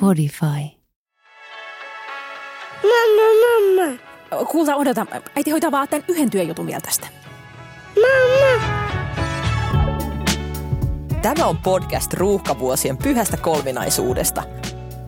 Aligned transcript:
Podify. 0.00 0.46
Mamma, 2.82 3.28
mamma. 3.42 3.98
Kuulta, 4.50 4.76
odota. 4.76 5.06
Äiti 5.36 5.50
hoitaa 5.50 5.70
vaan 5.70 5.88
tämän 5.88 6.04
yhden 6.08 6.30
työjutun 6.30 6.66
vielä 6.66 6.80
tästä. 6.80 7.06
Mamma. 7.94 8.66
Tämä 11.22 11.46
on 11.46 11.58
podcast 11.58 12.12
ruuhkavuosien 12.12 12.96
pyhästä 12.96 13.36
kolminaisuudesta. 13.36 14.42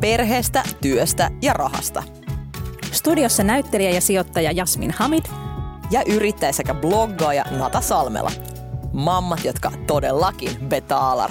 Perheestä, 0.01 0.63
työstä 0.81 1.31
ja 1.43 1.53
rahasta. 1.53 2.03
Studiossa 2.93 3.43
näyttelijä 3.43 3.91
ja 3.91 4.01
sijoittaja 4.01 4.53
Jasmin 4.53 4.91
Hamid. 4.91 5.25
Ja 5.95 6.03
yrittäjä 6.07 6.53
sekä 6.53 6.75
bloggaaja 6.75 7.45
Nata 7.51 7.81
Salmela. 7.81 8.31
Mammat, 8.93 9.45
jotka 9.45 9.73
todellakin 9.87 10.51
betaalar. 10.69 11.31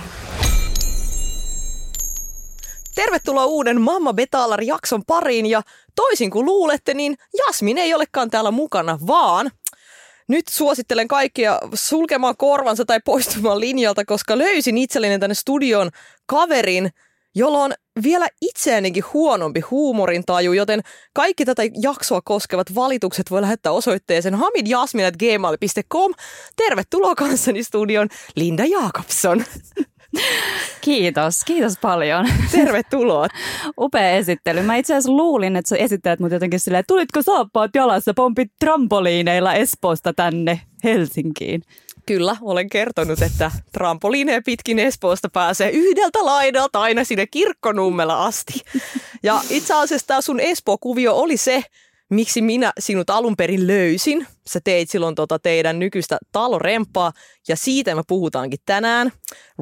Tervetuloa 2.96 3.46
uuden 3.46 3.82
Mamma 3.82 4.14
Betalar-jakson 4.14 5.02
pariin 5.08 5.46
ja 5.46 5.62
toisin 5.96 6.32
kuin 6.32 6.46
luulette, 6.46 6.94
niin 6.94 7.16
Jasmin 7.38 7.78
ei 7.78 7.94
olekaan 7.94 8.30
täällä 8.30 8.52
mukana, 8.52 9.00
vaan 9.08 9.52
nyt 10.28 10.48
suosittelen 10.48 11.08
kaikkia 11.08 11.60
sulkemaan 11.74 12.38
korvansa 12.38 12.86
tai 12.86 13.00
poistumaan 13.06 13.60
linjalta, 13.60 14.06
koska 14.06 14.38
löysin 14.38 14.78
itselleni 14.78 15.20
tänne 15.20 15.34
studion 15.34 15.90
kaverin, 16.26 16.90
jolla 17.36 17.58
on 17.58 17.72
vielä 18.04 18.28
itseänikin 18.42 19.04
huonompi 19.14 19.60
huumorintaju, 19.60 20.54
joten 20.54 20.82
kaikki 21.14 21.46
tätä 21.46 21.64
jaksoa 21.82 22.22
koskevat 22.22 22.76
valitukset 22.76 23.32
voi 23.32 23.42
lähettää 23.42 23.72
osoitteeseen 23.72 24.36
hamidjasmin.gmail.com. 24.36 26.14
Tervetuloa 26.56 27.16
kanssani 27.16 27.64
studion 27.64 28.08
Linda 28.36 28.66
Jakobson. 28.66 29.44
Kiitos, 30.82 31.36
kiitos 31.46 31.74
paljon. 31.82 32.28
Tervetuloa. 32.52 33.28
Upea 33.78 34.10
esittely. 34.10 34.62
Mä 34.62 34.76
itse 34.76 34.94
asiassa 34.94 35.12
luulin, 35.12 35.56
että 35.56 35.70
sä 35.70 35.76
esittelet 35.76 36.20
mut 36.20 36.32
jotenkin 36.32 36.60
silleen, 36.60 36.84
tulitko 36.88 37.22
saappaat 37.22 37.72
jalassa, 37.76 38.14
pompit 38.14 38.52
trampoliineilla 38.60 39.54
Espoosta 39.54 40.14
tänne 40.14 40.62
Helsinkiin. 40.84 41.62
Kyllä, 42.06 42.38
olen 42.42 42.70
kertonut, 42.70 43.22
että 43.22 43.52
trampoliineja 43.72 44.42
pitkin 44.46 44.80
Espoosta 44.80 45.30
pääsee 45.34 45.70
yhdeltä 45.70 46.26
laidalta 46.26 46.82
aina 46.82 47.04
sinne 47.04 47.28
kirkkonummella 47.28 48.26
asti. 48.26 48.62
Ja 49.24 49.42
itse 49.50 49.74
asiassa 49.74 50.08
tämä 50.08 50.22
sun 50.22 50.40
Espoo-kuvio 50.40 51.16
oli 51.16 51.38
se, 51.38 51.64
miksi 52.10 52.42
minä 52.42 52.74
sinut 52.80 53.10
alun 53.10 53.36
perin 53.36 53.68
löysin. 53.68 54.28
Sä 54.48 54.60
teit 54.64 54.90
silloin 54.90 55.16
tota 55.16 55.40
teidän 55.40 55.80
nykyistä 55.80 56.18
talorempaa 56.32 57.12
ja 57.48 57.56
siitä 57.56 57.96
me 57.96 58.02
puhutaankin 58.08 58.60
tänään. 58.66 59.12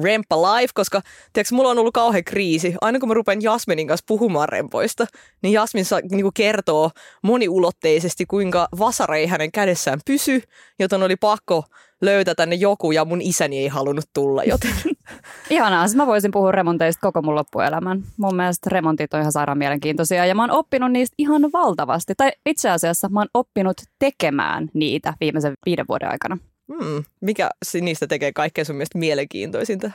Remppa 0.02 0.42
live, 0.42 0.70
koska 0.74 1.02
tiiäks, 1.32 1.52
mulla 1.52 1.70
on 1.70 1.78
ollut 1.78 1.94
kauhean 1.94 2.24
kriisi. 2.24 2.74
Aina 2.80 2.98
kun 2.98 3.08
mä 3.08 3.14
rupean 3.14 3.42
Jasminin 3.42 3.86
kanssa 3.86 4.04
puhumaan 4.08 4.48
rempoista, 4.48 5.06
niin 5.42 5.52
Jasmin 5.52 5.84
saa, 5.84 6.00
niin 6.10 6.32
kertoo 6.34 6.90
moniulotteisesti, 7.22 8.26
kuinka 8.26 8.68
vasara 8.78 9.16
ei 9.16 9.26
hänen 9.26 9.52
kädessään 9.52 10.00
pysy, 10.06 10.42
joten 10.78 11.02
oli 11.02 11.16
pakko 11.16 11.64
löytää 12.02 12.34
tänne 12.34 12.56
joku 12.56 12.92
ja 12.92 13.04
mun 13.04 13.20
isäni 13.20 13.58
ei 13.58 13.68
halunnut 13.68 14.04
tulla, 14.14 14.44
joten... 14.44 14.70
Ihanaa, 15.50 15.86
siis 15.86 15.96
mä 15.96 16.06
voisin 16.06 16.30
puhua 16.30 16.52
remonteista 16.52 17.00
koko 17.00 17.22
mun 17.22 17.34
loppuelämän. 17.34 18.02
Mun 18.16 18.36
mielestä 18.36 18.70
remontit 18.70 19.14
on 19.14 19.20
ihan 19.20 19.32
sairaan 19.32 19.58
mielenkiintoisia 19.58 20.26
ja 20.26 20.34
mä 20.34 20.42
oon 20.42 20.50
oppinut 20.50 20.92
niistä 20.92 21.14
ihan 21.18 21.42
valtavasti. 21.52 22.14
Tai 22.16 22.32
itse 22.46 22.70
asiassa 22.70 23.08
mä 23.08 23.20
oon 23.20 23.28
oppinut 23.34 23.76
tekemään 23.98 24.68
niitä 24.74 25.14
viimeisen 25.20 25.54
viiden 25.66 25.84
vuoden 25.88 26.10
aikana. 26.10 26.38
Hmm, 26.72 27.04
mikä 27.20 27.50
niistä 27.80 28.06
tekee 28.06 28.32
kaikkein 28.32 28.64
sun 28.64 28.76
mielestä 28.76 28.98
mielenkiintoisinta? 28.98 29.90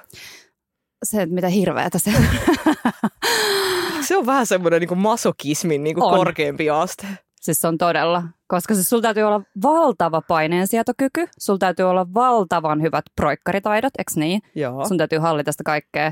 Se, 1.06 1.22
että 1.22 1.36
mitä 1.36 1.48
hirveätä 1.48 2.00
se 2.00 2.12
Se 4.08 4.18
on 4.18 4.26
vähän 4.26 4.46
semmoinen 4.46 4.82
niin 4.82 4.98
masokismin 4.98 5.84
niin 5.84 5.96
korkeampi 5.96 6.70
aste. 6.70 7.08
Siis 7.48 7.66
on 7.66 7.78
todella, 7.78 8.24
koska 8.48 8.74
siis 8.74 8.90
sulla 8.90 9.02
täytyy 9.02 9.24
olla 9.24 9.42
valtava 9.64 10.22
paineensietokyky, 10.22 11.28
sulla 11.40 11.60
täytyy 11.60 11.90
olla 11.90 12.14
valtavan 12.14 12.82
hyvät 12.82 13.06
proikkaritaidot, 13.16 13.94
eikö 13.98 14.12
niin? 14.16 14.42
Joo. 14.56 14.88
Sun 14.88 14.98
täytyy 14.98 15.20
hallita 15.20 15.52
sitä 15.52 15.64
kaikkea. 15.64 16.12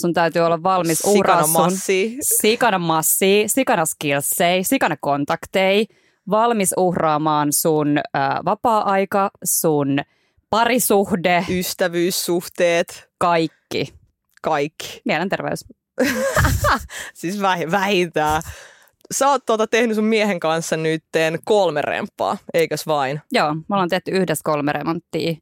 Sun 0.00 0.14
täytyy 0.14 0.42
olla 0.42 0.62
valmis 0.62 1.04
uraa 1.04 1.42
sun 1.42 1.52
massi. 1.52 2.16
sikana 2.20 2.78
massi, 2.78 3.44
sikana 3.46 3.86
skillsei, 3.86 4.64
sikana 4.64 4.96
kontaktei, 5.00 5.86
valmis 6.30 6.74
uhraamaan 6.76 7.52
sun 7.52 7.98
äh, 7.98 8.28
vapaa-aika, 8.44 9.30
sun 9.44 9.98
parisuhde. 10.50 11.44
Ystävyyssuhteet. 11.50 13.08
Kaikki. 13.18 13.94
Kaikki. 14.42 15.02
Mielenterveys. 15.04 15.64
siis 17.14 17.40
vähintään. 17.70 18.42
Sä 19.14 19.28
oot 19.28 19.46
tuota 19.46 19.66
tehnyt 19.66 19.94
sun 19.94 20.04
miehen 20.04 20.40
kanssa 20.40 20.76
nytten 20.76 21.38
kolme 21.44 21.82
remppaa, 21.82 22.36
eikös 22.54 22.86
vain? 22.86 23.20
Joo, 23.32 23.54
me 23.54 23.64
ollaan 23.70 23.88
tehty 23.88 24.10
yhdessä 24.10 24.42
kolme 24.44 24.72
remonttia. 24.72 25.34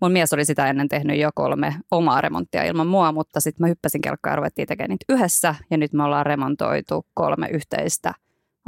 Mun 0.00 0.12
mies 0.12 0.32
oli 0.32 0.44
sitä 0.44 0.66
ennen 0.70 0.88
tehnyt 0.88 1.18
jo 1.18 1.30
kolme 1.34 1.74
omaa 1.90 2.20
remonttia 2.20 2.64
ilman 2.64 2.86
mua, 2.86 3.12
mutta 3.12 3.40
sitten 3.40 3.64
mä 3.64 3.68
hyppäsin 3.68 4.00
kelkkaan 4.00 4.32
ja 4.32 4.36
ruvettiin 4.36 4.68
tekemään 4.68 4.90
niitä 4.90 5.04
yhdessä. 5.08 5.54
Ja 5.70 5.76
nyt 5.76 5.92
me 5.92 6.04
ollaan 6.04 6.26
remontoitu 6.26 7.06
kolme 7.14 7.48
yhteistä 7.48 8.14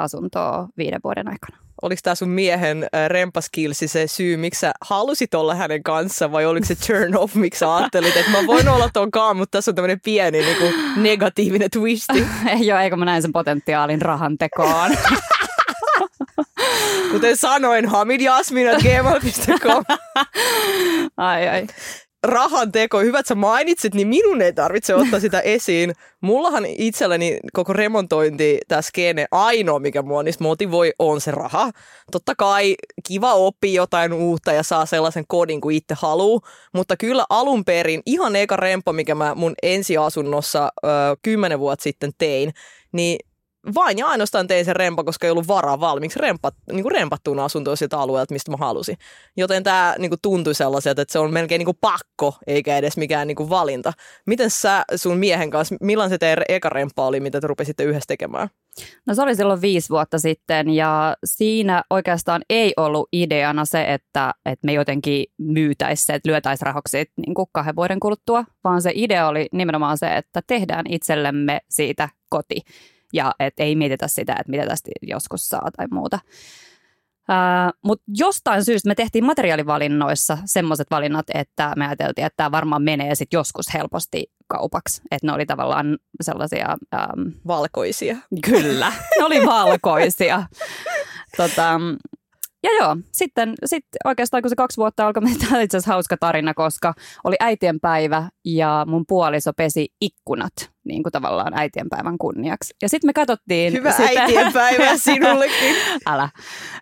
asuntoa 0.00 0.68
viiden 0.78 1.00
vuoden 1.04 1.28
aikana. 1.28 1.56
Oliko 1.82 2.00
tämä 2.02 2.14
sun 2.14 2.28
miehen 2.28 2.86
rempaskilsi 3.08 3.88
se 3.88 4.06
syy, 4.06 4.36
miksi 4.36 4.60
sä 4.60 4.72
halusit 4.80 5.34
olla 5.34 5.54
hänen 5.54 5.82
kanssa 5.82 6.32
vai 6.32 6.46
oliko 6.46 6.66
se 6.66 6.74
turn 6.86 7.16
off, 7.16 7.34
miksi 7.34 7.58
sä 7.58 7.76
ajattelit, 7.76 8.16
että 8.16 8.30
mä 8.30 8.46
voin 8.46 8.68
olla 8.68 8.90
ton 8.92 9.10
kaan, 9.10 9.36
mutta 9.36 9.58
tässä 9.58 9.70
on 9.70 9.74
tämmöinen 9.74 10.00
pieni 10.00 10.38
niin 10.38 10.56
kuin 10.56 10.74
negatiivinen 10.96 11.70
twisti. 11.70 12.26
Joo, 12.66 12.78
eikö 12.78 12.96
mä 12.96 13.04
näin 13.04 13.22
sen 13.22 13.32
potentiaalin 13.32 14.02
rahan 14.02 14.38
tekoon. 14.38 14.90
Kuten 17.12 17.36
sanoin, 17.36 17.86
hamidjasmin.gmail.com. 17.86 19.84
ai 21.16 21.48
ai 21.48 21.66
rahan 22.22 22.72
teko, 22.72 23.00
hyvät 23.00 23.26
sä 23.26 23.34
mainitsit, 23.34 23.94
niin 23.94 24.08
minun 24.08 24.42
ei 24.42 24.52
tarvitse 24.52 24.94
ottaa 24.94 25.20
sitä 25.20 25.40
esiin. 25.56 25.94
Mullahan 26.20 26.66
itselläni 26.66 27.38
koko 27.52 27.72
remontointi, 27.72 28.58
tämä 28.68 28.82
skene, 28.82 29.26
ainoa 29.30 29.78
mikä 29.78 30.02
mua 30.02 30.22
niistä 30.22 30.44
motivoi, 30.44 30.92
on 30.98 31.20
se 31.20 31.30
raha. 31.30 31.70
Totta 32.12 32.34
kai 32.34 32.76
kiva 33.08 33.34
oppia 33.34 33.82
jotain 33.82 34.12
uutta 34.12 34.52
ja 34.52 34.62
saa 34.62 34.86
sellaisen 34.86 35.24
kodin 35.28 35.60
kuin 35.60 35.76
itse 35.76 35.94
haluu, 35.98 36.42
mutta 36.74 36.96
kyllä 36.96 37.24
alun 37.30 37.64
perin 37.64 38.02
ihan 38.06 38.36
eka 38.36 38.56
rempo, 38.56 38.92
mikä 38.92 39.14
mä 39.14 39.34
mun 39.34 39.54
ensiasunnossa 39.62 40.72
kymmenen 41.22 41.58
vuotta 41.58 41.82
sitten 41.82 42.10
tein, 42.18 42.52
niin 42.92 43.18
vain 43.74 43.98
ja 43.98 44.06
ainoastaan 44.06 44.46
tein 44.46 44.64
sen 44.64 44.76
rempa, 44.76 45.04
koska 45.04 45.26
ei 45.26 45.30
ollut 45.30 45.48
varaa 45.48 45.80
valmiiksi 45.80 46.18
rempat, 46.18 46.54
niin 46.72 46.82
kuin 46.82 46.92
rempattuun 46.92 47.38
asuntoon 47.38 47.76
siltä 47.76 47.98
alueelta, 47.98 48.34
mistä 48.34 48.50
mä 48.50 48.56
halusin. 48.56 48.96
Joten 49.36 49.62
tämä 49.62 49.94
niin 49.98 50.10
kuin 50.10 50.18
tuntui 50.22 50.54
sellaiselta, 50.54 51.02
että 51.02 51.12
se 51.12 51.18
on 51.18 51.32
melkein 51.32 51.58
niin 51.58 51.64
kuin 51.64 51.78
pakko, 51.80 52.34
eikä 52.46 52.76
edes 52.76 52.96
mikään 52.96 53.26
niin 53.26 53.36
kuin 53.36 53.50
valinta. 53.50 53.92
Miten 54.26 54.50
sä 54.50 54.84
sun 54.96 55.18
miehen 55.18 55.50
kanssa, 55.50 55.74
millainen 55.80 56.10
se 56.10 56.18
teidän 56.18 56.44
eka 56.48 56.68
remppa 56.68 57.06
oli, 57.06 57.20
mitä 57.20 57.40
te 57.40 57.46
rupesitte 57.46 57.84
yhdessä 57.84 58.08
tekemään? 58.08 58.48
No 59.06 59.14
se 59.14 59.22
oli 59.22 59.36
silloin 59.36 59.60
viisi 59.60 59.88
vuotta 59.88 60.18
sitten 60.18 60.70
ja 60.70 61.16
siinä 61.24 61.82
oikeastaan 61.90 62.42
ei 62.50 62.72
ollut 62.76 63.08
ideana 63.12 63.64
se, 63.64 63.84
että, 63.94 64.34
että 64.46 64.66
me 64.66 64.72
jotenkin 64.72 65.26
myytäisiin 65.38 66.06
se, 66.06 66.14
että 66.14 66.28
lyötäisiin 66.28 66.66
rahoksi 66.66 66.96
niin 67.16 67.34
kuin 67.34 67.48
kahden 67.52 67.76
vuoden 67.76 68.00
kuluttua, 68.00 68.44
vaan 68.64 68.82
se 68.82 68.92
idea 68.94 69.28
oli 69.28 69.46
nimenomaan 69.52 69.98
se, 69.98 70.16
että 70.16 70.40
tehdään 70.46 70.86
itsellemme 70.88 71.60
siitä 71.70 72.08
koti 72.28 72.60
ja 73.12 73.32
et 73.40 73.54
ei 73.58 73.76
mietitä 73.76 74.08
sitä, 74.08 74.32
että 74.32 74.50
mitä 74.50 74.66
tästä 74.66 74.90
joskus 75.02 75.48
saa 75.48 75.70
tai 75.76 75.86
muuta. 75.90 76.18
Uh, 77.30 77.78
Mutta 77.84 78.04
jostain 78.08 78.64
syystä 78.64 78.88
me 78.88 78.94
tehtiin 78.94 79.24
materiaalivalinnoissa 79.24 80.38
semmoiset 80.44 80.86
valinnat, 80.90 81.26
että 81.34 81.72
me 81.76 81.86
ajateltiin, 81.86 82.26
että 82.26 82.36
tämä 82.36 82.50
varmaan 82.50 82.82
menee 82.82 83.14
sitten 83.14 83.38
joskus 83.38 83.74
helposti 83.74 84.32
kaupaksi. 84.46 85.02
Että 85.10 85.26
ne 85.26 85.32
oli 85.32 85.46
tavallaan 85.46 85.98
sellaisia... 86.20 86.76
Um, 86.94 87.32
valkoisia. 87.46 88.16
Kyllä, 88.44 88.92
ne 89.18 89.24
oli 89.24 89.46
valkoisia. 89.46 90.42
tota, 91.36 91.80
ja 92.62 92.70
joo, 92.80 92.96
sitten 93.12 93.54
sit 93.64 93.84
oikeastaan 94.04 94.42
kun 94.42 94.50
se 94.50 94.56
kaksi 94.56 94.76
vuotta 94.76 95.06
alkoi, 95.06 95.24
niin 95.24 95.38
tämä 95.38 95.60
itse 95.60 95.76
asiassa 95.76 95.92
hauska 95.92 96.16
tarina, 96.20 96.54
koska 96.54 96.94
oli 97.24 97.36
äitienpäivä 97.40 98.28
ja 98.44 98.86
mun 98.88 99.04
puoliso 99.08 99.52
pesi 99.56 99.88
ikkunat 100.00 100.52
niin 100.84 101.02
kuin 101.02 101.12
tavallaan 101.12 101.52
äitienpäivän 101.54 102.18
kunniaksi. 102.18 102.74
Ja 102.82 102.88
sitten 102.88 103.08
me 103.08 103.12
katsottiin... 103.12 103.72
Hyvä 103.72 103.92
sitä... 103.92 104.02
äitienpäivä 104.02 104.96
sinullekin. 105.14 105.76
Älä, 106.06 106.28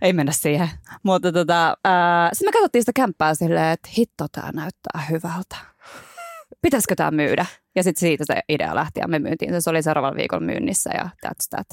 ei 0.03 0.13
mennä 0.13 0.33
siihen. 0.33 0.69
Mutta 1.03 1.33
tota, 1.33 1.69
äh, 1.69 2.31
sitten 2.33 2.49
me 2.49 2.53
katsottiin 2.53 2.83
sitä 2.83 2.93
kämppää 2.95 3.35
silleen, 3.35 3.73
että 3.73 3.89
hitto, 3.99 4.27
tämä 4.33 4.51
näyttää 4.53 5.03
hyvältä. 5.11 5.57
Pitäisikö 6.63 6.95
tämä 6.95 7.11
myydä? 7.11 7.47
Ja 7.77 7.83
sitten 7.83 8.01
siitä 8.01 8.25
se 8.27 8.41
idea 8.49 8.75
lähti 8.75 9.01
ja 9.01 9.09
me 9.09 9.19
myyntiin. 9.19 9.63
Se 9.63 9.71
oli 9.71 9.83
seuraavalla 9.83 10.17
viikolla 10.17 10.47
myynnissä 10.47 10.91
ja 10.95 11.09
that's 11.27 11.49
that. 11.51 11.67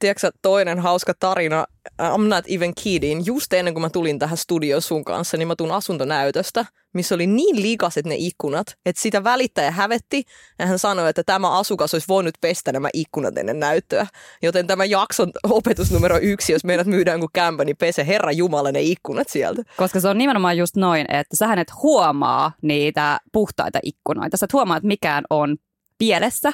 Tiedätkö, 0.00 0.30
toinen 0.42 0.78
hauska 0.78 1.12
tarina, 1.20 1.66
I'm 2.02 2.28
not 2.28 2.44
even 2.48 2.72
kidding. 2.82 3.26
Just 3.26 3.52
ennen 3.52 3.74
kuin 3.74 3.82
mä 3.82 3.90
tulin 3.90 4.18
tähän 4.18 4.36
studioon 4.36 4.82
sun 4.82 5.04
kanssa, 5.04 5.36
niin 5.36 5.48
mä 5.48 5.56
tuun 5.56 5.72
asuntonäytöstä, 5.72 6.64
missä 6.92 7.14
oli 7.14 7.26
niin 7.26 7.62
likaset 7.62 8.06
ne 8.06 8.14
ikkunat, 8.18 8.66
että 8.86 9.02
sitä 9.02 9.24
välittäjä 9.24 9.70
hävetti 9.70 10.24
ja 10.58 10.66
hän 10.66 10.78
sanoi, 10.78 11.10
että 11.10 11.22
tämä 11.24 11.58
asukas 11.58 11.94
olisi 11.94 12.08
voinut 12.08 12.34
pestä 12.40 12.72
nämä 12.72 12.88
ikkunat 12.94 13.38
ennen 13.38 13.60
näyttöä. 13.60 14.06
Joten 14.42 14.66
tämä 14.66 14.84
jakson 14.84 15.30
opetus 15.44 15.90
numero 15.90 16.18
yksi, 16.22 16.52
jos 16.52 16.64
meidät 16.64 16.86
myydään 16.86 17.20
kuin 17.20 17.30
kämpä, 17.32 17.64
niin 17.64 17.76
pese 17.76 18.06
Herra 18.06 18.32
Jumala 18.32 18.72
ne 18.72 18.82
ikkunat 18.82 19.28
sieltä. 19.28 19.62
Koska 19.76 20.00
se 20.00 20.08
on 20.08 20.18
nimenomaan 20.18 20.56
just 20.56 20.76
noin, 20.76 21.06
että 21.08 21.36
sä 21.36 21.52
et 21.52 21.72
huomaa 21.82 22.52
niitä 22.62 23.20
puhtaita 23.32 23.78
ikkunoita. 23.82 24.36
Sä 24.36 24.44
et 24.44 24.52
huomaa, 24.52 24.76
että 24.76 24.86
mikään 24.86 25.24
on 25.30 25.56
pielessä. 25.98 26.52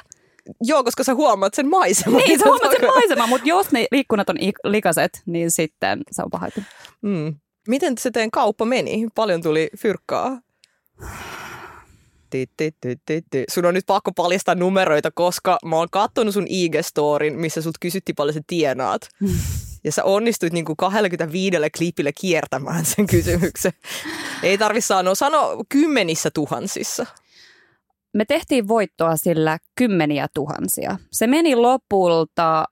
Joo, 0.63 0.85
koska 0.85 1.05
sä 1.05 1.15
huomaat 1.15 1.55
sen 1.55 1.69
maiseman. 1.69 2.23
Niin, 2.27 2.39
sä 2.39 2.45
huomaat 2.45 2.73
sen 2.81 2.89
maiseman, 2.97 3.29
mutta 3.29 3.49
jos 3.49 3.73
ne 3.73 3.87
ikkunat 3.93 4.29
on 4.29 4.37
ik- 4.37 4.61
likaset, 4.71 5.23
niin 5.27 5.51
sitten 5.51 6.03
se 6.11 6.23
on 6.23 6.31
pahoitu. 6.31 6.61
Mm. 7.03 7.35
Miten 7.69 7.99
se 7.99 8.11
teidän 8.11 8.31
kauppa 8.31 8.65
meni? 8.65 9.07
Paljon 9.15 9.43
tuli 9.43 9.69
fyrkkaa? 9.79 10.41
Ti, 12.31 12.47
ti, 12.57 12.75
ti, 12.81 12.97
ti, 13.07 13.23
ti. 13.31 13.45
Sun 13.49 13.65
on 13.67 13.75
nyt 13.75 13.87
pakko 13.87 14.13
paljastaa 14.13 14.55
numeroita, 14.55 15.11
koska 15.11 15.59
mä 15.65 15.77
oon 15.77 15.89
katsonut 15.91 16.35
sun 16.35 16.47
IG-storin, 16.47 17.33
missä 17.37 17.63
sut 17.63 17.79
kysyttiin 17.81 18.17
paljon 18.17 18.35
sä 18.35 18.41
tienaat. 18.47 19.03
Ja 19.85 19.93
sä 19.93 20.05
onnistuit 20.05 20.53
niinku 20.53 20.77
25 20.77 21.57
klipille 21.77 22.13
kiertämään 22.21 22.85
sen 22.85 23.07
kysymyksen. 23.07 23.73
Ei 24.43 24.59
tarvi 24.59 24.81
sanoa, 24.81 25.15
sano 25.15 25.65
kymmenissä 25.69 26.31
tuhansissa. 26.31 27.07
Me 28.17 28.25
tehtiin 28.25 28.69
voittoa 28.69 29.17
sillä 29.17 29.59
kymmeniä 29.75 30.27
tuhansia. 30.35 30.99
Se 31.13 31.27
meni 31.27 31.57
lopulta 31.57 32.65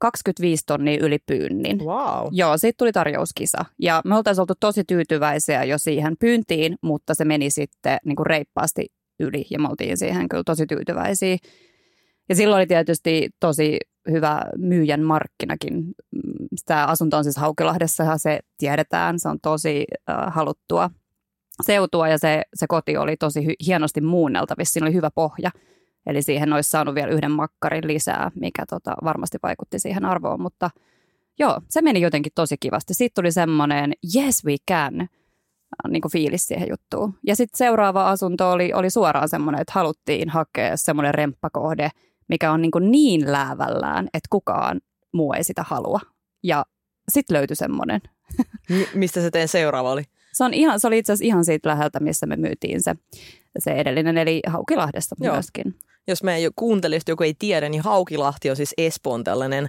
25 0.00 0.62
tonnia 0.66 0.98
yli 1.00 1.18
pyynnin. 1.26 1.78
Wow. 1.78 2.28
Joo, 2.30 2.58
siitä 2.58 2.76
tuli 2.78 2.92
tarjouskisa. 2.92 3.64
Ja 3.78 4.02
me 4.04 4.16
oltaisiin 4.16 4.42
oltu 4.42 4.54
tosi 4.60 4.84
tyytyväisiä 4.84 5.64
jo 5.64 5.78
siihen 5.78 6.16
pyyntiin, 6.20 6.76
mutta 6.82 7.14
se 7.14 7.24
meni 7.24 7.50
sitten 7.50 7.98
niin 8.04 8.16
kuin 8.16 8.26
reippaasti 8.26 8.86
yli 9.20 9.46
ja 9.50 9.58
me 9.58 9.68
oltiin 9.68 9.96
siihen 9.96 10.28
kyllä 10.28 10.42
tosi 10.46 10.66
tyytyväisiä. 10.66 11.36
Ja 12.28 12.34
silloin 12.34 12.58
oli 12.58 12.66
tietysti 12.66 13.28
tosi 13.40 13.78
hyvä 14.10 14.42
myyjän 14.56 15.02
markkinakin. 15.02 15.84
Tämä 16.66 16.86
asunto 16.86 17.16
on 17.16 17.24
siis 17.24 17.36
Haukilahdessa 17.36 18.04
ja 18.04 18.18
se 18.18 18.40
tiedetään, 18.58 19.18
se 19.18 19.28
on 19.28 19.38
tosi 19.42 19.84
äh, 20.10 20.34
haluttua 20.34 20.90
seutua 21.62 22.08
ja 22.08 22.18
se, 22.18 22.42
se 22.54 22.66
koti 22.66 22.96
oli 22.96 23.16
tosi 23.16 23.40
hy- 23.40 23.66
hienosti 23.66 24.00
muunneltavissa. 24.00 24.72
Siinä 24.72 24.86
oli 24.86 24.94
hyvä 24.94 25.10
pohja. 25.10 25.50
Eli 26.06 26.22
siihen 26.22 26.52
olisi 26.52 26.70
saanut 26.70 26.94
vielä 26.94 27.12
yhden 27.12 27.30
makkarin 27.30 27.86
lisää, 27.86 28.30
mikä 28.34 28.64
tota, 28.70 28.94
varmasti 29.04 29.38
vaikutti 29.42 29.78
siihen 29.78 30.04
arvoon. 30.04 30.42
Mutta 30.42 30.70
joo, 31.38 31.60
se 31.68 31.82
meni 31.82 32.00
jotenkin 32.00 32.32
tosi 32.34 32.56
kivasti. 32.60 32.94
Sitten 32.94 33.22
tuli 33.22 33.32
semmoinen 33.32 33.92
yes 34.16 34.44
we 34.44 34.56
can 34.70 35.08
niin 35.88 36.02
kuin 36.02 36.12
fiilis 36.12 36.46
siihen 36.46 36.68
juttuun. 36.70 37.18
Ja 37.26 37.36
sitten 37.36 37.58
seuraava 37.58 38.10
asunto 38.10 38.50
oli, 38.50 38.72
oli 38.72 38.90
suoraan 38.90 39.28
semmoinen, 39.28 39.60
että 39.60 39.72
haluttiin 39.74 40.28
hakea 40.28 40.76
semmoinen 40.76 41.14
remppakohde, 41.14 41.90
mikä 42.28 42.52
on 42.52 42.62
niin, 42.62 42.70
kuin 42.70 42.90
niin 42.90 43.32
läävällään, 43.32 44.04
että 44.04 44.28
kukaan 44.30 44.80
muu 45.12 45.32
ei 45.32 45.44
sitä 45.44 45.62
halua. 45.62 46.00
Ja 46.42 46.64
sitten 47.08 47.36
löytyi 47.36 47.56
semmoinen. 47.56 48.00
M- 48.70 48.98
mistä 48.98 49.20
se 49.20 49.30
teidän 49.30 49.48
seuraava 49.48 49.92
oli? 49.92 50.02
Se, 50.36 50.44
on 50.44 50.54
ihan, 50.54 50.80
se 50.80 50.86
oli 50.86 50.98
itse 50.98 51.12
asiassa 51.12 51.26
ihan 51.26 51.44
siitä 51.44 51.68
läheltä, 51.68 52.00
missä 52.00 52.26
me 52.26 52.36
myytiin 52.36 52.82
se, 52.82 52.94
se 53.58 53.70
edellinen, 53.70 54.18
eli 54.18 54.40
Haukilahdesta 54.46 55.16
Joo. 55.20 55.34
myöskin. 55.34 55.74
Jos 56.08 56.22
meidän 56.22 56.42
jo 56.42 56.50
kuuntelijasta 56.56 57.10
joku 57.10 57.22
ei 57.22 57.34
tiedä, 57.38 57.68
niin 57.68 57.82
Haukilahti 57.82 58.50
on 58.50 58.56
siis 58.56 58.74
Espoon 58.78 59.24
tällainen, 59.24 59.66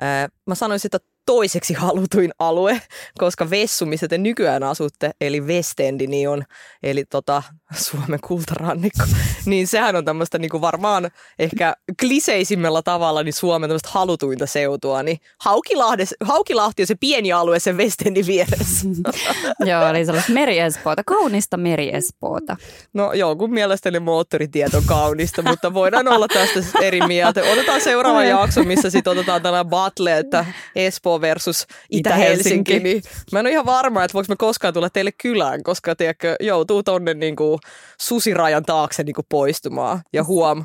ää, 0.00 0.28
mä 0.46 0.54
sanoisin, 0.54 0.88
että 0.94 1.08
toiseksi 1.28 1.74
halutuin 1.74 2.30
alue, 2.38 2.82
koska 3.18 3.50
Vessu, 3.50 3.86
missä 3.86 4.08
te 4.08 4.18
nykyään 4.18 4.62
asutte, 4.62 5.10
eli 5.20 5.40
Westendi, 5.40 6.06
niin 6.06 6.28
on, 6.28 6.42
eli 6.82 7.04
tota, 7.04 7.42
Suomen 7.74 8.20
kultarannikko, 8.20 9.04
niin 9.46 9.66
sehän 9.66 9.96
on 9.96 10.04
tämmöistä 10.04 10.38
niin 10.38 10.60
varmaan 10.60 11.10
ehkä 11.38 11.74
kliseisimmällä 12.00 12.82
tavalla 12.82 13.22
niin 13.22 13.32
Suomen 13.32 13.70
tämmöistä 13.70 13.88
halutuinta 13.92 14.46
seutua, 14.46 15.02
niin 15.02 15.18
Haukilahti, 15.40 16.04
Haukilahti 16.20 16.82
on 16.82 16.86
se 16.86 16.94
pieni 16.94 17.32
alue 17.32 17.58
sen 17.58 17.76
Westendin 17.76 18.26
vieressä. 18.26 18.86
Joo, 19.70 19.88
eli 19.88 20.04
sellaista 20.04 20.32
meriespoota, 20.32 21.02
kaunista 21.06 21.56
meriespoota. 21.56 22.56
No 22.92 23.12
jonkun 23.12 23.52
mielestäni 23.52 24.00
moottoritiet 24.00 24.74
on 24.74 24.84
kaunista, 24.86 25.42
mutta 25.42 25.74
voidaan 25.74 26.08
olla 26.08 26.28
tästä 26.28 26.78
eri 26.82 27.00
mieltä. 27.06 27.42
Otetaan 27.52 27.80
seuraava 27.80 28.24
jakso, 28.24 28.64
missä 28.64 28.90
sitten 28.90 29.10
otetaan 29.10 29.42
tällainen 29.42 29.70
battle, 29.70 30.18
että 30.18 30.44
Espoo 30.74 31.17
versus 31.20 31.66
Itä-Helsinki. 31.90 32.74
Itä-Helsinki. 32.74 32.80
Niin 32.80 33.02
mä 33.32 33.40
en 33.40 33.46
ole 33.46 33.52
ihan 33.52 33.66
varma, 33.66 34.04
että 34.04 34.14
voiko 34.14 34.26
me 34.28 34.36
koskaan 34.36 34.74
tulla 34.74 34.90
teille 34.90 35.12
kylään, 35.22 35.62
koska 35.62 35.96
tiedätkö, 35.96 36.36
joutuu 36.40 36.82
tonne 36.82 37.14
niinku 37.14 37.58
susirajan 38.00 38.64
taakse 38.64 39.02
niinku 39.04 39.22
poistumaan. 39.28 40.00
Ja 40.12 40.24
huom, 40.24 40.64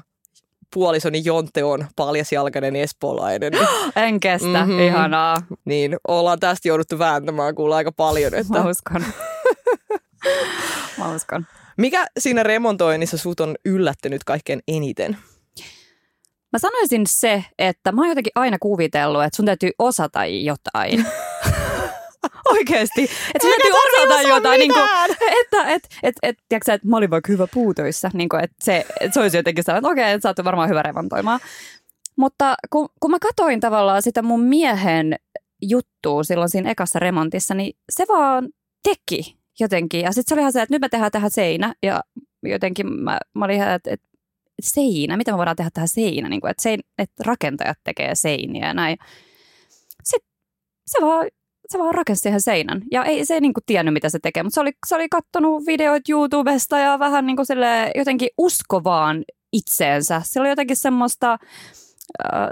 puolisoni 0.73 1.21
Jonte 1.25 1.63
on 1.63 1.85
paljasjalkainen 1.95 2.75
espoolainen. 2.75 3.51
Niin, 3.51 3.67
En 3.95 4.19
kestä, 4.19 4.47
Mhm. 4.47 4.57
mm-hmm. 4.57 4.79
ihanaa. 4.79 5.37
niin 5.65 5.97
ollaan 6.07 6.39
tästä 6.39 6.67
jouduttu 6.67 6.99
vääntämään 6.99 7.55
kuulla 7.55 7.75
aika 7.75 7.91
paljon. 7.91 8.33
Että 8.35 8.53
Mä 8.53 8.69
uskon. 8.69 9.03
Mä 10.97 11.15
uskon. 11.15 11.45
mikä 11.77 12.05
siinä 12.19 12.43
remontoinnissa 12.43 13.17
sut 13.17 13.39
on 13.39 13.55
yllättänyt 13.65 14.23
kaikkein 14.23 14.61
eniten? 14.67 15.17
Mä 16.53 16.59
sanoisin 16.59 17.07
se, 17.07 17.45
että 17.59 17.91
mä 17.91 18.01
oon 18.01 18.09
jotenkin 18.09 18.31
aina 18.35 18.57
kuvitellut, 18.59 19.23
että 19.23 19.35
sun 19.35 19.45
täytyy 19.45 19.71
osata 19.79 20.25
jotain. 20.25 21.05
Oikeesti. 22.53 23.03
Että 23.03 23.47
sun 23.47 23.51
täytyy 23.51 23.71
osata 23.71 24.21
jotain. 24.21 24.59
Niin 24.59 24.73
kuin, 24.73 24.85
että 25.41 25.63
et, 25.67 25.83
et, 26.03 26.15
et, 26.23 26.37
tiedätkö, 26.49 26.65
sä, 26.65 26.73
että 26.73 26.87
mä 26.87 26.97
olin 26.97 27.09
vaikka 27.09 27.31
hyvä 27.31 27.47
puutöissä. 27.53 28.11
Niin 28.13 28.29
kuin, 28.29 28.43
että 28.43 28.55
se, 28.61 28.85
että 28.99 29.13
se 29.13 29.19
olisi 29.19 29.37
jotenkin 29.37 29.63
sellainen, 29.63 29.91
että 29.91 30.01
okei, 30.01 30.13
että 30.13 30.21
sä 30.23 30.29
oot 30.29 30.45
varmaan 30.45 30.69
hyvä 30.69 30.83
remontoimaan. 30.83 31.39
Mutta 32.15 32.55
kun, 32.69 32.89
kun 32.99 33.11
mä 33.11 33.19
katoin 33.19 33.59
tavallaan 33.59 34.01
sitä 34.01 34.21
mun 34.21 34.41
miehen 34.41 35.15
juttua 35.61 36.23
silloin 36.23 36.49
siinä 36.49 36.71
ekassa 36.71 36.99
remontissa, 36.99 37.53
niin 37.53 37.77
se 37.89 38.05
vaan 38.07 38.49
teki 38.83 39.37
jotenkin. 39.59 40.01
Ja 40.01 40.11
sitten 40.11 40.29
se 40.29 40.33
oli 40.33 40.41
ihan 40.41 40.53
se, 40.53 40.61
että 40.61 40.75
nyt 40.75 40.81
me 40.81 40.89
tehdään 40.89 41.11
tähän 41.11 41.31
seinä. 41.31 41.73
Ja 41.83 42.03
jotenkin 42.43 42.93
mä, 42.93 43.17
mä 43.33 43.45
olin 43.45 43.55
ihan, 43.55 43.71
että, 43.71 43.91
että 43.91 44.07
seinä, 44.63 45.17
mitä 45.17 45.31
me 45.31 45.37
voidaan 45.37 45.55
tehdä 45.55 45.69
tähän 45.73 45.87
seinä, 45.87 46.29
niin 46.29 46.41
kuin, 46.41 46.51
että, 46.51 46.63
sein, 46.63 46.79
että 46.97 47.23
rakentajat 47.25 47.77
tekee 47.83 48.15
seiniä 48.15 48.67
ja 48.67 48.73
näin. 48.73 48.97
Sitten 50.03 50.29
se 50.85 50.97
vaan, 51.01 51.27
se 51.69 51.79
vaan 51.79 51.93
rakensi 51.93 52.19
siihen 52.19 52.41
seinän. 52.41 52.81
Ja 52.91 53.03
ei 53.03 53.25
se 53.25 53.39
niin 53.39 53.53
kuin 53.53 53.63
tiennyt, 53.65 53.93
mitä 53.93 54.09
se 54.09 54.19
tekee, 54.19 54.43
mutta 54.43 54.55
se 54.55 54.61
oli, 54.61 54.71
se 54.87 54.95
oli 54.95 55.09
kattonut 55.09 55.65
videoita 55.65 56.11
YouTubesta 56.11 56.77
ja 56.77 56.99
vähän 56.99 57.25
niin 57.25 57.35
kuin 57.35 57.45
sille 57.45 57.91
jotenkin 57.95 58.29
uskovaan 58.37 59.23
itseensä. 59.53 60.21
Se 60.25 60.39
oli 60.39 60.49
jotenkin 60.49 60.77
semmoista 60.77 61.31
äh, 61.33 61.39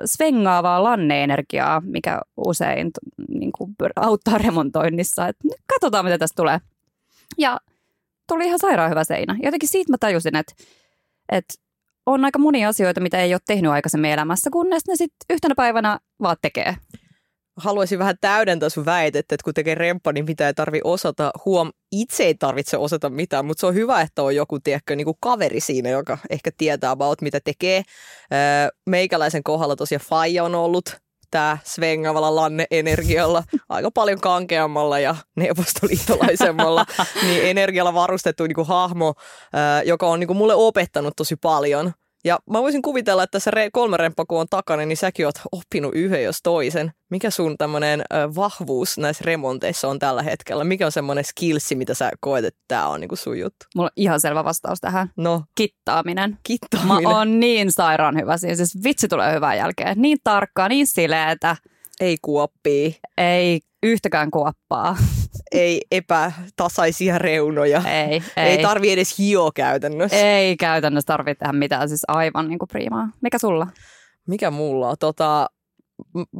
svengaavaa 0.05 0.83
lanneenergiaa, 0.83 1.81
mikä 1.85 2.21
usein 2.37 2.91
niin 3.27 3.51
kuin 3.51 3.75
auttaa 3.95 4.37
remontoinnissa. 4.37 5.27
Et 5.27 5.37
katsotaan, 5.73 6.05
mitä 6.05 6.17
tästä 6.17 6.35
tulee. 6.35 6.59
Ja 7.37 7.59
tuli 8.27 8.45
ihan 8.45 8.59
sairaan 8.59 8.89
hyvä 8.89 9.03
seinä. 9.03 9.37
Jotenkin 9.43 9.69
siitä 9.69 9.91
mä 9.91 9.97
tajusin, 9.99 10.35
että, 10.35 10.53
että 11.31 11.53
on 12.13 12.25
aika 12.25 12.39
monia 12.39 12.69
asioita, 12.69 13.01
mitä 13.01 13.21
ei 13.21 13.33
ole 13.33 13.41
tehnyt 13.47 13.71
aikaisemmin 13.71 14.11
elämässä, 14.11 14.49
kunnes 14.53 14.87
ne 14.87 14.95
sitten 14.95 15.25
yhtenä 15.29 15.55
päivänä 15.55 15.99
vaan 16.21 16.37
tekee. 16.41 16.75
haluaisin 17.57 17.99
vähän 17.99 18.15
täydentää 18.21 18.69
sun 18.69 18.85
väitettä, 18.85 19.35
että 19.35 19.43
kun 19.43 19.53
tekee 19.53 19.75
remppa, 19.75 20.11
niin 20.11 20.25
mitä 20.25 20.47
ei 20.47 20.53
tarvi 20.53 20.79
osata. 20.83 21.31
Huom, 21.45 21.71
itse 21.91 22.23
ei 22.23 22.35
tarvitse 22.35 22.77
osata 22.77 23.09
mitään, 23.09 23.45
mutta 23.45 23.61
se 23.61 23.67
on 23.67 23.73
hyvä, 23.73 24.01
että 24.01 24.23
on 24.23 24.35
joku 24.35 24.59
tiedätkö, 24.59 24.95
niin 24.95 25.05
kuin 25.05 25.17
kaveri 25.19 25.59
siinä, 25.59 25.89
joka 25.89 26.17
ehkä 26.29 26.51
tietää 26.57 26.91
about, 26.91 27.21
mitä 27.21 27.39
tekee. 27.43 27.83
Meikäläisen 28.89 29.43
kohdalla 29.43 29.75
tosiaan 29.75 30.01
Faija 30.01 30.43
on 30.43 30.55
ollut 30.55 31.01
tämä 31.31 31.57
svengavalla 31.63 32.35
lanne-energialla 32.35 33.43
aika 33.69 33.91
paljon 33.91 34.21
kankeammalla 34.21 34.99
ja 34.99 35.15
neuvostoliitolaisemmalla 35.35 36.85
niin 37.27 37.43
energialla 37.43 37.93
varustettu 37.93 38.43
niin 38.43 38.55
kuin 38.55 38.67
hahmo, 38.67 39.13
joka 39.85 40.07
on 40.07 40.19
niin 40.19 40.27
kuin 40.27 40.37
mulle 40.37 40.55
opettanut 40.55 41.13
tosi 41.15 41.35
paljon. 41.35 41.93
Ja 42.23 42.39
mä 42.49 42.61
voisin 42.61 42.81
kuvitella, 42.81 43.23
että 43.23 43.31
tässä 43.31 43.51
re- 43.51 43.69
kolme 43.73 43.97
on 44.29 44.47
takana, 44.49 44.85
niin 44.85 44.97
säkin 44.97 45.25
oot 45.25 45.35
oppinut 45.51 45.95
yhden 45.95 46.23
jos 46.23 46.39
toisen. 46.43 46.91
Mikä 47.09 47.29
sun 47.29 47.57
tämmöinen 47.57 48.03
vahvuus 48.35 48.97
näissä 48.97 49.23
remonteissa 49.25 49.87
on 49.87 49.99
tällä 49.99 50.23
hetkellä? 50.23 50.63
Mikä 50.63 50.85
on 50.85 50.91
semmoinen 50.91 51.23
skillsi, 51.23 51.75
mitä 51.75 51.93
sä 51.93 52.11
koet, 52.19 52.45
että 52.45 52.59
tämä 52.67 52.87
on 52.87 53.01
niinku 53.01 53.15
sun 53.15 53.39
juttu? 53.39 53.65
Mulla 53.75 53.87
on 53.87 53.91
ihan 53.95 54.21
selvä 54.21 54.43
vastaus 54.43 54.79
tähän. 54.81 55.09
No, 55.17 55.43
Kittaaminen. 55.55 56.29
Mä 56.31 56.37
kittaaminen. 56.43 57.07
oon 57.07 57.39
niin 57.39 57.71
sairaan 57.71 58.17
hyvä 58.17 58.37
siinä. 58.37 58.55
Siis 58.55 58.83
vitsi 58.83 59.07
tulee 59.07 59.33
hyvää 59.33 59.55
jälkeen. 59.55 60.01
Niin 60.01 60.17
tarkkaa, 60.23 60.69
niin 60.69 60.87
sileetä. 60.87 61.55
Ei 61.99 62.17
kuoppii, 62.21 62.95
Ei 63.17 63.59
yhtäkään 63.83 64.31
kuoppaa. 64.31 64.97
ei 65.51 65.81
epätasaisia 65.91 67.17
reunoja. 67.17 67.81
Ei, 67.85 68.23
ei. 68.37 68.49
Ei 68.49 68.61
tarvi 68.61 68.91
edes 68.91 69.17
hio 69.17 69.51
käytännössä. 69.55 70.17
ei 70.17 70.57
käytännössä 70.57 71.07
tarvitse 71.07 71.39
tehdä 71.39 71.53
mitään. 71.53 71.89
Siis 71.89 72.03
aivan 72.07 72.47
niin 72.47 72.59
kuin 72.59 72.69
priimaa. 72.69 73.09
Mikä 73.21 73.37
sulla? 73.37 73.67
Mikä 74.27 74.51
mulla? 74.51 74.95
Tota, 74.95 75.49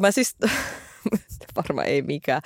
mä 0.02 0.12
siis, 0.12 0.36
varmaan 1.56 1.88
ei 1.88 2.02
mikään. 2.02 2.42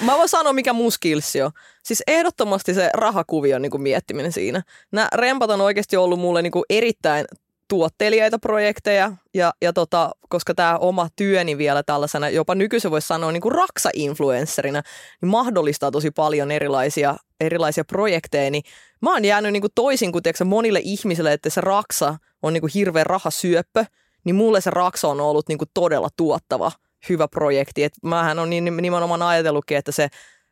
Mä 0.00 0.16
voin 0.16 0.28
sanoa, 0.28 0.52
mikä 0.52 0.72
mun 0.72 0.92
skillsi 0.92 1.42
on. 1.42 1.50
Siis 1.84 2.02
ehdottomasti 2.06 2.74
se 2.74 2.90
rahakuvion 2.94 3.62
niin 3.62 3.70
kuin 3.70 3.82
miettiminen 3.82 4.32
siinä. 4.32 4.62
Nämä 4.92 5.08
rempat 5.14 5.50
on 5.50 5.60
oikeasti 5.60 5.96
ollut 5.96 6.20
mulle 6.20 6.42
niin 6.42 6.52
kuin 6.52 6.64
erittäin 6.70 7.24
tuottelijaita 7.68 8.38
projekteja, 8.38 9.12
ja, 9.34 9.52
ja 9.62 9.72
tota, 9.72 10.10
koska 10.28 10.54
tämä 10.54 10.78
oma 10.78 11.08
työni 11.16 11.58
vielä 11.58 11.82
tällaisena, 11.82 12.28
jopa 12.28 12.54
nykyisin 12.54 12.90
voisi 12.90 13.06
sanoa 13.06 13.32
niin 13.32 13.40
kuin 13.40 13.54
raksa-influencerina, 13.54 14.82
niin 15.22 15.30
mahdollistaa 15.30 15.90
tosi 15.90 16.10
paljon 16.10 16.50
erilaisia, 16.50 17.16
erilaisia 17.40 17.84
projekteja, 17.84 18.50
niin 18.50 18.62
mä 19.02 19.12
oon 19.12 19.24
jäänyt 19.24 19.52
niin 19.52 19.60
kuin 19.60 19.72
toisin 19.74 20.12
kuin 20.12 20.22
tiedätkö, 20.22 20.44
monille 20.44 20.80
ihmisille, 20.84 21.32
että 21.32 21.50
se 21.50 21.60
raksa 21.60 22.16
on 22.42 22.52
niin 22.52 22.60
kuin 22.60 22.72
hirveä 22.74 23.04
rahasyöppö, 23.04 23.84
niin 24.24 24.36
mulle 24.36 24.60
se 24.60 24.70
raksa 24.70 25.08
on 25.08 25.20
ollut 25.20 25.48
niin 25.48 25.58
kuin 25.58 25.70
todella 25.74 26.08
tuottava, 26.16 26.72
hyvä 27.08 27.28
projekti. 27.28 27.84
Et 27.84 27.92
mähän 28.02 28.38
on 28.38 28.50
niin, 28.50 28.76
nimenomaan 28.76 29.22
ajatellutkin, 29.22 29.76
että 29.76 29.92
se 29.92 30.08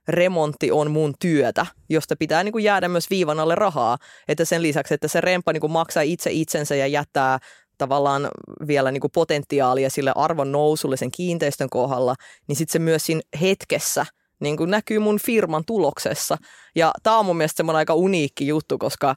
remontti 0.08 0.70
on 0.70 0.90
mun 0.90 1.14
työtä, 1.20 1.66
josta 1.88 2.16
pitää 2.16 2.44
niin 2.44 2.52
kuin 2.52 2.64
jäädä 2.64 2.88
myös 2.88 3.10
viivan 3.10 3.40
alle 3.40 3.54
rahaa. 3.54 3.98
Että 4.28 4.44
sen 4.44 4.62
lisäksi, 4.62 4.94
että 4.94 5.08
se 5.08 5.20
remppa 5.20 5.52
niin 5.52 5.60
kuin 5.60 5.72
maksaa 5.72 6.02
itse 6.02 6.30
itsensä 6.32 6.76
ja 6.76 6.86
jättää 6.86 7.38
tavallaan 7.78 8.28
vielä 8.66 8.90
niin 8.90 9.00
kuin 9.00 9.10
potentiaalia 9.10 9.90
sille 9.90 10.12
arvon 10.14 10.52
nousulle 10.52 10.96
sen 10.96 11.10
kiinteistön 11.10 11.70
kohdalla, 11.70 12.14
niin 12.48 12.56
sitten 12.56 12.72
se 12.72 12.78
myös 12.78 13.06
siinä 13.06 13.20
hetkessä 13.40 14.06
niin 14.40 14.56
kuin 14.56 14.70
näkyy 14.70 14.98
mun 14.98 15.18
firman 15.18 15.64
tuloksessa. 15.66 16.38
Ja 16.74 16.92
tämä 17.02 17.18
on 17.18 17.26
mun 17.26 17.36
mielestä 17.36 17.56
semmoinen 17.56 17.78
aika 17.78 17.94
uniikki 17.94 18.46
juttu, 18.46 18.78
koska 18.78 19.14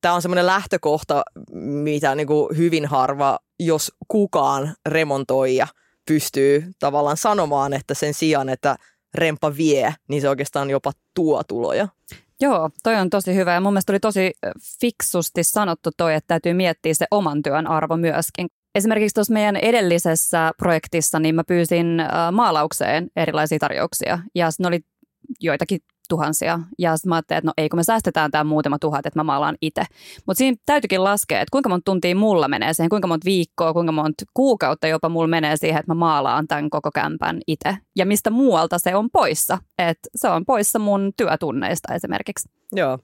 tämä 0.00 0.14
on 0.14 0.22
semmoinen 0.22 0.46
lähtökohta, 0.46 1.22
mitä 1.52 2.14
niin 2.14 2.26
kuin 2.26 2.56
hyvin 2.56 2.86
harva, 2.86 3.38
jos 3.60 3.92
kukaan 4.08 4.74
remontoija 4.88 5.66
pystyy 6.06 6.64
tavallaan 6.78 7.16
sanomaan, 7.16 7.72
että 7.72 7.94
sen 7.94 8.14
sijaan, 8.14 8.48
että 8.48 8.76
rempa 9.14 9.56
vie, 9.56 9.94
niin 10.08 10.20
se 10.20 10.28
oikeastaan 10.28 10.70
jopa 10.70 10.92
tuo 11.14 11.42
tuloja. 11.44 11.88
Joo, 12.40 12.70
toi 12.82 12.94
on 12.94 13.10
tosi 13.10 13.34
hyvä 13.34 13.54
ja 13.54 13.60
mun 13.60 13.72
mielestä 13.72 13.92
oli 13.92 14.00
tosi 14.00 14.32
fiksusti 14.80 15.44
sanottu 15.44 15.90
toi, 15.96 16.14
että 16.14 16.28
täytyy 16.28 16.52
miettiä 16.52 16.94
se 16.94 17.06
oman 17.10 17.42
työn 17.42 17.66
arvo 17.66 17.96
myöskin. 17.96 18.48
Esimerkiksi 18.74 19.14
tuossa 19.14 19.32
meidän 19.32 19.56
edellisessä 19.56 20.52
projektissa 20.58 21.18
niin 21.18 21.34
mä 21.34 21.44
pyysin 21.44 21.86
maalaukseen 22.32 23.08
erilaisia 23.16 23.58
tarjouksia 23.58 24.18
ja 24.34 24.48
ne 24.58 24.68
oli 24.68 24.80
joitakin 25.40 25.80
tuhansia. 26.14 26.60
Ja 26.78 26.96
sitten 26.96 27.08
mä 27.08 27.14
ajattelin, 27.14 27.38
että 27.38 27.48
no 27.48 27.52
ei 27.56 27.68
kun 27.68 27.78
me 27.78 27.84
säästetään 27.84 28.30
tämä 28.30 28.44
muutama 28.44 28.78
tuhat, 28.78 29.06
että 29.06 29.18
mä 29.18 29.24
maalaan 29.24 29.56
itse. 29.60 29.82
Mutta 30.26 30.38
siinä 30.38 30.56
täytyykin 30.66 31.04
laskea, 31.04 31.40
että 31.40 31.50
kuinka 31.52 31.68
monta 31.68 31.84
tuntia 31.84 32.16
mulla 32.16 32.48
menee 32.48 32.74
siihen, 32.74 32.90
kuinka 32.90 33.08
monta 33.08 33.24
viikkoa, 33.24 33.72
kuinka 33.72 33.92
monta 33.92 34.24
kuukautta 34.34 34.86
jopa 34.86 35.08
mulla 35.08 35.28
menee 35.28 35.56
siihen, 35.56 35.80
että 35.80 35.90
mä 35.90 35.98
maalaan 35.98 36.48
tämän 36.48 36.70
koko 36.70 36.90
kämpän 36.94 37.40
itse. 37.46 37.76
Ja 37.96 38.06
mistä 38.06 38.30
muualta 38.30 38.78
se 38.78 38.96
on 38.96 39.10
poissa. 39.10 39.58
Että 39.78 40.08
se 40.16 40.28
on 40.28 40.44
poissa 40.44 40.78
mun 40.78 41.12
työtunneista 41.16 41.94
esimerkiksi. 41.94 42.48
Joo. 42.72 42.98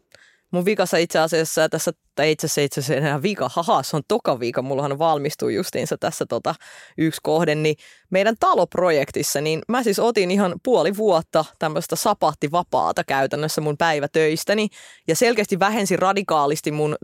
Mun 0.50 0.64
vikassa 0.64 0.96
itse 0.96 1.18
asiassa, 1.18 1.68
tässä, 1.68 1.92
tai 2.14 2.30
itse 2.30 2.46
asiassa, 2.46 2.60
itse 2.60 2.80
asiassa 2.80 3.06
enää 3.06 3.22
vika, 3.22 3.50
haha, 3.54 3.82
se 3.82 3.96
on 3.96 4.02
toka 4.08 4.40
vika, 4.40 4.62
mullahan 4.62 4.98
valmistuu 4.98 5.48
justiinsa 5.48 5.98
tässä 5.98 6.26
tota, 6.26 6.54
yksi 6.98 7.20
kohde, 7.22 7.54
niin 7.54 7.76
meidän 8.10 8.34
taloprojektissa, 8.40 9.40
niin 9.40 9.62
mä 9.68 9.82
siis 9.82 9.98
otin 9.98 10.30
ihan 10.30 10.54
puoli 10.64 10.96
vuotta 10.96 11.44
tämmöistä 11.58 11.96
sapahtivapaata 11.96 13.04
käytännössä 13.04 13.60
mun 13.60 13.76
päivätöistäni, 13.76 14.68
ja 15.08 15.16
selkeästi 15.16 15.58
vähensin 15.58 15.98
radikaalisti 15.98 16.72
mun 16.72 16.96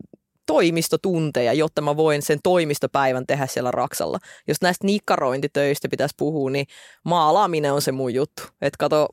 toimistotunteja, 0.46 1.52
jotta 1.52 1.82
mä 1.82 1.96
voin 1.96 2.22
sen 2.22 2.38
toimistopäivän 2.42 3.26
tehdä 3.26 3.46
siellä 3.46 3.70
Raksalla. 3.70 4.18
Jos 4.48 4.60
näistä 4.60 4.86
nikkarointitöistä 4.86 5.88
pitäisi 5.88 6.14
puhua, 6.18 6.50
niin 6.50 6.66
maalaaminen 7.04 7.72
on 7.72 7.82
se 7.82 7.92
mun 7.92 8.14
juttu. 8.14 8.42
Että 8.60 8.76
kato, 8.78 9.08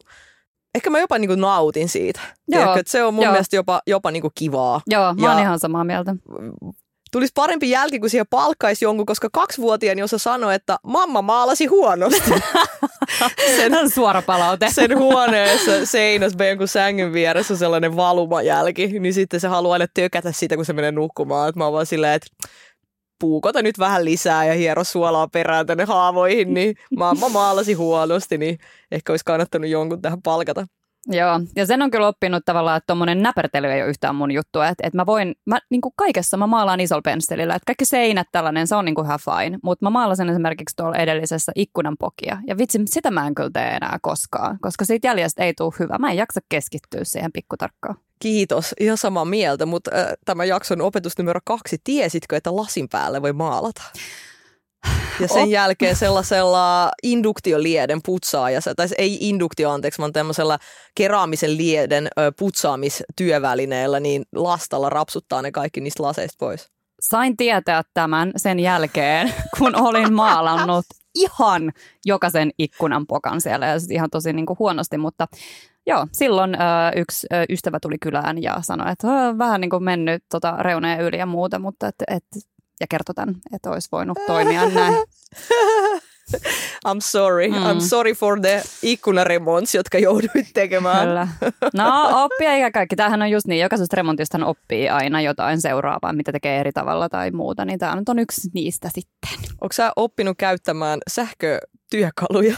ehkä 0.75 0.89
mä 0.89 1.00
jopa 1.00 1.18
niinku 1.18 1.36
nautin 1.36 1.89
siitä. 1.89 2.20
Joo, 2.24 2.36
Tiedätkö, 2.60 2.80
että 2.80 2.92
se 2.92 3.03
on 3.03 3.13
mun 3.13 3.24
joo. 3.24 3.32
mielestä 3.32 3.56
jopa, 3.56 3.82
jopa 3.88 4.12
niinku 4.12 4.32
kivaa. 4.36 4.82
Joo, 4.88 5.13
mä 5.13 5.27
oon 5.30 5.38
Ja- 5.38 5.44
ihan 5.44 5.60
samaa 5.60 5.84
mieltä. 5.84 6.15
Tulisi 7.12 7.32
parempi 7.36 7.70
jälki, 7.70 8.00
kun 8.00 8.10
siihen 8.10 8.25
palkkaisi 8.30 8.86
jonkun, 8.86 9.06
koska 9.06 9.30
kaksivuotiaani 9.34 10.03
osa 10.03 10.18
sanoi, 10.18 10.56
että 10.56 10.77
mamma 10.84 11.22
maalasi 11.22 11.65
huonosti 11.65 12.34
Sen 13.56 13.89
suora 13.89 14.22
palaute. 14.22 14.70
sen 14.72 14.98
huoneessa 14.98 15.86
seinässä 15.86 16.38
meidän 16.38 16.58
kun 16.58 16.68
sängyn 16.68 17.13
vieressä 17.13 17.53
on 17.53 17.58
sellainen 17.58 17.96
valumajälki, 17.96 19.00
niin 19.00 19.13
sitten 19.13 19.39
se 19.39 19.48
haluaa 19.48 19.74
aina 19.74 19.86
tökätä 19.94 20.32
sitä, 20.32 20.56
kun 20.56 20.65
se 20.65 20.74
menee 20.74 20.92
nukkumaan. 20.92 21.50
Et 21.50 21.56
mä 21.56 21.63
oon 21.63 21.74
vaan 21.74 21.86
silleen, 21.86 22.13
että 22.13 22.27
puukota 23.24 23.62
nyt 23.62 23.80
vähän 23.80 24.06
lisää 24.06 24.46
ja 24.46 24.53
hiero 24.53 24.84
suolaa 24.84 25.27
perään 25.27 25.65
tänne 25.65 25.84
haavoihin, 25.84 26.53
niin 26.53 26.75
mamma 26.98 27.30
maalasi 27.30 27.74
huonosti, 27.74 28.38
niin 28.38 28.58
ehkä 28.92 29.13
olisi 29.13 29.25
kannattanut 29.25 29.70
jonkun 29.70 30.01
tähän 30.01 30.22
palkata. 30.22 30.68
Joo, 31.07 31.39
ja 31.55 31.65
sen 31.65 31.81
on 31.81 31.91
kyllä 31.91 32.07
oppinut 32.07 32.45
tavallaan, 32.45 32.77
että 32.77 32.88
tuommoinen 32.88 33.22
näpertely 33.22 33.67
ei 33.67 33.81
ole 33.81 33.89
yhtään 33.89 34.15
mun 34.15 34.31
juttua. 34.31 34.67
Että 34.67 34.88
et 34.88 34.93
mä 34.93 35.05
voin, 35.05 35.36
mä 35.45 35.60
niin 35.69 35.81
kuin 35.81 35.93
kaikessa 35.95 36.38
mä 36.38 36.48
maalaan 36.48 36.79
isolla 36.79 37.01
pensselillä. 37.01 37.55
Että 37.55 37.65
kaikki 37.65 37.86
seinät 37.86 38.27
tällainen, 38.31 38.67
se 38.67 38.75
on 38.75 38.86
niin 38.86 38.95
kuin 38.95 39.05
ihan 39.05 39.19
fine. 39.19 39.60
Mutta 39.63 39.86
mä 39.86 39.89
maalasin 39.89 40.29
esimerkiksi 40.29 40.75
tuolla 40.75 40.98
edellisessä 40.98 41.51
ikkunan 41.55 41.95
pokia. 42.00 42.38
Ja 42.48 42.57
vitsi, 42.57 42.79
sitä 42.86 43.12
mä 43.12 43.27
en 43.27 43.36
kyllä 43.36 43.50
tee 43.53 43.69
enää 43.69 43.98
koskaan, 44.01 44.57
koska 44.62 44.86
siitä 44.86 45.07
jäljestä 45.07 45.43
ei 45.43 45.53
tule 45.53 45.74
hyvä. 45.79 45.98
Mä 46.00 46.12
en 46.12 46.17
jaksa 46.17 46.41
keskittyä 46.50 47.03
siihen 47.03 47.31
pikkutarkkaan. 47.31 47.95
Kiitos, 48.19 48.75
ihan 48.79 48.98
samaa 48.98 49.25
mieltä, 49.25 49.65
mutta 49.65 49.91
äh, 49.95 50.05
tämä 50.25 50.45
jakson 50.45 50.81
opetus 50.81 51.17
numero 51.17 51.39
kaksi, 51.45 51.77
tiesitkö, 51.83 52.38
että 52.38 52.55
lasin 52.55 52.89
päälle 52.89 53.22
voi 53.22 53.33
maalata? 53.33 53.81
Ja 55.19 55.27
sen 55.27 55.43
Oh. 55.43 55.49
jälkeen 55.49 55.95
sellaisella 55.95 56.91
induktiolieden 57.03 57.99
putsaajassa, 58.05 58.75
tai 58.75 58.87
se 58.87 58.95
ei 58.97 59.17
induktio 59.29 59.69
anteeksi, 59.69 59.99
vaan 60.01 60.13
tämmöisellä 60.13 60.57
keraamisen 60.95 61.57
lieden 61.57 62.07
putsaamistyövälineellä, 62.39 63.99
niin 63.99 64.23
lastalla 64.35 64.89
rapsuttaa 64.89 65.41
ne 65.41 65.51
kaikki 65.51 65.81
niistä 65.81 66.03
laseista 66.03 66.35
pois. 66.39 66.67
Sain 67.01 67.37
tietää 67.37 67.81
tämän 67.93 68.31
sen 68.35 68.59
jälkeen, 68.59 69.33
kun 69.57 69.75
olin 69.81 70.13
maalannut 70.13 70.85
ihan 71.15 71.71
jokaisen 72.05 72.51
ikkunan 72.57 73.07
pokan 73.07 73.41
siellä 73.41 73.65
ja 73.65 73.79
siis 73.79 73.91
ihan 73.91 74.09
tosi 74.09 74.33
niin 74.33 74.45
kuin 74.45 74.59
huonosti, 74.59 74.97
mutta 74.97 75.27
joo, 75.87 76.07
silloin 76.11 76.55
ö, 76.55 76.57
yksi 76.95 77.27
ö, 77.33 77.45
ystävä 77.49 77.77
tuli 77.81 77.97
kylään 78.01 78.43
ja 78.43 78.55
sanoi, 78.61 78.91
että 78.91 79.07
"Ö, 79.07 79.37
vähän 79.37 79.61
niin 79.61 79.69
kuin 79.69 79.83
mennyt 79.83 80.23
tota 80.31 80.51
reunojen 80.59 81.01
yli 81.01 81.17
ja 81.17 81.25
muuta, 81.25 81.59
mutta 81.59 81.87
et, 81.87 81.95
et, 82.07 82.23
ja 82.80 82.88
kertoi 82.89 83.15
tämän, 83.15 83.36
että 83.53 83.72
olisi 83.72 83.89
voinut 83.92 84.18
toimia 84.27 84.70
näin. 84.70 84.94
I'm 86.88 87.00
sorry. 87.01 87.48
Mm. 87.48 87.56
I'm 87.56 87.82
sorry 87.82 88.13
for 88.13 88.39
the 88.39 88.63
ikkunaremonts, 88.82 89.75
jotka 89.75 89.98
jouduit 89.98 90.48
tekemään. 90.53 91.08
Kyllä. 91.08 91.27
No 91.74 92.24
oppia 92.24 92.53
eikä 92.53 92.72
kaikki. 92.72 92.96
Tämähän 92.96 93.22
on 93.22 93.32
just 93.32 93.48
niin, 93.48 93.62
jokaisesta 93.62 93.96
remontista 93.96 94.46
oppii 94.46 94.89
aina 94.89 95.22
jotain 95.22 95.62
seuraavaa, 95.62 96.13
mitä 96.13 96.32
tekee 96.32 96.60
eri 96.60 96.72
tavalla 96.72 97.10
tai 97.10 97.32
muuta, 97.32 97.65
niin 97.65 97.80
tämä 97.80 97.96
nyt 97.96 98.10
on 98.10 98.20
yksi 98.20 98.50
niistä 98.53 98.89
sitten. 98.94 99.51
Onko 99.62 99.74
sä 99.74 99.92
oppinut 99.96 100.38
käyttämään 100.38 101.00
sähkötyökaluja? 101.08 102.56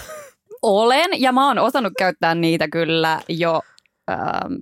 Olen, 0.62 1.10
ja 1.22 1.32
mä 1.32 1.48
oon 1.48 1.60
osannut 1.60 1.94
käyttää 1.98 2.36
niitä 2.36 2.68
kyllä 2.68 3.22
jo 3.30 3.62
ähm, 4.12 4.54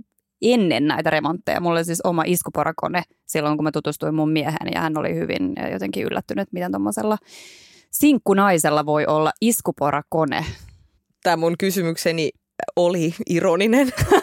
ennen 0.44 0.88
näitä 0.88 1.10
remontteja. 1.10 1.62
Mulla 1.62 1.80
oli 1.80 1.86
siis 1.86 2.02
oma 2.02 2.24
iskuporakone 2.26 3.04
silloin, 3.26 3.58
kun 3.58 3.64
mä 3.64 3.72
tutustuin 3.72 4.16
mun 4.16 4.32
mieheen, 4.32 4.74
ja 4.74 4.82
hän 4.82 4.98
oli 4.98 5.16
hyvin 5.16 5.54
äh, 5.60 5.72
jotenkin 5.72 6.06
yllättynyt, 6.06 6.48
miten 6.52 6.72
tuommoisella 6.72 7.18
sinkkunaisella 7.92 8.86
voi 8.86 9.06
olla 9.06 9.32
iskuporakone. 9.42 10.46
Tämä 11.24 11.38
mun 11.38 11.56
kysymykseni 11.58 12.30
oli 12.76 13.14
ironinen, 13.30 13.94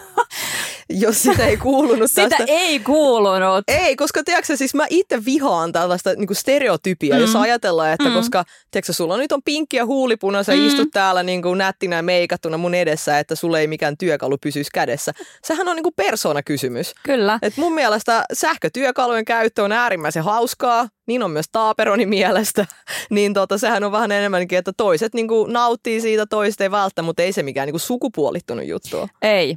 jos 0.90 1.23
sitä 1.23 1.47
ei 1.47 1.56
kuulunut 1.56 2.11
Sitä 2.11 2.28
tästä. 2.28 2.44
ei 2.49 2.80
kuulunut. 2.80 3.64
Ei, 3.68 3.97
koska 3.97 4.25
tiedätkö, 4.25 4.56
siis 4.56 4.75
mä 4.75 4.87
itse 4.90 5.25
vihaan 5.25 5.73
tällaista 5.73 6.14
niin 6.14 6.35
stereotypia, 6.37 7.14
mm. 7.14 7.20
jos 7.20 7.37
ajatellaan, 7.37 7.92
että 7.92 8.09
mm. 8.09 8.14
koska 8.14 8.44
tiedätkö, 8.70 8.92
sulla 8.92 9.16
nyt 9.16 9.32
on 9.32 9.42
pinkki 9.44 9.76
ja 9.76 9.87
huulipuna, 9.87 10.42
sä 10.42 10.52
mm. 10.52 10.66
istut 10.66 10.88
täällä 10.92 11.23
niin 11.23 11.42
kuin 11.42 11.59
nättinä 11.59 11.97
ja 11.97 12.02
meikattuna 12.02 12.56
mun 12.56 12.75
edessä, 12.75 13.18
että 13.18 13.35
sulla 13.35 13.59
ei 13.59 13.66
mikään 13.66 13.97
työkalu 13.99 14.38
pysyisi 14.38 14.70
kädessä. 14.75 15.12
Sehän 15.44 15.68
on 15.68 15.76
niin 15.76 15.85
kuin 15.85 15.94
persoonakysymys. 15.97 16.94
Kyllä. 17.02 17.38
Et 17.42 17.56
mun 17.56 17.75
mielestä 17.75 18.25
sähkötyökalujen 18.32 19.25
käyttö 19.25 19.62
on 19.62 19.73
äärimmäisen 19.73 20.25
hauskaa, 20.25 20.88
niin 21.06 21.23
on 21.23 21.30
myös 21.30 21.47
Taaperonin 21.52 22.09
mielestä, 22.09 22.66
niin 23.11 23.35
tota, 23.35 23.59
sehän 23.59 23.85
on 23.85 23.92
vähän 23.92 24.12
enemmänkin, 24.12 24.59
että 24.59 24.73
toiset 24.76 25.14
niin 25.14 25.28
kuin 25.28 25.52
nauttii 25.52 26.00
siitä, 26.00 26.26
toiset 26.26 26.61
ei 26.61 26.70
välttämättä, 26.70 27.02
mutta 27.02 27.23
ei 27.23 27.32
se 27.32 27.42
mikään 27.42 27.66
niin 27.66 27.73
kuin 27.73 27.80
sukupuolittunut 27.80 28.66
juttu. 28.66 29.09
Ei, 29.23 29.56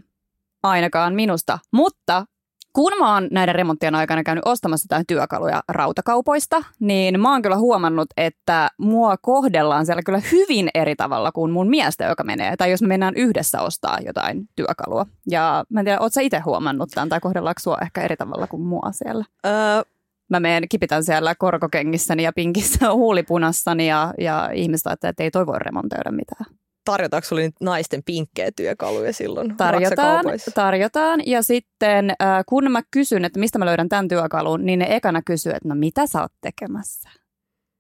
ainakaan 0.64 1.16
minusta. 1.16 1.60
Mutta 1.72 2.26
kun 2.74 2.92
mä 3.00 3.14
oon 3.14 3.28
näiden 3.32 3.56
remonttien 3.56 3.96
aikana 3.96 4.24
käynyt 4.24 4.48
ostamassa 4.48 4.86
jotain 4.86 5.08
työkaluja 5.08 5.64
rautakaupoista, 5.68 6.64
niin 6.80 7.20
mä 7.20 7.32
oon 7.32 7.42
kyllä 7.42 7.58
huomannut, 7.58 8.08
että 8.18 8.70
mua 8.78 9.18
kohdellaan 9.18 9.86
siellä 9.86 10.02
kyllä 10.06 10.22
hyvin 10.32 10.70
eri 10.74 10.96
tavalla 10.96 11.32
kuin 11.32 11.52
mun 11.52 11.70
miestä, 11.70 12.06
joka 12.06 12.24
menee. 12.24 12.58
Tai 12.58 12.72
jos 12.72 12.82
me 12.82 12.88
mennään 12.88 13.16
yhdessä 13.16 13.62
ostaa 13.62 13.98
jotain 14.06 14.50
työkalua. 14.56 15.06
Ja 15.30 15.64
mä 15.70 15.80
en 15.80 15.86
tiedä, 15.86 16.00
oot 16.00 16.14
sä 16.14 16.22
itse 16.22 16.40
huomannut 16.40 16.90
tämän 16.96 17.10
tai 17.10 17.20
kohdellaanko 17.20 17.60
sua 17.60 17.78
ehkä 17.82 18.02
eri 18.02 18.18
tavalla 18.18 18.48
kuin 18.48 18.62
mua 18.62 18.92
siellä? 18.92 19.26
Öö, 19.46 19.82
mä 20.30 20.40
menen, 20.40 20.70
kipitän 20.70 21.04
siellä 21.04 21.36
korkokengissäni 21.36 22.24
ja 22.24 22.34
pinkissä 22.34 22.92
huulipunassani 22.94 23.88
ja, 23.88 24.14
ja 24.18 24.50
ihmiset 24.54 24.88
ajattelee, 24.88 25.10
että 25.10 25.24
ei 25.24 25.32
toi 25.32 25.46
voi 25.46 25.60
remontoida 25.60 26.12
mitään. 26.12 26.46
Tarjotaanko 26.86 27.28
sulle 27.28 27.42
niitä 27.42 27.58
naisten 27.62 28.04
pinkkejä 28.04 28.52
työkaluja 28.56 29.14
silloin 29.14 29.58
Tarjotaan, 29.58 30.26
tarjotaan. 30.56 31.22
Ja 31.26 31.42
sitten 31.42 32.10
äh, 32.10 32.44
kun 32.46 32.72
mä 32.72 32.82
kysyn, 32.92 33.26
että 33.26 33.40
mistä 33.40 33.60
mä 33.60 33.66
löydän 33.66 33.90
tämän 33.90 34.08
työkalun, 34.08 34.66
niin 34.66 34.80
ne 34.80 34.96
ekana 34.96 35.22
kysyy, 35.22 35.52
että 35.52 35.70
no 35.70 35.76
mitä 35.76 36.08
sä 36.08 36.22
oot 36.22 36.32
tekemässä? 36.42 37.10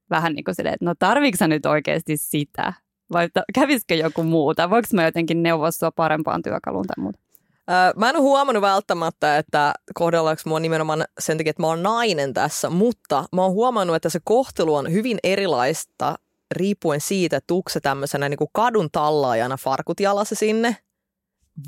Vähän 0.10 0.34
niin 0.34 0.44
kuin 0.44 0.56
silleen, 0.56 0.74
että 0.74 0.86
no 0.86 0.94
tarviiko 1.00 1.38
sä 1.38 1.48
nyt 1.48 1.66
oikeasti 1.66 2.18
sitä? 2.18 2.74
Vai 3.14 3.30
kävisikö 3.54 3.96
joku 3.96 4.24
muuta? 4.24 4.70
Voinko 4.70 4.88
mä 4.94 5.06
jotenkin 5.06 5.44
neuvoa 5.44 5.72
sua 5.72 5.92
parempaan 5.92 6.42
työkaluun 6.42 6.86
tai 6.88 7.04
muuta? 7.04 7.20
Öö, 7.70 7.94
mä 7.96 8.10
en 8.10 8.16
ole 8.16 8.22
huomannut 8.22 8.62
välttämättä, 8.62 9.38
että 9.38 9.74
kohdellaanko 9.94 10.42
mua 10.46 10.60
nimenomaan 10.60 11.06
sen 11.20 11.38
takia, 11.38 11.50
että 11.50 11.62
mä 11.62 11.68
oon 11.68 11.84
nainen 11.84 12.34
tässä, 12.34 12.70
mutta 12.70 13.26
mä 13.36 13.42
oon 13.42 13.52
huomannut, 13.52 13.96
että 13.96 14.10
se 14.10 14.20
kohtelu 14.24 14.76
on 14.76 14.92
hyvin 14.92 15.18
erilaista 15.24 16.16
riippuen 16.54 17.02
siitä, 17.02 17.38
että 17.38 17.48
tuukse 17.48 17.80
tämmöisenä 17.80 18.30
niin 18.30 18.38
kuin 18.38 18.50
kadun 18.54 18.90
tallaajana 18.92 19.58
farkut 19.58 20.00
jalassa 20.00 20.36
sinne 20.36 20.78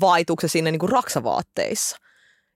vai 0.00 0.24
tuukse 0.24 0.48
sinne 0.48 0.70
niin 0.70 0.80
kuin 0.80 0.90
raksavaatteissa. 0.92 1.96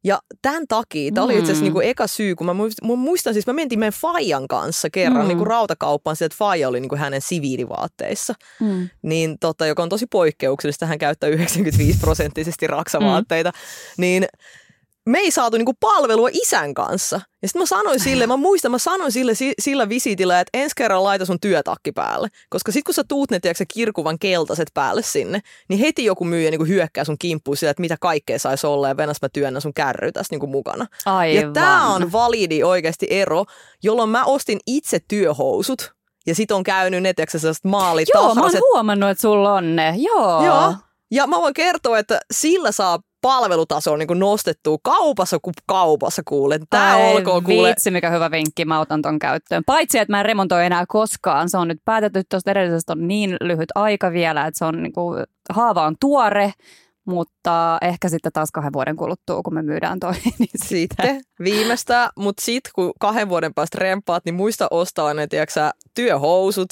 Ja 0.05 0.21
tämän 0.43 0.65
takia, 0.69 1.13
tämä 1.13 1.25
oli 1.25 1.33
itse 1.33 1.43
asiassa 1.45 1.61
Mm. 1.61 1.65
niin 1.65 1.73
kuin 1.73 1.87
eka 1.89 2.07
syy, 2.07 2.35
kun 2.35 2.47
mä 2.47 2.55
muistan, 2.97 3.33
siis, 3.35 3.47
mä 3.47 3.53
mentiin 3.53 3.79
meidän 3.79 3.93
Fajan 3.93 4.49
kanssa 4.49 4.91
kerran 4.91 5.23
Mm. 5.23 5.29
niin 5.29 5.39
kuin 5.39 5.47
rautakauppaan, 5.47 6.17
sieltä 6.17 6.37
Faija 6.39 6.69
oli 6.69 6.81
niin 6.81 6.89
kuin 6.89 6.99
hänen 6.99 7.21
siviilivaatteissa 7.21 8.35
Mm. 8.61 8.89
niin 9.03 9.39
tota, 9.39 9.67
joka 9.67 9.83
on 9.83 9.89
tosi 9.89 10.07
poikkeuksellista, 10.07 10.87
hän 10.87 10.99
käyttää 10.99 11.29
95 11.31 11.99
prosenttisesti 11.99 12.67
raksavaatteita, 12.67 13.51
mm. 13.51 14.01
niin 14.03 14.27
me 15.07 15.19
ei 15.19 15.31
saatu 15.31 15.57
niinku 15.57 15.75
palvelua 15.81 16.29
isän 16.33 16.75
kanssa. 16.75 17.21
Ja 17.43 17.49
sitten 17.49 17.63
mä 17.63 17.67
sanoin 17.67 18.01
sille, 18.01 18.27
mä 18.27 18.37
muistan, 18.37 18.71
mä 18.71 18.79
sanoin 18.79 19.13
sille 19.13 19.35
si- 19.35 19.55
sillä 19.61 19.89
visitillä, 19.89 20.41
että 20.41 20.59
ensi 20.59 20.73
kerran 20.77 21.05
laita 21.05 21.27
sun 21.27 21.41
työtakki 21.41 21.93
päälle. 21.93 22.29
Koska 22.51 22.73
sit 22.73 22.85
kun 22.85 22.95
sä 22.95 23.05
tuut 23.09 23.31
ne 23.31 23.41
tiedätkö, 23.41 23.65
kirkuvan 23.75 24.19
keltaiset 24.19 24.69
päälle 24.75 25.03
sinne, 25.03 25.41
niin 25.69 25.81
heti 25.81 26.05
joku 26.05 26.25
myyjä 26.25 26.51
niinku 26.51 26.65
hyökkää 26.65 27.05
sun 27.05 27.19
kimppuun 27.19 27.57
sillä, 27.57 27.71
että 27.71 27.81
mitä 27.81 27.97
kaikkea 28.01 28.39
saisi 28.39 28.67
olla 28.67 28.89
ja 28.89 28.97
venas 28.97 29.17
mä 29.23 29.29
työnnän 29.29 29.63
sun 29.63 29.75
kärry 29.75 30.13
tässä 30.13 30.35
niinku 30.35 30.47
mukana. 30.47 30.87
Aivan. 31.07 31.35
Ja 31.43 31.51
tämä 31.53 31.95
on 31.95 32.13
validi 32.13 32.63
oikeasti 32.63 33.07
ero, 33.11 33.45
jolloin 33.83 34.11
mä 34.11 34.25
ostin 34.25 34.59
itse 34.67 34.99
työhousut 35.09 35.93
ja 36.27 36.35
sit 36.35 36.51
on 36.51 36.63
käynyt 36.63 37.03
ne, 37.03 37.15
tiedätkö, 37.15 37.39
sellaiset 37.39 37.65
maalit, 37.65 38.09
Joo, 38.15 38.35
mä 38.35 38.43
oon 38.43 38.53
huomannut, 38.73 39.11
että 39.11 39.23
sulla 39.23 39.55
on 39.55 39.77
ne. 39.77 39.95
Joo. 39.97 40.45
Joo. 40.47 40.75
Ja 41.11 41.27
mä 41.27 41.37
voin 41.37 41.55
kertoa, 41.55 41.99
että 41.99 42.21
sillä 42.33 42.73
saa 42.73 42.99
palvelutasoa 43.21 43.97
niin 43.97 44.09
nostettua 44.19 44.79
kaupassa 44.83 45.39
kuin 45.43 45.55
kaupassa 45.67 46.23
kuule. 46.25 46.59
Tää 46.71 46.95
Ai 46.95 47.17
olkoon 47.17 47.45
kuule. 47.45 47.69
Vitsi, 47.69 47.91
mikä 47.91 48.11
hyvä 48.11 48.31
vinkki, 48.31 48.65
mä 48.65 48.81
otan 48.81 49.03
ton 49.03 49.19
käyttöön. 49.19 49.63
Paitsi, 49.67 49.99
että 49.99 50.13
mä 50.13 50.21
en 50.21 50.27
remontoi 50.27 50.67
enää 50.67 50.85
koskaan. 50.89 51.51
Se 51.51 51.59
on 51.59 51.69
nyt 51.69 51.81
päätetty, 51.85 52.23
tuosta 52.31 52.51
edellisestä 52.51 52.93
on 52.93 53.09
niin 53.09 53.37
lyhyt 53.41 53.69
aika 53.75 54.13
vielä, 54.13 54.47
että 54.47 54.59
se 54.59 54.65
on 54.65 54.83
niinku, 54.83 55.15
haava 55.51 55.87
on 55.87 55.97
tuore, 56.01 56.53
mutta 57.11 57.79
ehkä 57.83 58.09
sitten 58.09 58.33
taas 58.33 58.51
kahden 58.53 58.73
vuoden 58.73 58.97
kuluttua, 58.97 59.43
kun 59.43 59.55
me 59.55 59.63
myydään 59.63 60.01
toi. 60.01 60.13
Niin 60.39 60.49
Sitten 60.65 61.21
viimeistä, 61.45 62.11
mutta 62.17 62.45
sitten 62.45 62.71
kun 62.75 62.93
kahden 63.01 63.29
vuoden 63.29 63.55
päästä 63.55 63.79
rempaat, 63.81 64.25
niin 64.25 64.35
muista 64.35 64.67
ostaa 64.71 65.15
ne, 65.15 65.27
tiedätkö, 65.27 65.71
työhousut. 65.95 66.69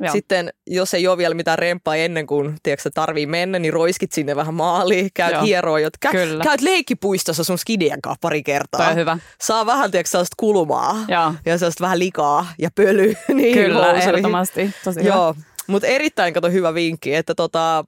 Joo. 0.00 0.12
Sitten 0.12 0.50
jos 0.66 0.94
ei 0.94 1.08
ole 1.08 1.18
vielä 1.18 1.34
mitään 1.34 1.58
remppaa 1.58 1.96
ennen 1.96 2.26
kuin 2.26 2.56
tiedätkö, 2.62 2.90
tarvii 2.94 3.26
mennä, 3.26 3.58
niin 3.58 3.72
roiskit 3.72 4.12
sinne 4.12 4.36
vähän 4.36 4.54
maaliin, 4.54 5.10
käyt 5.14 5.32
Joo. 5.32 5.42
hieroo, 5.42 5.78
kä- 5.78 6.10
Kyllä. 6.10 6.44
käyt 6.44 6.60
leikkipuistossa 6.60 7.44
sun 7.44 7.58
skidien 7.58 8.02
kanssa 8.02 8.18
pari 8.20 8.42
kertaa. 8.42 8.86
Toi 8.86 8.94
hyvä. 8.94 9.18
Saa 9.42 9.66
vähän 9.66 9.90
tiedätkö, 9.90 10.10
sellaista 10.10 10.34
kulumaa 10.38 10.96
Joo. 11.08 11.34
ja 11.46 11.58
sellaista 11.58 11.82
vähän 11.84 11.98
likaa 11.98 12.46
ja 12.58 12.70
pölyä 12.74 13.12
niin 13.34 13.54
Kyllä, 13.54 13.74
housuihin. 13.74 14.02
ehdottomasti. 14.08 14.70
Tosi 14.84 15.00
hyvä. 15.00 15.14
Joo, 15.14 15.34
mutta 15.66 15.88
erittäin 15.88 16.34
kato 16.34 16.50
hyvä 16.50 16.74
vinkki, 16.74 17.14
että 17.14 17.34
tota, 17.34 17.84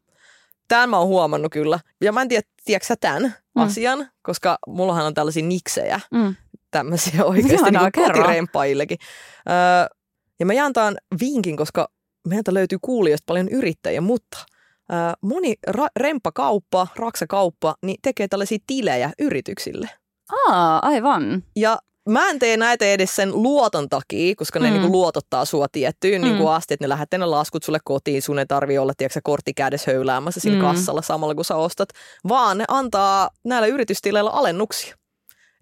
tämän 0.68 0.90
mä 0.90 0.99
oon 0.99 1.09
huomannut 1.09 1.52
kyllä. 1.52 1.80
Ja 2.00 2.12
mä 2.12 2.23
en 2.23 2.28
tiedä, 2.28 2.49
tiedätkö 2.64 2.87
sä 2.87 2.97
tämän 2.97 3.23
mm. 3.23 3.62
asian, 3.62 4.09
koska 4.23 4.59
mullahan 4.66 5.06
on 5.06 5.14
tällaisia 5.14 5.42
niksejä, 5.44 6.00
Mm. 6.11 6.35
tämmöisiä 6.71 7.25
oikeasti 7.25 7.54
Ihanaa, 7.54 7.83
niin 7.83 7.92
kerro. 7.92 8.22
kotirempaillekin. 8.22 8.98
Öö, 9.50 9.96
ja 10.40 10.46
mä 10.46 10.53
jaan 10.53 10.72
tämän 10.72 10.96
vinkin, 11.20 11.57
koska 11.57 11.88
meiltä 12.29 12.55
löytyy 12.55 12.79
kuulijoista 12.83 13.24
paljon 13.27 13.48
yrittäjiä, 13.48 14.00
mutta 14.00 14.38
öö, 14.92 14.98
moni 15.20 15.55
ra- 15.70 15.88
rempakauppa, 15.96 16.87
raksakauppa, 16.96 17.74
niin 17.83 17.96
tekee 18.03 18.29
tällaisia 18.29 18.59
tilejä 18.66 19.11
yrityksille. 19.18 19.90
Aa, 20.48 20.79
aivan. 20.87 21.42
Ja 21.57 21.79
mä 22.08 22.30
en 22.30 22.38
tee 22.38 22.56
näitä 22.56 22.84
edes 22.84 23.16
sen 23.16 23.30
luoton 23.42 23.88
takia, 23.88 24.34
koska 24.36 24.58
ne 24.58 24.66
Mm. 24.66 24.72
niinku 24.72 24.92
luotottaa 24.92 25.44
sua 25.44 25.66
tiettyyn 25.72 26.22
Mm. 26.22 26.28
niinku 26.28 26.48
asti, 26.48 26.74
että 26.74 26.84
ne 26.84 26.88
lähettää 26.88 27.18
ne 27.18 27.26
laskut 27.26 27.62
sulle 27.62 27.78
kotiin, 27.84 28.22
sun 28.22 28.38
ei 28.38 28.46
tarvi 28.46 28.78
olla 28.78 28.92
tiedätkö, 28.96 29.20
kortti 29.24 29.54
kädessä 29.54 29.90
höyläämässä 29.92 30.40
siinä 30.40 30.56
mm. 30.58 30.62
kassalla 30.68 31.02
samalla 31.02 31.34
kun 31.34 31.44
sä 31.44 31.56
ostat, 31.56 31.88
vaan 32.28 32.58
ne 32.58 32.64
antaa 32.68 33.30
näillä 33.44 33.66
yritystileillä 33.66 34.30
alennuksia. 34.30 34.96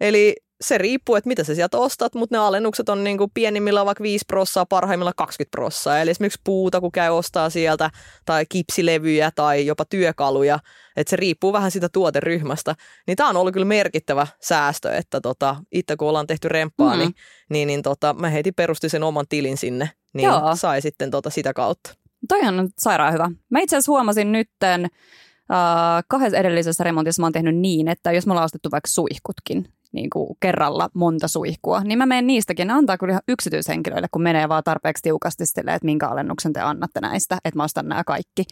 Eli 0.00 0.36
se 0.62 0.78
riippuu, 0.78 1.16
että 1.16 1.28
mitä 1.28 1.44
sä 1.44 1.54
sieltä 1.54 1.78
ostat, 1.78 2.14
mutta 2.14 2.36
ne 2.36 2.38
alennukset 2.38 2.88
on 2.88 3.04
niinku 3.04 3.28
pienimmillä 3.34 3.84
vaikka 3.84 4.02
5 4.02 4.24
prossaa, 4.28 4.66
parhaimmilla 4.66 5.12
20 5.16 5.50
prossaa. 5.50 5.98
Eli 5.98 6.10
esimerkiksi 6.10 6.40
puuta, 6.44 6.80
kun 6.80 6.92
käy 6.92 7.10
ostaa 7.10 7.50
sieltä, 7.50 7.90
tai 8.24 8.46
kipsilevyjä 8.48 9.30
tai 9.34 9.66
jopa 9.66 9.84
työkaluja, 9.84 10.58
että 10.96 11.10
se 11.10 11.16
riippuu 11.16 11.52
vähän 11.52 11.70
sitä 11.70 11.88
tuoteryhmästä. 11.88 12.74
Niin 13.06 13.16
tämä 13.16 13.28
on 13.28 13.36
ollut 13.36 13.52
kyllä 13.52 13.66
merkittävä 13.66 14.26
säästö, 14.40 14.92
että 14.96 15.20
tota, 15.20 15.56
itse 15.72 15.96
kun 15.96 16.08
ollaan 16.08 16.26
tehty 16.26 16.48
remppaa, 16.48 16.92
Mm. 16.94 16.96
mm. 16.96 16.98
niin, 16.98 17.14
niin, 17.50 17.66
niin 17.66 17.82
tota, 17.82 18.14
mä 18.14 18.28
heti 18.28 18.52
perustin 18.52 18.90
sen 18.90 19.02
oman 19.02 19.26
tilin 19.28 19.56
sinne, 19.56 19.90
niin 20.14 20.26
Joo. 20.26 20.56
sai 20.56 20.82
sitten 20.82 21.10
tota 21.10 21.30
sitä 21.30 21.52
kautta. 21.52 21.94
Toi 22.28 22.40
on 22.40 22.68
sairaan 22.78 23.12
hyvä. 23.12 23.30
Mä 23.50 23.60
itse 23.60 23.76
asiassa 23.76 23.92
huomasin 23.92 24.32
nytten 24.32 24.84
äh, 24.84 26.04
kahdessa 26.08 26.38
edellisessä 26.38 26.84
remontissa 26.84 27.22
mä 27.22 27.26
oon 27.26 27.32
tehnyt 27.32 27.56
niin, 27.56 27.88
että 27.88 28.12
jos 28.12 28.26
me 28.26 28.32
ollaan 28.32 28.44
ostettu 28.44 28.70
vaikka 28.70 28.88
suihkutkin, 28.88 29.64
niin 29.92 30.10
kuin 30.10 30.36
kerralla 30.40 30.88
monta 30.94 31.28
suihkua, 31.28 31.80
niin 31.84 31.98
mä 31.98 32.06
menen 32.06 32.26
niistäkin. 32.26 32.66
Ne 32.66 32.72
antaa 32.74 32.98
kyllä 32.98 33.12
ihan 33.12 33.22
yksityishenkilöille, 33.28 34.06
kun 34.10 34.22
menee 34.22 34.48
vaan 34.48 34.64
tarpeeksi 34.64 35.02
tiukasti 35.02 35.46
silleen, 35.46 35.74
että 35.76 35.86
minkä 35.86 36.08
alennuksen 36.08 36.52
te 36.52 36.60
annatte 36.60 37.00
näistä, 37.00 37.38
että 37.44 37.56
mä 37.56 37.64
ostan 37.64 37.88
nämä 37.88 38.04
kaikki. 38.04 38.44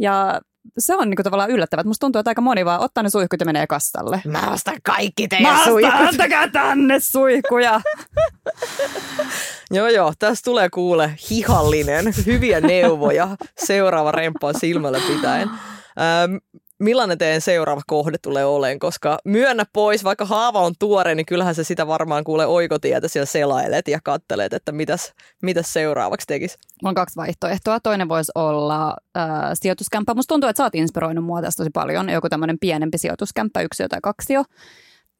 Ja 0.00 0.40
se 0.78 0.96
on 0.96 1.10
niin 1.10 1.24
tavallaan 1.24 1.50
yllättävää, 1.50 1.84
musta 1.84 2.04
tuntuu, 2.04 2.20
että 2.20 2.30
aika 2.30 2.40
moni 2.40 2.64
vaan 2.64 2.80
ottaa 2.80 3.02
ne 3.02 3.10
suihkut 3.10 3.40
ja 3.40 3.46
menee 3.46 3.66
kassalle. 3.66 4.22
Mä 4.26 4.50
ostan 4.52 4.76
kaikki 4.82 5.22
Mä 5.22 5.28
teidän 5.28 5.52
ostan, 5.52 5.68
suihkut. 5.72 6.00
antakaa 6.00 6.48
tänne 6.48 7.00
suihkuja. 7.00 7.80
Joo, 9.70 9.88
joo. 9.88 10.12
Tästä 10.18 10.44
tulee 10.44 10.70
kuule 10.70 11.14
hihallinen, 11.30 12.04
hyviä 12.26 12.60
neuvoja 12.60 13.36
seuraava 13.64 14.12
remppaa 14.12 14.52
silmällä 14.52 15.00
pitäen. 15.08 15.48
Ähm, 15.48 16.36
millainen 16.78 17.18
teidän 17.18 17.40
seuraava 17.40 17.80
kohde 17.86 18.18
tulee 18.18 18.44
olemaan, 18.44 18.78
koska 18.78 19.18
myönnä 19.24 19.64
pois, 19.72 20.04
vaikka 20.04 20.24
haava 20.24 20.60
on 20.60 20.74
tuore, 20.78 21.14
niin 21.14 21.26
kyllähän 21.26 21.54
se 21.54 21.64
sitä 21.64 21.86
varmaan 21.86 22.24
kuule 22.24 22.46
oikotietä 22.46 23.08
siellä 23.08 23.26
selailet 23.26 23.88
ja 23.88 23.98
kattelet, 24.04 24.52
että 24.52 24.72
mitäs, 24.72 25.12
mitäs 25.42 25.72
seuraavaksi 25.72 26.26
tekisi. 26.26 26.58
Mulla 26.82 26.90
on 26.90 26.94
kaksi 26.94 27.16
vaihtoehtoa. 27.16 27.80
Toinen 27.80 28.08
voisi 28.08 28.32
olla 28.34 28.96
äh, 29.16 29.24
sijoituskämppä. 29.54 30.14
Musta 30.14 30.34
tuntuu, 30.34 30.50
että 30.50 30.58
sä 30.58 30.64
oot 30.64 30.74
inspiroinut 30.74 31.24
mua 31.24 31.42
tästä 31.42 31.60
tosi 31.60 31.70
paljon. 31.70 32.08
Joku 32.08 32.28
tämmöinen 32.28 32.58
pienempi 32.58 32.98
sijoituskämppä, 32.98 33.60
yksi 33.60 33.88
tai 33.88 34.00
kaksi 34.02 34.32
jo. 34.32 34.44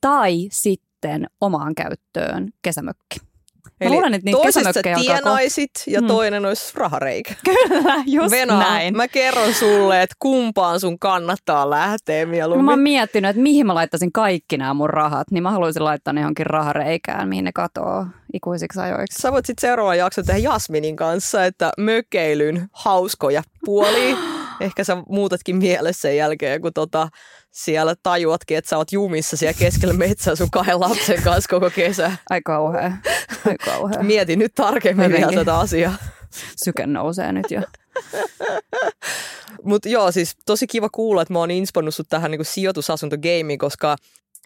Tai 0.00 0.48
sitten 0.52 1.26
omaan 1.40 1.74
käyttöön 1.74 2.48
kesämökki. 2.62 3.27
Mä 3.84 3.90
luulen, 3.90 4.14
että 4.14 4.24
niitä 4.24 4.38
alkaa 4.66 4.94
tienaisit 5.02 5.70
ja 5.86 6.00
Hmm. 6.00 6.06
toinen 6.08 6.46
olisi 6.46 6.72
rahareikä. 6.76 7.34
Kyllä, 7.44 7.94
just 8.06 8.30
Venä, 8.30 8.58
näin. 8.58 8.96
mä 8.96 9.08
kerron 9.08 9.54
sulle, 9.54 10.02
että 10.02 10.16
kumpaan 10.18 10.80
sun 10.80 10.98
kannattaa 10.98 11.70
lähteä 11.70 12.26
mieluummin. 12.26 12.64
mä 12.64 12.70
oon 12.72 12.78
miettinyt, 12.80 13.28
että 13.30 13.42
mihin 13.42 13.66
mä 13.66 13.74
laittaisin 13.74 14.12
kaikki 14.12 14.56
nämä 14.56 14.74
mun 14.74 14.90
rahat, 14.90 15.30
niin 15.30 15.42
mä 15.42 15.50
haluaisin 15.50 15.84
laittaa 15.84 16.12
ne 16.12 16.20
johonkin 16.20 16.46
rahareikään, 16.46 17.28
mihin 17.28 17.44
ne 17.44 17.52
katoo 17.54 18.06
ikuisiksi 18.34 18.80
ajoiksi. 18.80 19.22
Sä 19.22 19.32
voit 19.32 19.46
sitten 19.46 19.68
seuraavan 19.68 19.98
jakson 19.98 20.24
tehdä 20.24 20.38
Jasminin 20.38 20.96
kanssa, 20.96 21.44
että 21.44 21.70
mökkeilyn 21.78 22.68
hauskoja 22.72 23.42
puolia. 23.64 24.16
Ehkä 24.60 24.84
sä 24.84 24.96
muutatkin 25.08 25.56
mielessä 25.56 26.00
sen 26.00 26.16
jälkeen, 26.16 26.60
kun 26.62 26.72
tota, 26.72 27.08
siellä 27.50 27.94
tajuatkin, 28.02 28.58
että 28.58 28.68
sä 28.68 28.76
oot 28.76 28.92
jumissa 28.92 29.36
siellä 29.36 29.58
keskellä 29.58 29.94
metsää 29.94 30.34
sun 30.34 30.50
kahden 30.50 30.80
lapsen 30.80 31.22
kanssa 31.22 31.50
koko 31.50 31.70
kesä. 31.70 32.12
Ai 32.30 32.42
kauhea. 32.42 32.92
Ai 33.46 33.56
kauhea. 33.64 34.02
Mieti 34.02 34.36
nyt 34.36 34.54
tarkemmin 34.54 35.12
vielä 35.12 35.32
tätä 35.32 35.58
asiaa. 35.58 35.94
Syke 36.64 36.86
nousee 36.86 37.32
nyt 37.32 37.50
jo. 37.50 37.60
Mutta 39.62 39.88
joo, 39.88 40.12
siis 40.12 40.36
tosi 40.46 40.66
kiva 40.66 40.88
kuulla, 40.88 41.22
että 41.22 41.34
mä 41.34 41.38
oon 41.38 41.50
inspannut 41.50 41.94
sut 41.94 42.08
tähän 42.08 42.30
niinku 42.30 42.44
sijoitusasuntogeimiin, 42.44 43.58
koska 43.58 43.96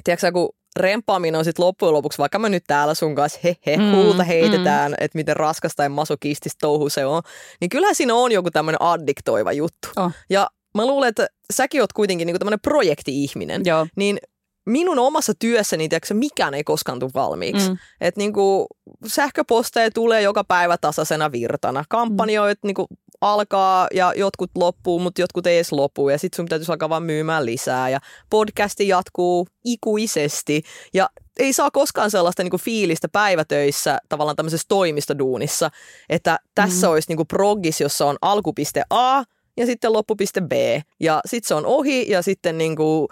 tiedätkö 0.05 0.33
kun 0.33 0.49
rempaaminen 0.77 1.39
on 1.39 1.45
sitten 1.45 1.65
loppujen 1.65 1.93
lopuksi, 1.93 2.19
vaikka 2.19 2.39
mä 2.39 2.49
nyt 2.49 2.65
täällä 2.67 2.95
sun 2.95 3.15
kanssa 3.15 3.41
he 3.45 3.57
he, 3.67 3.77
Mm, 3.77 3.83
mm, 3.83 3.93
huulta 3.93 4.25
heitetään, 4.25 4.93
mm. 4.93 4.97
että 5.01 5.19
miten 5.19 5.37
raskasta 5.37 5.83
ja 5.83 5.89
masokistista 5.89 6.59
touhu 6.61 6.89
se 6.89 7.07
on, 7.07 7.23
niin 7.61 7.69
kyllähän 7.69 7.95
siinä 7.95 8.15
on 8.15 8.33
joku 8.33 8.51
tämmöinen 8.51 8.83
addiktoiva 8.83 9.53
juttu. 9.53 9.89
Oh. 9.97 10.13
Ja 10.31 10.51
mä 10.75 10.87
luulen, 10.87 11.09
että 11.09 11.27
säkin 11.53 11.81
oot 11.81 11.93
kuitenkin 11.93 12.27
niinku 12.27 12.39
tämmöinen 12.39 12.61
projekti-ihminen, 12.61 13.63
Joo. 13.65 13.87
niin 13.97 14.19
minun 14.67 14.99
omassa 14.99 15.33
työssäni 15.39 15.89
tiedätkö, 15.89 16.15
mikään 16.15 16.55
ei 16.55 16.65
koskaan 16.65 16.99
tule 16.99 17.11
valmiiksi. 17.15 17.69
Mm. 17.69 17.79
Et 18.01 18.17
niinku, 18.17 18.67
sähköposteja 19.07 19.91
tulee 19.91 20.23
joka 20.23 20.45
päivä 20.45 20.77
tasaisena 20.79 21.33
virtana. 21.33 21.85
Kampanjoit 21.89 22.59
mm. 22.63 22.67
niinku, 22.67 22.87
alkaa 23.21 23.87
ja 23.95 24.13
jotkut 24.17 24.51
loppuu, 24.55 24.99
mutta 24.99 25.21
jotkut 25.21 25.47
ei 25.47 25.57
edes 25.57 25.73
lopu. 25.73 26.09
Ja 26.09 26.19
sitten 26.19 26.37
sun 26.37 26.47
täytyisi 26.47 26.73
alkaa 26.73 26.89
vaan 26.89 27.03
myymään 27.03 27.47
lisää. 27.47 27.89
Ja 27.89 28.01
podcasti 28.31 28.89
jatkuu 28.89 29.47
ikuisesti. 29.65 30.63
Ja 30.95 31.09
ei 31.39 31.53
saa 31.53 31.71
koskaan 31.71 32.11
sellaista 32.11 32.43
niinku 32.43 32.59
fiilistä 32.59 33.09
päivätöissä, 33.09 33.99
tavallaan 34.09 34.37
tämmöisessä 34.37 34.67
toimistoduunissa, 34.69 35.71
että 36.09 36.39
tässä 36.55 36.87
mm. 36.87 36.93
olisi 36.93 37.09
niinku 37.09 37.25
proggis, 37.25 37.81
jossa 37.81 38.07
on 38.07 38.17
alkupiste 38.23 38.83
A 38.91 39.23
ja 39.57 39.67
sitten 39.67 39.93
loppupiste 39.93 40.41
B. 40.41 40.53
Ja 41.01 41.21
sitten 41.27 41.49
se 41.49 41.55
on 41.55 41.67
ohi 41.67 42.11
ja 42.11 42.23
sitten 42.23 42.59
niinku 42.59 43.09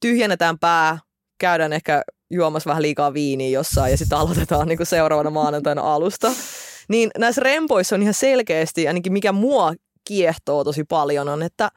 tyhjennetään 0.00 0.58
pää, 0.58 0.98
käydään 1.38 1.72
ehkä 1.72 2.02
juomassa 2.30 2.68
vähän 2.68 2.82
liikaa 2.82 3.14
viiniä 3.14 3.48
jossain 3.48 3.90
ja 3.90 3.96
sitten 3.96 4.18
aloitetaan 4.18 4.68
niinku 4.68 4.84
seuraavana 4.84 5.30
maanantaina 5.30 5.94
alusta. 5.94 6.32
Niin 6.88 7.10
näissä 7.18 7.40
rempoissa 7.40 7.96
on 7.96 8.02
ihan 8.02 8.14
selkeästi, 8.14 8.88
ainakin 8.88 9.12
mikä 9.12 9.32
mua 9.32 9.72
kiehtoo 10.08 10.64
tosi 10.64 10.84
paljon, 10.84 11.28
on, 11.28 11.42
että 11.42 11.70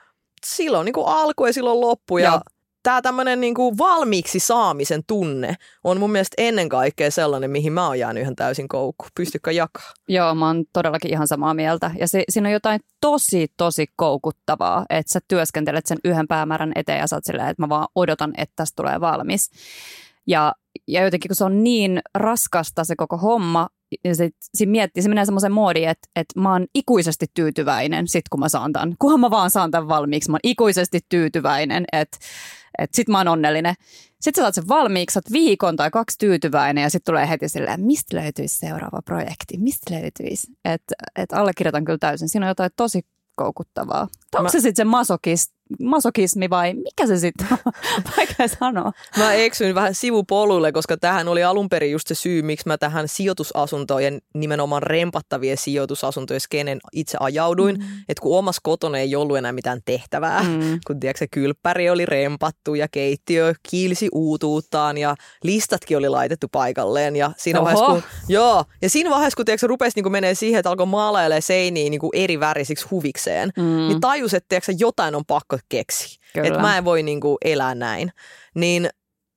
silloin 0.45 0.86
niin 0.86 1.06
alku 1.06 1.45
ja 1.45 1.53
silloin 1.53 1.82
loppu. 1.82 2.17
Ja, 2.17 2.30
Joo. 2.32 2.41
Tämä 2.88 3.02
tämmöinen 3.02 3.41
niin 3.41 3.56
valmiiksi 3.78 4.39
saamisen 4.39 5.02
tunne 5.08 5.56
on 5.84 6.00
mun 6.00 6.12
mielestä 6.12 6.36
ennen 6.38 6.69
kaikkea 6.69 7.12
sellainen, 7.12 7.52
mihin 7.52 7.73
mä 7.73 7.88
oon 7.88 8.00
jäänyt 8.00 8.21
ihan 8.21 8.36
täysin 8.36 8.67
koukku. 8.67 9.06
Pystykö 9.15 9.52
jakaa? 9.52 9.93
Joo, 10.08 10.36
mä 10.36 10.47
oon 10.47 10.65
todellakin 10.73 11.12
ihan 11.12 11.28
samaa 11.28 11.54
mieltä. 11.54 11.91
Ja 12.00 12.08
se, 12.08 12.23
siinä 12.30 12.50
on 12.50 12.54
jotain 12.54 12.80
tosi, 13.02 13.47
tosi 13.58 13.88
koukuttavaa, 13.95 14.86
että 14.89 15.13
sä 15.13 15.19
työskentelet 15.28 15.86
sen 15.86 15.97
yhden 16.04 16.28
päämäärän 16.28 16.71
eteen 16.76 17.00
ja 17.00 17.08
sä 17.08 17.15
oot 17.15 17.26
silleen, 17.26 17.50
että 17.50 17.63
mä 17.63 17.69
vaan 17.69 17.88
odotan, 17.95 18.34
että 18.38 18.54
tästä 18.56 18.76
tulee 18.76 19.02
valmis. 19.02 19.52
Ja, 20.28 20.54
ja 20.88 21.04
jotenkin 21.04 21.30
kun 21.30 21.36
se 21.36 21.43
on 21.43 21.63
niin 21.63 22.00
raskasta 22.15 22.84
se 22.84 22.95
koko 22.95 23.17
homma, 23.17 23.67
ja 24.04 24.15
se, 24.15 24.30
se 24.54 24.65
miettii, 24.65 25.04
se 25.04 25.10
menee 25.10 25.26
semmoisen 25.26 25.52
moodiin, 25.52 25.89
että, 25.89 26.10
että 26.15 26.39
mä 26.39 26.52
oon 26.52 26.65
ikuisesti 26.76 27.26
tyytyväinen 27.34 28.08
sit 28.08 28.30
kun 28.30 28.39
mä 28.39 28.50
saan 28.50 28.73
tämän. 28.73 28.95
Kunhan 29.00 29.19
mä 29.19 29.32
vaan 29.32 29.52
saan 29.52 29.71
tämän 29.71 29.88
valmiiksi, 29.88 30.32
mä 30.32 30.36
oon 30.36 30.39
ikuisesti 30.43 31.00
tyytyväinen, 31.10 31.86
että, 31.91 32.17
että 32.77 32.95
sit 32.95 33.07
mä 33.07 33.17
oon 33.17 33.27
onnellinen. 33.27 33.75
Sitten 34.21 34.41
sä 34.41 34.43
saat 34.43 34.55
sen 34.55 34.67
valmiiksi, 34.67 35.13
sä 35.13 35.17
oot 35.17 35.31
viikon 35.31 35.75
tai 35.75 35.91
kaksi 35.91 36.17
tyytyväinen 36.17 36.81
ja 36.81 36.89
sitten 36.89 37.11
tulee 37.11 37.29
heti 37.29 37.49
silleen, 37.49 37.81
mistä 37.81 38.17
löytyisi 38.17 38.57
seuraava 38.59 39.01
projekti, 39.05 39.57
mistä 39.57 39.93
löytyisi. 40.01 40.47
Että 40.65 40.95
et 41.15 41.33
allekirjoitan 41.33 41.85
kyllä 41.85 41.97
täysin. 41.97 42.29
Siinä 42.29 42.45
on 42.45 42.49
jotain 42.49 42.71
tosi 42.75 43.05
koukuttavaa. 43.35 44.01
Onko 44.35 44.43
Mä- 44.43 44.49
se 44.49 44.59
sitten 44.59 44.75
se 44.75 44.83
masokis, 44.83 45.51
masokismi 45.82 46.49
vai 46.49 46.73
mikä 46.73 47.08
se 47.08 47.17
sitten 47.17 47.47
on? 47.51 47.73
Vaikea 48.17 48.47
sanoa. 48.47 48.91
Mä 49.17 49.34
eksyin 49.34 49.75
vähän 49.75 49.95
sivupolulle, 49.95 50.71
koska 50.71 50.97
tähän 50.97 51.27
oli 51.27 51.43
alun 51.43 51.69
perin 51.69 51.91
just 51.91 52.08
se 52.08 52.15
syy, 52.15 52.41
miksi 52.41 52.67
mä 52.67 52.77
tähän 52.77 53.08
sijoitusasuntojen, 53.08 54.21
nimenomaan 54.34 54.84
rempattavien 54.84 55.58
sijoitusasuntojen 55.58 56.41
skenen 56.41 56.80
itse 56.93 57.17
ajauduin. 57.19 57.77
Mm. 57.77 57.86
Että 58.10 58.21
kun 58.21 58.38
omassa 58.38 58.62
kotona 58.63 58.97
ei 58.97 59.15
ollut 59.15 59.38
enää 59.38 59.51
mitään 59.51 59.80
tehtävää, 59.86 60.43
mm. 60.43 60.80
kun 60.88 60.99
tiedätkö, 60.99 61.19
se 61.19 61.27
kylppäri 61.27 61.89
oli 61.89 62.06
rempattu 62.06 62.75
ja 62.75 62.88
keittiö 62.88 63.53
kiilsi 63.69 64.10
uutuuttaan 64.12 64.97
ja 64.97 65.15
listatkin 65.43 65.97
oli 65.97 66.10
laitettu 66.10 66.47
paikalleen. 66.51 67.15
Ja 67.15 67.32
siinä 67.38 67.60
Oho. 67.60 67.65
vaiheessa, 67.65 67.91
kun, 67.91 68.03
joo, 68.27 68.63
ja 68.82 68.89
siinä 68.89 69.10
vaiheessa, 69.10 69.36
kun 69.36 69.45
tiedätkö, 69.45 69.67
rupesi 69.67 70.01
niin 70.01 70.12
menee 70.12 70.36
siihen, 70.36 70.60
että 70.60 70.69
alkoi 70.69 70.86
maalailemaan 70.86 71.41
seiniä 71.41 71.89
niin 71.89 72.01
eri 72.13 72.39
värisiksi 72.39 72.88
huvikseen, 72.91 73.51
mm. 73.58 73.63
niin 73.63 74.01
tajus, 74.01 74.34
että 74.34 74.47
tiedätkö, 74.49 74.73
jotain 74.77 75.15
on 75.15 75.25
pakko 75.25 75.57
keksiä. 75.70 76.17
Kyllä. 76.34 76.48
Että 76.48 76.60
mä 76.60 76.78
en 76.78 76.86
voi 76.86 77.04
niin 77.04 77.20
kuin 77.22 77.38
elää 77.46 77.76
näin. 77.76 78.12
Niin 78.56 78.89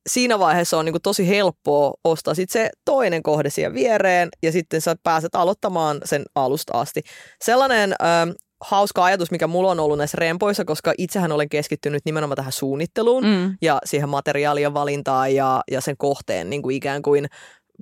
siinä 0.09 0.39
vaiheessa 0.39 0.77
on 0.77 0.85
niin 0.85 0.93
kuin 0.93 1.01
tosi 1.01 1.27
helppoa 1.27 1.93
ostaa 2.03 2.33
sit 2.33 2.49
se 2.49 2.69
toinen 2.85 3.23
kohde 3.23 3.49
siihen 3.49 3.73
viereen 3.73 4.29
ja 4.43 4.51
sitten 4.51 4.81
sä 4.81 4.95
pääset 5.03 5.35
aloittamaan 5.35 6.01
sen 6.05 6.23
alusta 6.35 6.77
asti. 6.79 7.01
Sellainen 7.43 7.95
ähm, 8.03 8.29
hauska 8.61 9.03
ajatus, 9.05 9.31
mikä 9.31 9.47
mulla 9.47 9.71
on 9.71 9.79
ollut 9.79 9.97
näissä 9.97 10.17
rempoissa, 10.19 10.65
koska 10.65 10.93
itsehän 10.97 11.31
olen 11.31 11.49
keskittynyt 11.49 12.01
nimenomaan 12.05 12.35
tähän 12.35 12.51
suunnitteluun 12.51 13.23
Mm. 13.25 13.57
ja 13.61 13.79
siihen 13.85 14.09
materiaalien 14.09 14.73
valintaan 14.73 15.35
ja, 15.35 15.61
ja 15.71 15.81
sen 15.81 15.97
kohteen 15.97 16.49
niin 16.49 16.61
kuin 16.61 16.75
ikään 16.75 17.01
kuin 17.01 17.25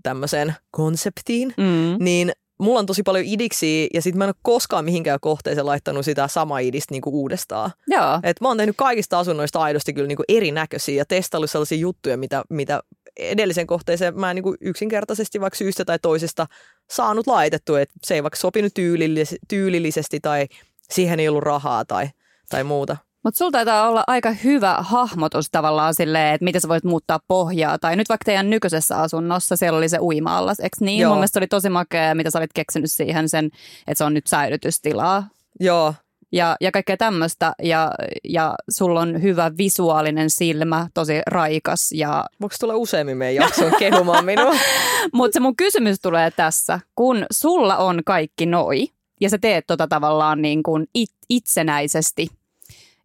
tämmöiseen 0.04 0.56
konseptiin, 0.72 1.54
Mm. 1.58 1.96
niin 2.04 2.32
mulla 2.60 2.80
on 2.80 2.86
tosi 2.86 3.04
paljon 3.04 3.26
idiksiä 3.26 3.88
ja 3.94 4.02
sitten 4.02 4.18
mä 4.18 4.24
en 4.24 4.30
ole 4.30 4.36
koskaan 4.42 4.86
mihinkään 4.86 5.20
kohteeseen 5.22 5.66
laittanut 5.66 6.06
sitä 6.06 6.28
samaa 6.28 6.60
idistä 6.60 6.94
niin 6.94 7.02
kuin 7.02 7.14
uudestaan. 7.14 7.72
Joo. 7.88 8.20
Et 8.24 8.42
mä 8.42 8.48
oon 8.48 8.58
tehnyt 8.58 8.76
kaikista 8.78 9.20
asunnoista 9.20 9.60
aidosti 9.60 9.94
kyllä 9.94 10.08
niinku 10.08 10.24
erinäköisiä 10.28 10.96
ja 10.96 11.06
testaillut 11.06 11.52
sellaisia 11.52 11.78
juttuja, 11.78 12.18
mitä, 12.18 12.44
mitä 12.50 12.84
edellisen 13.20 13.68
kohteeseen 13.68 14.20
mä 14.20 14.32
en 14.32 14.36
niinku 14.36 14.56
yksinkertaisesti 14.62 15.42
vaikka 15.42 15.58
syystä 15.58 15.86
tai 15.86 16.00
toisesta 16.02 16.46
saanut 16.92 17.28
laitettu. 17.28 17.76
Et 17.76 17.90
se 18.04 18.16
ei 18.16 18.24
vaikka 18.24 18.40
sopinut 18.40 18.74
tyylillis- 18.80 19.38
tyylillisesti 19.48 20.20
tai 20.20 20.48
siihen 20.92 21.20
ei 21.20 21.30
ollut 21.30 21.44
rahaa 21.44 21.86
tai, 21.86 22.10
tai 22.50 22.64
muuta. 22.64 22.98
Mutta 23.24 23.38
sulla 23.38 23.52
taitaa 23.52 23.90
olla 23.90 24.04
aika 24.08 24.32
hyvä 24.32 24.76
hahmotus 24.80 25.50
tavallaan 25.52 25.96
silleen, 25.96 26.34
että 26.34 26.44
miten 26.44 26.62
sä 26.62 26.68
voit 26.68 26.84
muuttaa 26.84 27.20
pohjaa. 27.28 27.80
Tai 27.80 27.96
nyt 27.96 28.10
vaikka 28.10 28.26
teidän 28.26 28.50
nykyisessä 28.50 28.98
asunnossa 28.98 29.56
siellä 29.56 29.78
oli 29.78 29.90
se 29.90 29.98
uima-allas, 30.00 30.60
eikö 30.60 30.78
niin? 30.80 31.00
Joo. 31.00 31.10
Mun 31.10 31.18
mielestä 31.18 31.34
se 31.34 31.40
oli 31.40 31.48
tosi 31.48 31.70
makea, 31.70 32.16
mitä 32.16 32.32
sä 32.32 32.40
olit 32.40 32.54
keksinyt 32.54 32.92
siihen 32.92 33.30
sen, 33.30 33.46
että 33.88 33.98
se 33.98 34.04
on 34.04 34.14
nyt 34.14 34.28
säilytystilaa. 34.28 35.28
Joo, 35.60 35.94
Ja, 36.32 36.56
ja 36.62 36.72
kaikkea 36.72 36.98
tämmöistä. 36.98 37.54
Ja, 37.64 37.92
ja 38.24 38.56
sulla 38.70 39.02
on 39.02 39.22
hyvä 39.22 39.52
visuaalinen 39.58 40.30
silmä, 40.30 40.88
tosi 40.94 41.22
raikas. 41.28 41.92
Ja... 41.92 42.26
voiko 42.42 42.56
tulla 42.60 42.76
useammin 42.76 43.18
meidän 43.18 43.46
jaksoon 43.46 43.74
kehumaan 43.80 44.26
minua? 44.26 44.56
Mutta 45.14 45.34
se 45.34 45.40
mun 45.40 45.56
kysymys 45.56 46.00
tulee 46.00 46.32
tässä, 46.32 46.80
kun 46.96 47.26
sulla 47.32 47.78
on 47.78 48.02
kaikki 48.06 48.46
noi, 48.46 48.88
ja 49.22 49.30
sä 49.30 49.38
teet 49.38 49.68
tota 49.68 49.88
tavallaan 49.88 50.42
niin 50.42 50.64
kuin 50.64 50.88
it, 50.96 51.10
itsenäisesti 51.30 52.28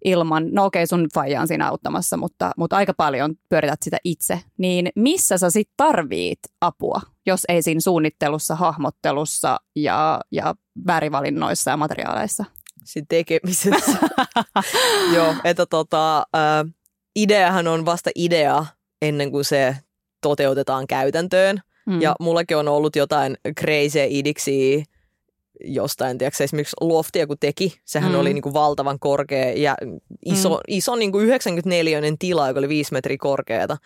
ilman, 0.04 0.48
no 0.52 0.64
okei 0.64 0.86
sun 0.86 1.08
faija 1.14 1.40
on 1.40 1.48
siinä 1.48 1.68
auttamassa, 1.68 2.16
mutta, 2.16 2.52
mutta 2.56 2.76
aika 2.76 2.94
paljon 2.96 3.34
pyörität 3.48 3.82
sitä 3.82 3.96
itse, 4.04 4.40
niin 4.58 4.88
missä 4.94 5.38
sä 5.38 5.50
sit 5.50 5.68
tarvit 5.76 6.38
apua, 6.60 7.00
jos 7.26 7.42
ei 7.48 7.62
siinä 7.62 7.80
suunnittelussa, 7.80 8.54
hahmottelussa 8.54 9.60
ja, 9.76 10.20
ja 10.30 10.54
värivalinnoissa 10.86 11.70
ja 11.70 11.76
materiaaleissa? 11.76 12.44
Siinä 12.84 13.06
tekemisessä. 13.08 13.98
Joo, 15.14 15.34
että 15.44 15.66
tota, 15.66 16.18
ä, 16.18 16.24
ideahan 17.16 17.68
on 17.68 17.84
vasta 17.84 18.10
idea 18.14 18.66
ennen 19.02 19.30
kuin 19.30 19.44
se 19.44 19.76
toteutetaan 20.20 20.86
käytäntöön. 20.86 21.60
Mm. 21.86 22.02
Ja 22.02 22.14
mullakin 22.20 22.56
on 22.56 22.68
ollut 22.68 22.96
jotain 22.96 23.36
crazy 23.60 24.06
idiksiä 24.08 24.84
jostain, 25.60 26.18
tiedätkö, 26.18 26.44
esimerkiksi 26.44 26.76
loftia 26.80 27.26
kun 27.26 27.36
teki, 27.40 27.80
sehän 27.84 28.12
Mm. 28.12 28.18
oli 28.18 28.34
niin 28.34 28.42
kuin 28.42 28.54
valtavan 28.54 28.98
korkea 28.98 29.52
ja 29.52 29.76
iso, 30.26 30.48
mm. 30.50 30.60
iso 30.68 30.96
niin 30.96 31.12
kuin 31.12 31.26
94 31.26 32.00
tila, 32.18 32.48
joka 32.48 32.60
oli 32.60 32.68
5 32.68 32.92
metriä 32.92 33.16
korkeata. 33.20 33.76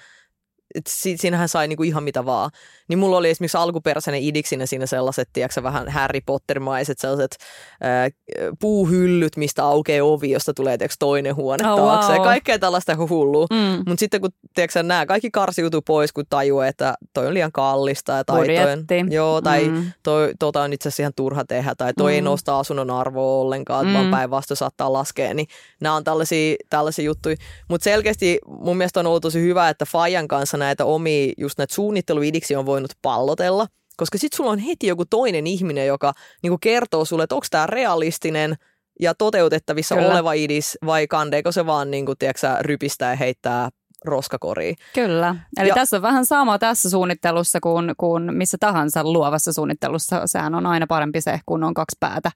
Et 0.74 0.87
si- 0.88 1.16
siinähän 1.16 1.48
sai 1.48 1.68
niinku 1.68 1.83
ihan 1.83 2.02
mitä 2.02 2.24
vaan. 2.24 2.50
Niin 2.88 2.98
mulla 2.98 3.16
oli 3.16 3.31
esimerkiksi 3.31 3.57
alkuperäisenä 3.59 4.16
idiksinä 4.20 4.66
siinä 4.66 4.87
sellaiset, 4.87 5.28
tiedätkö, 5.33 5.62
vähän 5.62 5.88
Harry 5.88 6.20
Potter-maiset 6.26 6.98
sellaiset 6.98 7.37
ää, 7.81 8.09
puuhyllyt, 8.61 9.37
mistä 9.37 9.64
aukeaa 9.64 10.04
ovi, 10.07 10.31
josta 10.31 10.54
tulee 10.54 10.78
tiedätkö, 10.78 10.96
toinen 10.98 11.37
huone 11.37 11.70
Oh, 11.70 11.78
taakse. 11.78 12.09
wow. 12.09 12.16
Ja 12.18 12.24
kaikkea 12.24 12.59
tällaista 12.59 12.96
hullua. 13.09 13.46
Mm. 13.50 13.76
Mutta 13.87 13.96
sitten 14.00 14.20
kun 14.20 14.31
tiedätkö, 14.54 14.83
nämä 14.83 15.07
kaikki 15.07 15.31
karsiutuu 15.31 15.83
pois, 15.83 16.12
kun 16.12 16.24
tajuaa, 16.31 16.66
että 16.66 16.94
toi 17.14 17.26
on 17.26 17.35
liian 17.35 17.52
kallista. 17.52 18.12
Ja 18.12 18.24
tai 18.24 18.46
toi 18.46 18.57
on, 18.59 18.78
Budjetti. 18.87 19.14
joo, 19.14 19.40
tai 19.40 19.68
Mm. 19.68 19.92
toi, 20.02 20.33
tota 20.38 20.62
on 20.62 20.72
itse 20.72 20.88
asiassa 20.88 21.02
ihan 21.02 21.12
turha 21.16 21.44
tehdä, 21.44 21.74
tai 21.74 21.92
toi 21.96 22.11
mm. 22.12 22.14
ei 22.14 22.20
nosta 22.20 22.59
asunnon 22.59 22.90
arvoa 22.90 23.40
ollenkaan. 23.40 23.87
Mm. 23.87 23.92
vaan 23.94 24.11
päinvastoin 24.11 24.59
saattaa 24.59 24.92
laskea. 24.92 25.35
Niin 25.35 25.46
nämä 25.81 25.94
on 25.94 26.04
tällaisia, 26.04 26.57
tällaisia 26.70 27.04
juttuja. 27.04 27.37
Mutta 27.68 27.85
selkeästi 27.85 28.38
mun 28.46 28.76
mielestä 28.76 29.00
on 29.00 29.07
ollut 29.07 29.22
tosi 29.22 29.40
hyvä, 29.40 29.68
että 29.68 29.85
Fajan 29.85 30.28
kanssa 30.28 30.58
näitä 30.59 30.85
omia, 30.85 31.33
just 31.38 31.59
näitä 31.59 31.75
suunnitteluidiksi 31.75 32.57
on 32.57 32.66
voinut 32.66 32.90
pallotella. 33.03 33.66
Koska 33.97 34.18
sitten 34.18 34.37
sulla 34.37 34.51
on 34.51 34.59
heti 34.59 34.87
joku 34.87 35.05
toinen 35.05 35.47
ihminen, 35.47 35.87
joka 35.87 36.12
niinku 36.42 36.59
kertoo 36.61 37.05
sulle, 37.05 37.23
että 37.23 37.35
onko 37.35 37.47
tämä 37.51 37.66
realistinen 37.66 38.55
ja 39.01 39.14
toteutettavissa 39.14 39.94
Kyllä. 39.94 40.12
Oleva 40.12 40.33
idis, 40.33 40.79
vai 40.87 41.07
kandeeko 41.07 41.53
se 41.53 41.66
vaan 41.66 41.90
niinku, 41.90 42.14
tiedätkö, 42.14 42.57
rypistää 42.61 43.11
ja 43.12 43.16
heittää 43.16 43.68
roskakoriin. 44.05 44.77
Kyllä. 44.94 45.37
Eli. 45.61 45.68
Ja- 45.68 45.75
tässä 45.75 45.97
on 45.97 46.03
vähän 46.03 46.27
sama 46.27 46.59
tässä 46.59 46.90
suunnittelussa 46.90 47.59
kuin, 47.61 47.94
kuin 47.97 48.35
missä 48.35 48.57
tahansa 48.61 49.05
luovassa 49.05 49.53
suunnittelussa. 49.53 50.23
Sehän 50.27 50.55
on 50.55 50.66
aina 50.66 50.87
parempi 50.87 51.21
se, 51.21 51.40
kun 51.47 51.64
on 51.64 51.75
kaksi 51.75 51.97
päätä 52.01 52.31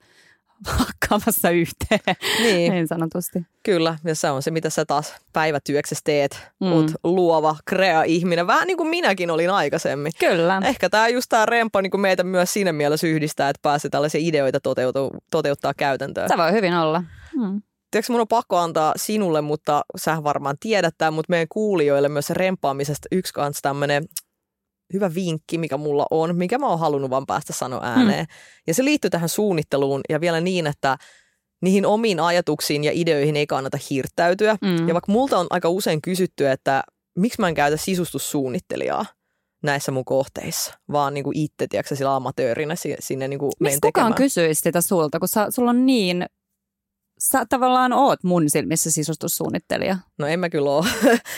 hakkaamassa 0.65 1.49
yhteen, 1.49 2.15
Niin. 2.39 2.71
niin 2.71 2.87
sanotusti. 2.87 3.39
Kyllä, 3.63 3.97
ja 4.03 4.15
se 4.15 4.29
on 4.29 4.43
se, 4.43 4.51
mitä 4.51 4.69
sä 4.69 4.85
taas 4.85 5.13
päivätyöksessä 5.33 6.01
teet. 6.05 6.47
Mm. 6.59 6.67
Mm. 6.67 6.73
Oot 6.73 6.91
luova, 7.03 7.55
krea 7.65 8.03
ihminen, 8.03 8.47
vähän 8.47 8.67
niin 8.67 8.77
kuin 8.77 8.89
minäkin 8.89 9.31
olin 9.31 9.49
aikaisemmin. 9.49 10.11
Kyllä. 10.19 10.61
Ehkä 10.65 10.89
tämä 10.89 11.07
just 11.07 11.29
tämä 11.29 11.45
rempa 11.45 11.81
niin 11.81 11.91
kuin 11.91 12.01
meitä 12.01 12.23
myös 12.23 12.53
siinä 12.53 12.73
mielessä 12.73 13.07
yhdistää, 13.07 13.49
että 13.49 13.59
pääsee 13.61 13.89
tällaisia 13.89 14.21
ideoita 14.23 14.59
toteutu, 14.59 15.09
toteuttaa 15.31 15.73
käytäntöön. 15.77 16.29
Se 16.29 16.37
voi 16.37 16.51
hyvin 16.51 16.73
olla. 16.73 17.03
Hmm. 17.35 17.61
tiedätkö, 17.91 18.13
mun 18.13 18.21
on 18.21 18.27
pakko 18.27 18.57
antaa 18.57 18.93
sinulle, 18.95 19.41
mutta 19.41 19.81
sä 19.97 20.23
varmaan 20.23 20.55
tiedät 20.59 20.95
tämän, 20.97 21.13
mutta 21.13 21.29
meidän 21.29 21.47
kuulijoille 21.49 22.09
myös 22.09 22.29
rempaamisesta 22.29 23.07
yksi 23.11 23.33
kanssa 23.33 23.61
tämmöinen 23.61 24.05
hyvä 24.93 25.13
vinkki, 25.15 25.57
mikä 25.57 25.77
mulla 25.77 26.05
on, 26.11 26.35
mikä 26.35 26.57
mä 26.57 26.67
oon 26.67 26.79
halunnut 26.79 27.09
vaan 27.09 27.25
päästä 27.25 27.53
sanoa 27.53 27.81
ääneen. 27.83 28.25
Mm. 28.25 28.35
Ja 28.67 28.73
se 28.73 28.85
liittyy 28.85 29.09
tähän 29.09 29.29
suunnitteluun 29.29 30.01
ja 30.09 30.21
vielä 30.21 30.41
niin, 30.41 30.67
että 30.67 30.97
niihin 31.61 31.85
omiin 31.85 32.19
ajatuksiin 32.19 32.83
ja 32.83 32.91
ideoihin 32.93 33.35
ei 33.35 33.47
kannata 33.47 33.77
hirttäytyä. 33.89 34.57
Mm. 34.61 34.87
Ja 34.87 34.93
vaikka 34.93 35.11
multa 35.11 35.37
on 35.37 35.47
aika 35.49 35.69
usein 35.69 36.01
kysytty, 36.01 36.49
että 36.49 36.83
miksi 37.19 37.41
mä 37.41 37.47
en 37.47 37.55
käytä 37.55 37.77
sisustussuunnittelijaa 37.77 39.05
näissä 39.63 39.91
mun 39.91 40.05
kohteissa, 40.05 40.73
vaan 40.91 41.13
niin 41.13 41.23
kuin 41.23 41.37
itse, 41.37 41.67
tiedätkö, 41.69 41.95
sillä 41.95 42.15
amatöörinä 42.15 42.75
sinne 42.99 43.27
niin 43.27 43.39
kuin 43.39 43.51
Miksi 43.59 43.79
kukaan 43.81 44.13
kysyisi 44.13 44.61
sitä 44.61 44.81
sulta, 44.81 45.19
kun 45.19 45.27
sä, 45.27 45.47
sulla 45.49 45.69
on 45.69 45.85
niin 45.85 46.25
sä 47.19 47.45
tavallaan 47.49 47.93
oot 47.93 48.23
mun 48.23 48.49
silmissä 48.49 48.91
sisustussuunnittelija. 48.91 49.97
No 50.23 50.27
en 50.27 50.39
mä 50.39 50.49
kyllä 50.49 50.69
oo. 50.69 50.85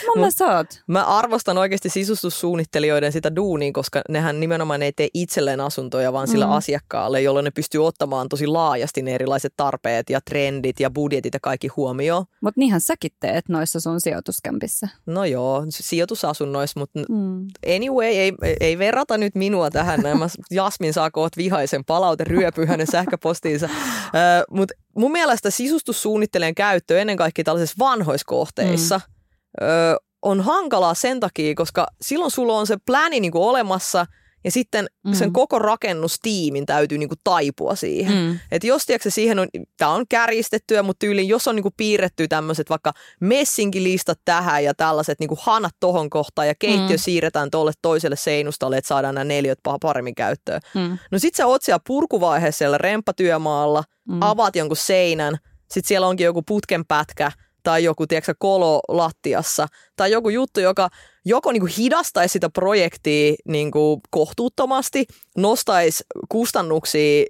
Mun 0.06 0.16
mielestä 0.16 0.56
oot. 0.56 0.66
Mä 0.86 1.04
arvostan 1.04 1.58
oikeasti 1.58 1.88
sisustussuunnittelijoiden 1.88 3.12
sitä 3.12 3.36
duunia, 3.36 3.72
koska 3.72 4.02
nehän 4.08 4.40
nimenomaan 4.40 4.82
ei 4.82 4.92
tee 4.92 5.08
itselleen 5.14 5.60
asuntoja, 5.60 6.12
vaan 6.12 6.28
sillä 6.28 6.46
mm. 6.46 6.52
asiakkaalle, 6.52 7.22
jolloin 7.22 7.44
ne 7.44 7.50
pystyy 7.50 7.86
ottamaan 7.86 8.28
tosi 8.28 8.46
laajasti 8.46 9.02
ne 9.02 9.14
erilaiset 9.14 9.52
tarpeet 9.56 10.10
ja 10.10 10.20
trendit 10.20 10.80
ja 10.80 10.90
budjetit 10.90 11.34
ja 11.34 11.40
kaikki 11.42 11.68
huomioon. 11.68 12.24
Mutta 12.40 12.60
niinhän 12.60 12.80
säkin 12.80 13.10
teet 13.20 13.48
noissa 13.48 13.80
sun 13.80 14.00
sijoituskämpissä. 14.00 14.88
No 15.06 15.24
joo, 15.24 15.64
sijoitusasunnoissa, 15.68 16.80
mutta 16.80 17.00
mm. 17.08 17.46
anyway, 17.76 18.06
ei, 18.06 18.32
ei 18.60 18.78
verrata 18.78 19.18
nyt 19.18 19.34
minua 19.34 19.70
tähän. 19.70 20.00
Mä 20.02 20.28
Jasmin 20.50 20.92
saa 20.92 21.10
koot 21.10 21.36
vihaisen 21.36 21.84
palaute 21.84 22.24
ryöpy 22.24 22.64
hänen 22.64 22.86
sähköpostiinsa. 22.86 23.66
Uh, 23.66 24.56
mutta 24.56 24.74
mun 24.96 25.12
mielestä 25.12 25.50
sisustussuunnittelijan 25.50 26.54
käyttö 26.54 27.00
ennen 27.00 27.16
kaikkea 27.16 27.44
tällaisissa 27.44 27.76
vanhoissa 27.78 28.24
kohteissa 28.26 28.75
mm. 28.80 29.66
ö, 29.66 29.96
on 30.22 30.40
hankalaa 30.40 30.94
sen 30.94 31.20
takia, 31.20 31.54
koska 31.54 31.86
silloin 32.00 32.30
sulla 32.30 32.58
on 32.58 32.66
se 32.66 32.76
pläni 32.86 33.20
niin 33.20 33.32
olemassa 33.34 34.06
ja 34.46 34.50
sitten 34.50 34.86
mm. 35.06 35.12
sen 35.12 35.32
koko 35.32 35.58
rakennustiimin 35.58 36.66
täytyy 36.66 36.98
niin 36.98 37.08
kuin 37.08 37.18
taipua 37.24 37.74
siihen. 37.74 38.14
Mm. 38.16 38.38
Et 38.52 38.64
jos 38.64 38.86
tiedätkö, 38.86 39.10
siihen 39.10 39.38
on, 39.38 39.48
tämä 39.76 39.90
on 39.90 40.04
kärjistettyä, 40.08 40.82
mutta 40.82 40.98
tyyliin, 40.98 41.28
jos 41.28 41.48
on 41.48 41.56
niin 41.56 41.62
kuin 41.62 41.74
piirretty 41.76 42.28
tämmöiset 42.28 42.70
vaikka 42.70 42.92
messinkilistat 43.20 44.18
tähän 44.24 44.64
ja 44.64 44.74
tällaiset 44.74 45.20
niin 45.20 45.28
kuin 45.28 45.38
hanat 45.42 45.74
tohon 45.80 46.10
kohtaan 46.10 46.48
ja 46.48 46.54
keittiö 46.58 46.96
mm. 46.96 47.00
siirretään 47.00 47.50
tuolle 47.50 47.72
toiselle 47.82 48.16
seinustalle, 48.16 48.76
että 48.76 48.88
saadaan 48.88 49.14
nämä 49.14 49.24
neljöt 49.24 49.58
paremmin 49.82 50.14
käyttöön. 50.14 50.60
Mm. 50.74 50.98
No 51.10 51.18
sit 51.18 51.34
sä 51.34 51.46
oot 51.46 51.62
siellä 51.62 51.80
purkuvaiheessa 51.86 52.58
siellä 52.58 52.78
rempatyömaalla, 52.78 53.84
mm. 54.08 54.22
avaat 54.22 54.56
jonkun 54.56 54.76
seinän, 54.76 55.36
sitten 55.70 55.88
siellä 55.88 56.06
onkin 56.06 56.24
joku 56.24 56.42
putkenpätkä 56.42 57.32
tai 57.66 57.84
joku 57.84 58.06
tiedätkö, 58.06 58.34
kolo 58.38 58.80
lattiassa 58.88 59.66
tai 59.96 60.10
joku 60.10 60.28
juttu, 60.28 60.60
joka 60.60 60.88
joko 61.24 61.52
niin 61.52 61.60
kuin 61.60 61.72
hidastaisi 61.78 62.32
sitä 62.32 62.50
projektia 62.50 63.34
niin 63.48 63.70
kuin 63.70 64.00
kohtuuttomasti, 64.10 65.06
nostaisi 65.36 66.04
kustannuksia 66.28 67.24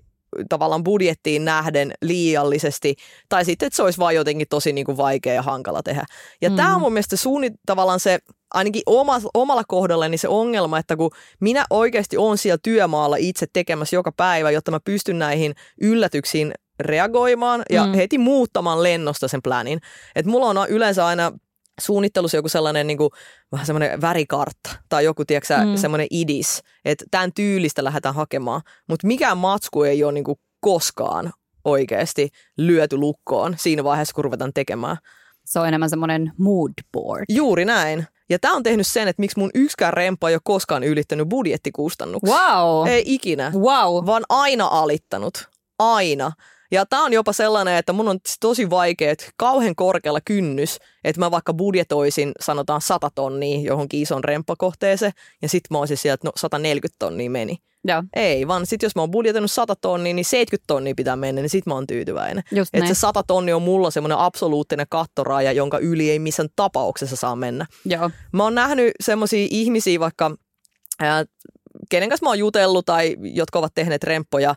tavallaan 0.48 0.84
budjettiin 0.84 1.44
nähden 1.44 1.92
liiallisesti, 2.02 2.96
tai 3.28 3.44
sitten, 3.44 3.66
että 3.66 3.76
se 3.76 3.82
olisi 3.82 3.98
vain 3.98 4.16
jotenkin 4.16 4.46
tosi 4.50 4.72
niin 4.72 4.84
kuin 4.84 4.96
vaikea 4.96 5.34
ja 5.34 5.42
hankala 5.42 5.82
tehdä. 5.82 6.04
Ja 6.40 6.50
mm. 6.50 6.56
tämä 6.56 6.74
on 6.74 6.80
mun 6.80 6.92
mielestä 6.92 7.16
suunni, 7.16 7.50
tavallaan 7.66 8.00
se, 8.00 8.18
ainakin 8.54 8.82
oma, 8.86 9.20
omalla 9.34 9.64
kohdallani 9.68 10.18
se 10.18 10.28
ongelma, 10.28 10.78
että 10.78 10.96
kun 10.96 11.10
minä 11.40 11.64
oikeasti 11.70 12.16
olen 12.16 12.38
siellä 12.38 12.58
työmaalla 12.62 13.16
itse 13.16 13.46
tekemässä 13.52 13.96
joka 13.96 14.12
päivä, 14.12 14.50
jotta 14.50 14.70
mä 14.70 14.80
pystyn 14.84 15.18
näihin 15.18 15.54
yllätyksiin 15.80 16.52
reagoimaan 16.80 17.62
ja 17.70 17.86
mm. 17.86 17.92
heti 17.92 18.18
muuttamaan 18.18 18.82
lennosta 18.82 19.28
sen 19.28 19.42
planin. 19.42 19.80
Että 20.14 20.30
mulla 20.30 20.46
on 20.46 20.68
yleensä 20.68 21.06
aina 21.06 21.32
suunnittelussa 21.80 22.36
joku 22.36 22.48
sellainen 22.48 22.86
niin 22.86 22.98
kuin, 22.98 23.10
vähän 23.52 23.66
semmoinen 23.66 24.00
värikartta 24.00 24.70
tai 24.88 25.04
joku, 25.04 25.24
tiedätkö, 25.24 25.56
mm. 25.64 25.76
semmoinen 25.76 26.06
idis, 26.10 26.62
että 26.84 27.04
tämän 27.10 27.32
tyylistä 27.32 27.84
lähdetään 27.84 28.14
hakemaan. 28.14 28.62
Mutta 28.88 29.06
mikään 29.06 29.38
matsku 29.38 29.82
ei 29.82 30.04
ole 30.04 30.12
niin 30.12 30.24
kuin, 30.24 30.38
koskaan 30.60 31.32
oikeasti 31.64 32.28
lyöty 32.58 32.96
lukkoon 32.96 33.54
siinä 33.58 33.84
vaiheessa, 33.84 34.14
kun 34.14 34.24
ruvetaan 34.24 34.52
tekemään. 34.54 34.96
Se 35.44 35.58
on 35.58 35.68
enemmän 35.68 35.90
semmoinen 35.90 36.32
mood 36.38 36.72
board. 36.92 37.24
Juuri 37.28 37.64
näin. 37.64 38.06
Ja 38.28 38.38
tämä 38.38 38.54
on 38.54 38.62
tehnyt 38.62 38.86
sen, 38.86 39.08
että 39.08 39.20
miksi 39.20 39.38
mun 39.38 39.50
yksikään 39.54 39.92
remppa 39.92 40.28
ei 40.28 40.34
ole 40.34 40.40
koskaan 40.44 40.84
ylittänyt 40.84 41.28
budjettikustannuksia. 41.28 42.36
Wow. 42.36 42.88
Ei 42.88 43.02
ikinä. 43.06 43.52
Wow. 43.54 44.06
Vaan 44.06 44.24
aina 44.28 44.66
alittanut. 44.66 45.48
Aina. 45.78 46.32
Ja 46.76 46.86
tämä 46.86 47.04
on 47.04 47.12
jopa 47.12 47.32
sellainen, 47.32 47.76
että 47.76 47.92
mun 47.92 48.08
on 48.08 48.18
tosi 48.40 48.70
vaikea, 48.70 49.10
että 49.10 49.26
kauhean 49.36 49.74
korkealla 49.76 50.20
kynnys, 50.24 50.78
että 51.04 51.20
mä 51.20 51.30
vaikka 51.30 51.54
budjetoisin, 51.54 52.32
sanotaan 52.40 52.80
100 52.80 53.10
tonnia 53.14 53.60
johonkin 53.60 54.02
ison 54.02 54.24
remppakohteeseen, 54.24 55.12
ja 55.42 55.48
sitten 55.48 55.74
mä 55.74 55.78
olisin 55.78 55.96
sieltä, 55.96 56.14
että 56.14 56.28
no 56.28 56.32
140 56.36 56.96
tonnia 56.98 57.30
meni. 57.30 57.56
Ja. 57.86 58.04
Ei, 58.16 58.48
vaan 58.48 58.66
sitten 58.66 58.86
jos 58.86 58.96
mä 58.96 59.02
oon 59.02 59.10
budjetoinut 59.10 59.50
100 59.50 59.76
tonnia, 59.76 60.14
niin 60.14 60.24
70 60.24 60.64
tonnia 60.66 60.94
pitää 60.96 61.16
mennä, 61.16 61.42
niin 61.42 61.50
sit 61.50 61.66
mä 61.66 61.74
oon 61.74 61.86
tyytyväinen. 61.86 62.44
Että 62.72 62.94
se 62.94 63.00
100 63.00 63.22
tonnia 63.22 63.56
on 63.56 63.62
mulla 63.62 63.90
semmoinen 63.90 64.18
absoluuttinen 64.18 64.86
kattoraja, 64.88 65.52
jonka 65.52 65.78
yli 65.78 66.10
ei 66.10 66.18
missään 66.18 66.48
tapauksessa 66.56 67.16
saa 67.16 67.36
mennä. 67.36 67.66
Joo. 67.84 68.10
Mä 68.32 68.42
oon 68.42 68.54
nähnyt 68.54 68.92
semmoisia 69.00 69.46
ihmisiä 69.50 70.00
vaikka, 70.00 70.36
ää, 71.00 71.24
kenen 71.90 72.08
kanssa 72.08 72.24
mä 72.24 72.30
oon 72.30 72.38
jutellut 72.38 72.86
tai 72.86 73.16
jotka 73.20 73.58
ovat 73.58 73.74
tehneet 73.74 74.04
remppoja, 74.04 74.54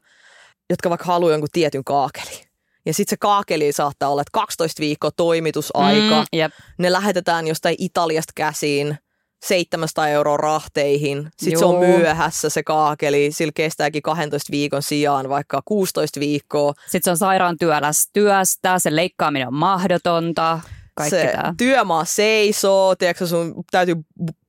jotka 0.69 0.89
vaikka 0.89 1.05
haluaa 1.05 1.32
jonkun 1.32 1.49
tietyn 1.51 1.84
kaakeli. 1.84 2.49
Ja 2.86 2.93
sitten 2.93 3.10
se 3.10 3.17
kaakeli 3.17 3.71
saattaa 3.71 4.10
olla, 4.10 4.21
että 4.21 4.32
12 4.34 4.79
viikkoa 4.79 5.12
toimitusaika. 5.12 6.25
Mm, 6.32 6.39
yep. 6.39 6.51
Ne 6.77 6.91
lähetetään 6.91 7.47
jostain 7.47 7.75
Italiasta 7.79 8.32
käsiin 8.36 8.97
700 9.45 10.08
euroa 10.08 10.38
rahteihin. 10.38 11.29
Sitten 11.38 11.60
se 11.60 11.65
on 11.65 11.79
myöhässä 11.79 12.49
se 12.49 12.63
kaakeli. 12.63 13.32
Sillä 13.32 13.51
kestääkin 13.55 14.01
12 14.01 14.51
viikon 14.51 14.84
sijaan 14.84 15.29
vaikka 15.29 15.62
16 15.65 16.19
viikkoa. 16.19 16.73
Sitten 16.82 17.01
se 17.03 17.12
on 17.12 17.17
sairaan 17.17 17.58
työläs 17.58 18.10
työstä, 18.13 18.79
se 18.79 18.95
leikkaaminen 18.95 19.47
on 19.47 19.53
mahdotonta 19.53 20.60
kaikki 21.03 21.27
se 21.27 21.31
tämä. 21.35 21.53
työmaa 21.57 22.05
seisoo, 22.05 22.95
tiedätkö, 22.95 23.27
sun 23.27 23.63
täytyy 23.71 23.95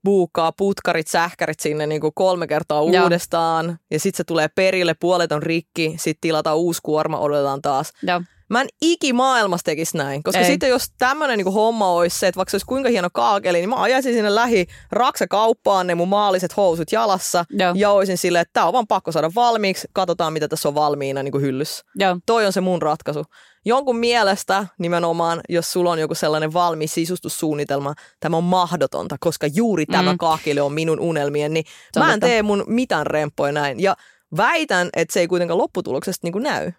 buukkaa 0.03 0.51
putkarit, 0.51 1.07
sähkärit 1.07 1.59
sinne 1.59 1.87
niin 1.87 2.01
kuin 2.01 2.13
kolme 2.15 2.47
kertaa 2.47 2.83
Joo. 2.91 3.03
uudestaan. 3.03 3.79
Ja 3.91 3.99
sitten 3.99 4.17
se 4.17 4.23
tulee 4.23 4.47
perille, 4.47 4.93
puolet 4.93 5.31
on 5.31 5.43
rikki, 5.43 5.95
sitten 5.97 6.21
tilataan 6.21 6.57
uusi 6.57 6.79
kuorma, 6.83 7.19
odotetaan 7.19 7.61
taas. 7.61 7.93
Joo. 8.03 8.21
Mä 8.51 8.61
en 8.61 8.67
ikimaailmassa 8.81 9.65
tekisi 9.65 9.97
näin, 9.97 10.23
koska 10.23 10.39
Ei. 10.39 10.45
sitten 10.45 10.69
jos 10.69 10.85
tämmöinen 10.97 11.37
niinku 11.37 11.51
homma 11.51 11.91
olisi 11.91 12.19
se, 12.19 12.27
että 12.27 12.37
vaikka 12.37 12.49
se 12.49 12.55
olisi 12.55 12.65
kuinka 12.65 12.89
hieno 12.89 13.09
kaakeli, 13.13 13.57
niin 13.57 13.69
mä 13.69 13.81
ajaisin 13.81 14.13
sinne 14.13 14.35
lähi 14.35 14.67
raksakauppaan 14.91 15.87
ne 15.87 15.95
mun 15.95 16.07
maalliset 16.07 16.57
housut 16.57 16.91
jalassa 16.91 17.45
Joo. 17.49 17.73
ja 17.75 17.91
olisin 17.91 18.17
silleen, 18.17 18.41
että 18.41 18.53
tää 18.53 18.65
on 18.65 18.73
vaan 18.73 18.87
pakko 18.87 19.11
saada 19.11 19.31
valmiiksi, 19.35 19.87
katsotaan 19.93 20.33
mitä 20.33 20.47
tässä 20.47 20.67
on 20.67 20.75
valmiina 20.75 21.23
niin 21.23 21.31
kuin 21.31 21.41
hyllyssä. 21.41 21.85
Joo. 21.95 22.17
Toi 22.25 22.45
on 22.45 22.53
se 22.53 22.61
mun 22.61 22.81
ratkaisu. 22.81 23.23
Jonkun 23.65 23.97
mielestä 23.97 24.67
nimenomaan, 24.77 25.41
jos 25.49 25.71
sulla 25.71 25.91
on 25.91 25.99
joku 25.99 26.15
sellainen 26.15 26.53
valmis 26.53 26.93
sisustussuunnitelma, 26.93 27.93
tämä 28.19 28.37
on 28.37 28.43
mahdotonta, 28.43 29.15
koska 29.19 29.47
juuri 29.47 29.85
mm. 29.85 29.91
tämä 29.91 30.15
kaakeli 30.19 30.59
on 30.59 30.73
minun 30.73 30.99
unelmien, 30.99 31.53
niin 31.53 31.65
mä 31.99 32.13
en 32.13 32.19
tee 32.19 32.43
mun 32.43 32.63
mitään 32.67 33.07
remppoja 33.07 33.51
näin. 33.51 33.79
Ja 33.79 33.95
väitän, 34.37 34.89
että 34.95 35.13
se 35.13 35.19
ei 35.19 35.27
kuitenkaan 35.27 35.57
lopputuloksesta 35.57 36.25
niin 36.27 36.33
kuin 36.33 36.43
näy. 36.43 36.71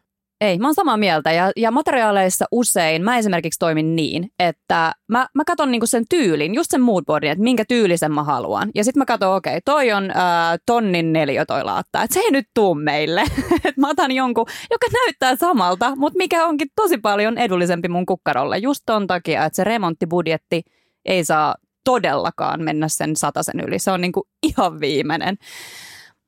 Ei, 0.42 0.58
mä 0.58 0.68
oon 0.68 0.74
samaa 0.74 0.96
mieltä 0.96 1.32
ja, 1.32 1.52
ja 1.56 1.70
materiaaleissa 1.70 2.44
usein 2.52 3.04
mä 3.04 3.18
esimerkiksi 3.18 3.58
toimin 3.58 3.96
niin, 3.96 4.30
että 4.38 4.92
mä, 5.08 5.26
mä 5.34 5.44
katson 5.44 5.70
niinku 5.70 5.86
sen 5.86 6.04
tyylin, 6.08 6.54
just 6.54 6.70
sen 6.70 6.80
moodboardin, 6.80 7.30
että 7.30 7.44
minkä 7.44 7.64
tyylisen 7.68 8.12
mä 8.12 8.24
haluan. 8.24 8.70
Ja 8.74 8.84
sitten 8.84 9.00
mä 9.00 9.04
katson, 9.04 9.34
okei, 9.34 9.50
okay, 9.50 9.60
toi 9.64 9.92
on 9.92 10.10
ää, 10.14 10.56
tonnin 10.66 11.12
neljä 11.12 11.46
toi 11.46 11.64
laatta, 11.64 12.02
että 12.02 12.14
se 12.14 12.20
ei 12.20 12.30
nyt 12.30 12.46
tuu 12.54 12.74
meille. 12.74 13.22
että 13.64 13.80
mä 13.80 13.90
otan 13.90 14.12
jonkun, 14.12 14.46
joka 14.70 14.86
näyttää 14.92 15.36
samalta, 15.36 15.96
mutta 15.96 16.16
mikä 16.16 16.46
onkin 16.46 16.68
tosi 16.76 16.98
paljon 16.98 17.38
edullisempi 17.38 17.88
mun 17.88 18.06
kukkarolle. 18.06 18.58
Just 18.58 18.82
ton 18.86 19.06
takia, 19.06 19.44
että 19.44 19.56
se 19.56 19.64
remonttibudjetti 19.64 20.62
ei 21.04 21.24
saa 21.24 21.54
todellakaan 21.84 22.62
mennä 22.62 22.88
sen 22.88 23.16
sataisen 23.16 23.60
yli. 23.60 23.78
Se 23.78 23.90
on 23.90 24.00
niinku 24.00 24.28
ihan 24.42 24.80
viimeinen. 24.80 25.36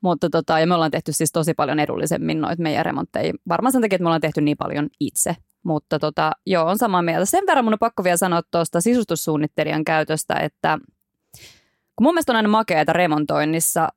Mutta 0.04 0.30
tota, 0.30 0.60
ja 0.60 0.66
me 0.66 0.74
ollaan 0.74 0.90
tehty 0.90 1.12
siis 1.12 1.32
tosi 1.32 1.54
paljon 1.54 1.80
edullisemmin 1.80 2.40
noita 2.40 2.62
meidän 2.62 2.84
remontteja. 2.84 3.32
Varmaan 3.48 3.72
sen 3.72 3.80
takia, 3.80 3.96
että 3.96 4.02
me 4.02 4.08
ollaan 4.08 4.20
tehty 4.20 4.40
niin 4.40 4.56
paljon 4.56 4.88
itse. 5.00 5.36
Mutta 5.62 5.98
tota, 5.98 6.32
joo, 6.46 6.66
on 6.66 6.78
samaa 6.78 7.02
mieltä. 7.02 7.24
Sen 7.24 7.44
verran 7.46 7.64
mun 7.64 7.72
on 7.72 7.78
pakko 7.78 8.04
vielä 8.04 8.16
sanoa 8.16 8.42
tuosta 8.50 8.80
sisustussuunnittelijan 8.80 9.84
käytöstä, 9.84 10.34
että 10.34 10.78
kun 11.96 12.04
mun 12.04 12.14
mielestä 12.14 12.32
on 12.32 12.36
aina 12.36 12.48
makeata 12.48 12.92
remontoinnissa 12.92 13.88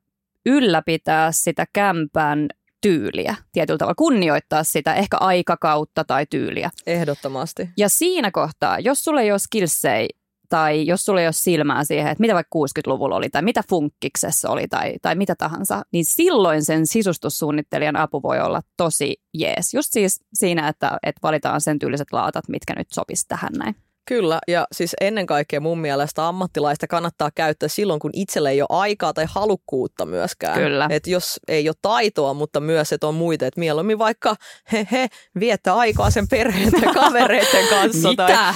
ylläpitää 0.46 1.32
sitä 1.32 1.66
kämpän 1.72 2.48
tyyliä 2.80 3.36
tietyllä 3.52 3.78
tavalla, 3.78 3.94
kunnioittaa 3.94 4.64
sitä 4.64 4.94
ehkä 4.94 5.16
aikakautta 5.16 6.04
tai 6.04 6.26
tyyliä. 6.30 6.70
Ehdottomasti. 6.86 7.68
Ja 7.76 7.88
siinä 7.88 8.30
kohtaa, 8.30 8.78
jos 8.78 9.04
sulla 9.04 9.20
ei 9.20 9.30
ole 9.30 9.38
skillsei 9.38 10.08
tai 10.48 10.86
jos 10.86 11.04
sulla 11.04 11.20
ei 11.20 11.26
ole 11.26 11.32
silmää 11.32 11.84
siihen, 11.84 12.10
että 12.10 12.20
mitä 12.20 12.34
vaikka 12.34 12.58
60-luvulla 12.58 13.16
oli 13.16 13.28
tai 13.28 13.42
mitä 13.42 13.62
funkkiksessa 13.68 14.50
oli 14.50 14.68
tai, 14.68 14.94
tai 15.02 15.14
mitä 15.14 15.34
tahansa, 15.38 15.82
niin 15.92 16.04
silloin 16.04 16.64
sen 16.64 16.86
sisustussuunnittelijan 16.86 17.96
apu 17.96 18.22
voi 18.22 18.40
olla 18.40 18.60
tosi 18.76 19.16
jees. 19.34 19.74
Just 19.74 19.92
siis 19.92 20.20
siinä, 20.34 20.68
että, 20.68 20.98
että 21.02 21.20
valitaan 21.22 21.60
sen 21.60 21.78
tyyliset 21.78 22.12
laatat, 22.12 22.48
mitkä 22.48 22.74
nyt 22.76 22.88
sopisi 22.92 23.24
tähän 23.28 23.52
näin. 23.52 23.76
Kyllä, 24.08 24.38
ja 24.48 24.66
siis 24.72 24.96
ennen 25.00 25.26
kaikkea 25.26 25.60
mun 25.60 25.78
mielestä 25.78 26.28
ammattilaista 26.28 26.86
kannattaa 26.86 27.30
käyttää 27.34 27.68
silloin, 27.68 28.00
kun 28.00 28.10
itselle 28.14 28.50
ei 28.50 28.62
ole 28.62 28.68
aikaa 28.70 29.12
tai 29.12 29.26
halukkuutta 29.28 30.06
myöskään. 30.06 30.58
Kyllä. 30.58 30.86
Et 30.90 31.06
jos 31.06 31.40
ei 31.48 31.68
ole 31.68 31.76
taitoa, 31.82 32.34
mutta 32.34 32.60
myös, 32.60 32.92
että 32.92 33.06
on 33.06 33.14
muita, 33.14 33.46
että 33.46 33.60
mieluummin 33.60 33.98
vaikka 33.98 34.36
he, 34.72 34.88
he 34.92 35.08
viettää 35.40 35.76
aikaa 35.76 36.10
sen 36.10 36.28
perheen 36.28 36.72
tai 36.72 36.94
kavereiden 37.04 37.68
kanssa. 37.70 38.14
Tai, 38.16 38.30
Mitä? 38.30 38.54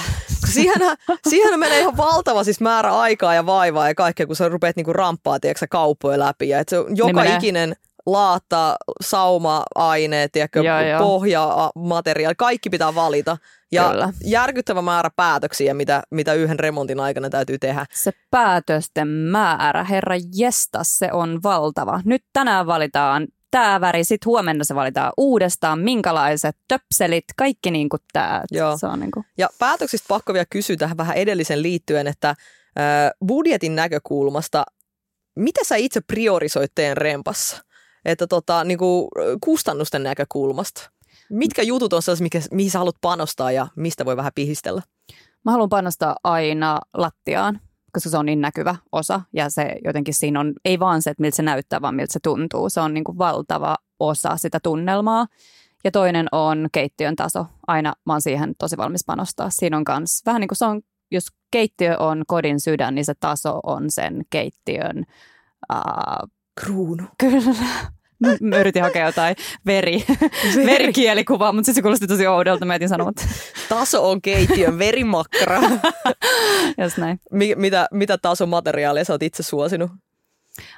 Siihenhän, 0.53 0.97
siihenhän 1.29 1.59
menee 1.59 1.79
ihan 1.79 1.97
valtava 1.97 2.43
siis 2.43 2.61
määrä 2.61 2.99
aikaa 2.99 3.33
ja 3.33 3.45
vaivaa 3.45 3.87
ja 3.87 3.95
kaikkea, 3.95 4.27
kun 4.27 4.35
sä 4.35 4.49
rupeat 4.49 4.75
niinku 4.75 4.93
ramppaa 4.93 5.39
tiedätkö, 5.39 5.65
kauppoja 5.69 6.19
läpi. 6.19 6.49
Ja 6.49 6.59
et 6.59 6.69
se 6.69 6.79
on 6.79 6.97
joka 6.97 7.13
menee. 7.13 7.35
ikinen 7.35 7.75
laatta, 8.05 8.75
tiedätkö, 10.31 10.59
joo. 10.59 10.99
pohjamateriaali, 10.99 12.35
kaikki 12.37 12.69
pitää 12.69 12.95
valita. 12.95 13.37
Ja 13.71 13.89
Kyllä. 13.89 14.13
järkyttävä 14.23 14.81
määrä 14.81 15.09
päätöksiä, 15.15 15.73
mitä, 15.73 16.03
mitä 16.11 16.33
yhden 16.33 16.59
remontin 16.59 16.99
aikana 16.99 17.29
täytyy 17.29 17.59
tehdä. 17.59 17.85
Se 17.93 18.11
päätösten 18.31 19.07
määrä, 19.07 19.83
herra 19.83 20.15
jestas, 20.35 20.97
se 20.97 21.09
on 21.11 21.39
valtava. 21.43 22.01
Nyt 22.05 22.23
tänään 22.33 22.67
valitaan 22.67 23.27
tämä 23.53 23.81
väri, 23.81 24.03
sitten 24.03 24.25
huomenna 24.25 24.63
se 24.63 24.75
valitaan 24.75 25.13
uudestaan, 25.17 25.79
minkälaiset 25.79 26.57
töpselit, 26.67 27.23
kaikki 27.37 27.71
niin 27.71 27.89
kuin 27.89 27.99
tämä. 28.13 28.43
Joo. 28.51 28.77
Se 28.77 28.87
on 28.87 28.99
niin 28.99 29.11
kuin, 29.11 29.25
Ja 29.37 29.49
päätöksistä 29.59 30.05
pakko 30.07 30.33
vielä 30.33 30.45
kysyä 30.49 30.75
tähän 30.75 30.97
vähän 30.97 31.17
edellisen 31.17 31.61
liittyen, 31.61 32.07
että 32.07 32.29
äh, 32.29 32.35
budjetin 33.27 33.75
näkökulmasta, 33.75 34.63
mitä 35.35 35.59
sä 35.63 35.75
itse 35.75 36.01
priorisoit 36.01 36.71
teidän 36.75 36.97
rempassa? 36.97 37.63
Että 38.05 38.27
tota, 38.27 38.63
niin 38.63 38.77
kuin 38.77 39.07
kustannusten 39.43 40.03
näkökulmasta. 40.03 40.91
Mitkä 41.29 41.61
jutut 41.61 41.93
on 41.93 42.01
sellaisia, 42.01 42.23
mikä, 42.23 42.41
mihin 42.51 42.71
sä 42.71 42.79
haluat 42.79 42.95
panostaa 43.01 43.51
ja 43.51 43.67
mistä 43.75 44.05
voi 44.05 44.17
vähän 44.17 44.31
pihistellä? 44.35 44.81
Mä 45.45 45.51
haluan 45.51 45.69
panostaa 45.69 46.15
aina 46.23 46.79
lattiaan, 46.93 47.59
koska 47.93 48.09
se 48.09 48.17
on 48.17 48.25
niin 48.25 48.41
näkyvä 48.41 48.75
osa 48.91 49.21
ja 49.33 49.49
se 49.49 49.75
jotenkin 49.85 50.13
siinä 50.13 50.39
on, 50.39 50.53
ei 50.65 50.79
vaan 50.79 51.01
se, 51.01 51.09
että 51.09 51.21
miltä 51.21 51.35
se 51.35 51.43
näyttää, 51.43 51.81
vaan 51.81 51.95
miltä 51.95 52.13
se 52.13 52.19
tuntuu. 52.23 52.69
Se 52.69 52.81
on 52.81 52.93
niin 52.93 53.03
kuin 53.03 53.17
valtava 53.17 53.75
osa 53.99 54.37
sitä 54.37 54.59
tunnelmaa. 54.63 55.27
Ja 55.83 55.91
toinen 55.91 56.27
on 56.31 56.69
keittiön 56.71 57.15
taso. 57.15 57.45
Aina 57.67 57.93
mä 58.05 58.13
oon 58.13 58.21
siihen 58.21 58.55
tosi 58.59 58.77
valmis 58.77 59.05
panostaa. 59.05 59.49
Siinä 59.49 59.77
on 59.77 59.83
kans 59.83 60.21
vähän 60.25 60.39
niin 60.39 60.47
kuin 60.47 60.57
se 60.57 60.65
on, 60.65 60.81
jos 61.11 61.25
keittiö 61.51 61.97
on 61.99 62.23
kodin 62.27 62.59
sydän, 62.59 62.95
niin 62.95 63.05
se 63.05 63.13
taso 63.19 63.59
on 63.63 63.91
sen 63.91 64.25
keittiön, 64.29 65.05
uh, 65.73 66.29
Kruunu. 66.61 67.03
kyllä. 67.19 67.93
Mä- 68.19 68.57
yritin 68.57 68.83
hakea 68.83 69.05
jotain 69.05 69.35
veri, 69.65 70.03
verikielikuvaa, 70.65 71.51
mutta 71.53 71.65
sitten 71.65 71.75
se 71.75 71.81
kuulosti 71.81 72.07
tosi 72.07 72.27
oudolta. 72.27 72.65
Mä 72.65 72.75
etin 72.75 72.89
sanomatta. 72.89 73.23
Taso 73.69 74.09
on 74.09 74.21
keittiön 74.21 74.79
verimakkara. 74.79 75.61
Jos 76.77 76.97
näin. 76.97 77.19
Mi- 77.31 77.55
mitä, 77.55 77.87
mitä 77.91 78.17
tason 78.17 78.49
materiaalia 78.49 79.03
sä 79.05 79.13
oot 79.13 79.23
itse 79.23 79.43
suosinut? 79.43 79.91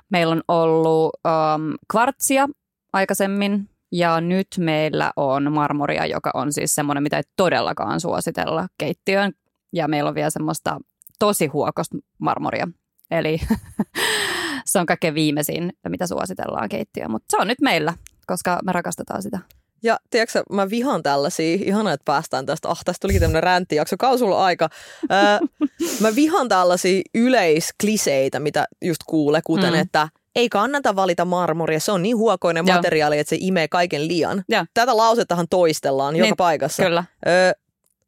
Meillä 0.09 0.31
on 0.31 0.41
ollut 0.47 1.11
um, 1.25 1.73
kvartsia 1.91 2.47
aikaisemmin 2.93 3.69
ja 3.91 4.21
nyt 4.21 4.47
meillä 4.57 5.11
on 5.15 5.51
marmoria, 5.51 6.05
joka 6.05 6.31
on 6.33 6.53
siis 6.53 6.75
semmoinen, 6.75 7.03
mitä 7.03 7.17
ei 7.17 7.23
todellakaan 7.35 8.01
suositella 8.01 8.67
keittiöön. 8.77 9.33
Ja 9.73 9.87
meillä 9.87 10.07
on 10.07 10.15
vielä 10.15 10.29
semmoista 10.29 10.79
tosi 11.19 11.47
huokosta 11.47 11.97
marmoria. 12.17 12.67
Eli 13.11 13.37
se 14.75 14.79
on 14.79 14.85
kaikkein 14.85 15.15
viimeisin, 15.15 15.73
mitä 15.89 16.07
suositellaan 16.07 16.69
keittiöön. 16.69 17.11
Mutta 17.11 17.25
se 17.29 17.37
on 17.41 17.47
nyt 17.47 17.61
meillä, 17.61 17.93
koska 18.27 18.59
me 18.65 18.71
rakastetaan 18.71 19.21
sitä. 19.21 19.39
Ja 19.83 19.99
tiedätkö, 20.09 20.43
mä 20.51 20.69
vihaan 20.69 21.03
tällaisia, 21.03 21.57
ihana, 21.61 21.93
että 21.93 22.05
päästään 22.05 22.45
tästä, 22.45 22.69
ah 22.69 22.81
tästä 22.85 23.01
tulikin 23.01 23.21
tämmöinen 23.21 23.43
ränttijakso, 23.43 23.95
kauan 23.99 24.19
sulla 24.19 24.37
on 24.37 24.43
aika. 24.43 24.69
Ää, 25.09 25.39
mä 26.01 26.15
vihaan 26.15 26.49
tällaisia 26.49 27.01
yleiskliseitä, 27.15 28.39
mitä 28.39 28.65
just 28.81 29.01
kuulee, 29.05 29.41
kuten 29.45 29.73
Mm. 29.73 29.79
että 29.79 30.09
ei 30.35 30.49
kannata 30.49 30.95
valita 30.95 31.25
marmoria, 31.25 31.79
se 31.79 31.91
on 31.91 32.01
niin 32.01 32.17
huokoinen 32.17 32.67
Joo. 32.67 32.75
materiaali, 32.75 33.19
että 33.19 33.29
se 33.29 33.37
imee 33.39 33.67
kaiken 33.67 34.07
liian. 34.07 34.43
Joo. 34.49 34.65
Tätä 34.73 34.97
lausettahan 34.97 35.47
toistellaan 35.49 36.15
joka 36.15 36.25
Niin, 36.25 36.35
paikassa. 36.37 36.83
Kyllä. 36.83 37.03
Ö, 37.27 37.55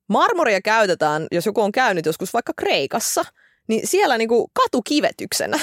marmoria 0.08 0.62
käytetään, 0.62 1.28
jos 1.32 1.46
joku 1.46 1.62
on 1.62 1.72
käynyt 1.72 2.06
joskus 2.06 2.34
vaikka 2.34 2.54
Kreikassa, 2.58 3.26
niin 3.68 3.88
siellä 3.88 4.18
niinku 4.18 4.52
katukivetyksenä. 4.54 5.60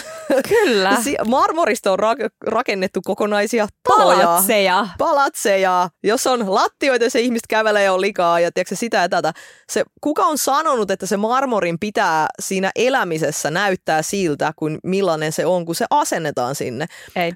Kyllä. 0.49 0.97
Marmorista 1.27 1.93
on 1.93 1.99
ra- 1.99 2.31
rakennettu 2.47 3.01
kokonaisia 3.05 3.69
taloja 3.89 4.27
Palatseja. 4.27 4.89
palatseja, 4.99 5.89
jos 6.03 6.27
on 6.27 6.55
lattioita, 6.55 7.11
se 7.11 7.21
ihmiset 7.21 7.47
kävelee 7.49 7.85
ja 7.85 7.93
on 7.93 8.01
likaa 8.01 8.41
ja 8.41 8.53
tiedätkö, 8.53 8.77
sitä 8.77 8.97
ja 8.97 9.09
tätä. 9.09 9.33
Se, 9.73 9.85
kuka 10.01 10.23
on 10.23 10.39
sanonut, 10.39 10.91
että 10.91 11.07
se 11.07 11.17
marmorin 11.17 11.79
pitää 11.79 12.27
siinä 12.43 12.71
elämisessä 12.77 13.51
näyttää 13.51 14.03
siltä, 14.03 14.53
kuin 14.57 14.79
millainen 14.83 15.33
se 15.33 15.47
on, 15.47 15.67
kun 15.67 15.75
se 15.75 15.87
asennetaan 15.91 16.55
sinne. 16.55 16.87
Ei. 17.17 17.33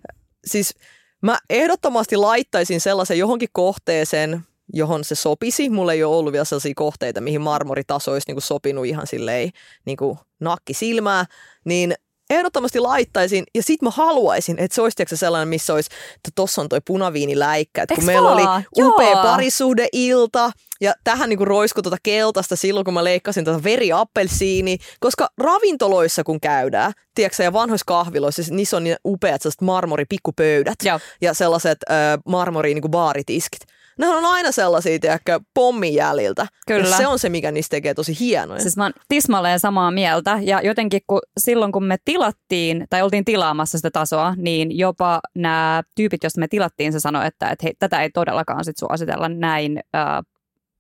Siis 0.47 0.75
mä 1.23 1.39
ehdottomasti 1.51 2.17
laittaisin 2.17 2.81
sellaisen 2.81 3.19
johonkin 3.19 3.49
kohteeseen, 3.53 4.41
johon 4.73 5.05
se 5.05 5.15
sopisi. 5.15 5.71
Mulla 5.71 5.93
ei 5.93 6.05
ole 6.05 6.17
ollut 6.17 6.33
vielä 6.33 6.45
sellaisia 6.45 6.73
kohteita, 6.77 7.21
mihin 7.21 7.41
marmoritaso 7.41 8.13
olisi 8.13 8.29
niinku 8.29 8.41
sopinut 8.41 8.87
ihan 8.87 9.07
silleen 9.07 9.51
niinku 9.85 10.19
nakki 10.41 10.75
silmää, 10.75 11.25
niin 11.65 11.95
ehdottomasti 12.31 12.81
laittaisin 12.81 13.45
ja 13.55 13.63
sit 13.63 13.83
mä 13.83 13.91
haluaisin, 13.91 14.59
että 14.59 14.75
se 14.75 14.83
olisi 14.83 14.97
sellainen, 15.15 15.49
missä 15.49 15.75
olisi, 15.75 15.91
että 16.17 16.31
tossa 16.35 16.63
on 16.63 16.69
toi 16.69 16.81
punaviiniläikkä, 16.87 17.83
että 17.83 17.95
kun 17.95 18.05
meillä 18.05 18.31
oli 18.31 18.43
upea 18.79 19.11
Joo. 19.11 19.23
parisuhdeilta 19.23 20.51
ja 20.81 20.95
tähän 21.05 21.29
niinku 21.29 21.45
roisku 21.45 21.83
tuota 21.83 21.97
keltaista 22.03 22.57
silloin, 22.57 22.85
kun 22.85 22.95
mä 22.95 23.05
leikkasin 23.05 23.45
tätä 23.45 23.65
veriappelsiini, 23.65 24.79
koska 25.01 25.29
ravintoloissa 25.39 26.25
kun 26.25 26.41
käydään, 26.41 26.93
tiedätkö, 27.15 27.43
ja 27.43 27.53
vanhoissa 27.53 27.85
kahviloissa, 27.87 28.43
siis 28.43 28.57
niissä 28.57 28.77
on 28.77 28.85
niin 28.85 28.97
upeat 29.05 29.43
sellaiset 29.43 29.61
marmoripikkupöydät 29.61 30.79
Joo. 30.85 31.01
ja 31.21 31.35
sellaiset 31.35 31.79
äh, 31.91 31.97
marmori 32.27 32.75
niinku 32.75 32.89
baaritiskit. 32.89 33.61
Ne 33.99 34.09
on 34.09 34.25
aina 34.25 34.53
sellaisia, 34.53 34.99
tiedätkö, 34.99 35.41
pommin 35.55 35.95
jäljiltä. 35.95 36.47
Kyllä. 36.67 36.89
Ja 36.89 36.97
se 36.97 37.07
on 37.07 37.19
se, 37.19 37.29
mikä 37.29 37.51
niistä 37.51 37.77
tekee 37.77 37.95
tosi 37.95 38.21
hienoja. 38.21 38.61
Siis 38.61 38.77
mä 38.77 38.83
oon 38.83 38.93
tismalleen 39.09 39.61
samaa 39.61 39.91
mieltä 39.91 40.39
ja 40.43 40.61
jotenkin 40.63 41.01
kun 41.07 41.21
silloin 41.39 41.73
kun 41.73 41.85
me 41.85 41.97
tilattiin 42.05 42.87
tai 42.91 43.03
oltiin 43.03 43.25
tilaamassa 43.25 43.79
sitä 43.79 43.91
tasoa, 43.91 44.35
niin 44.37 44.79
jopa 44.79 45.21
nämä 45.35 45.83
tyypit, 45.95 46.23
joista 46.23 46.41
me 46.41 46.49
tilattiin, 46.49 46.93
se 46.93 47.01
sanoi, 47.01 47.27
että, 47.27 47.49
että 47.49 47.67
hei, 47.67 47.75
tätä 47.79 48.03
ei 48.03 48.11
todellakaan 48.11 48.65
sit 48.65 48.77
suositella 48.77 49.29
näin 49.29 49.81
ää, 49.93 50.23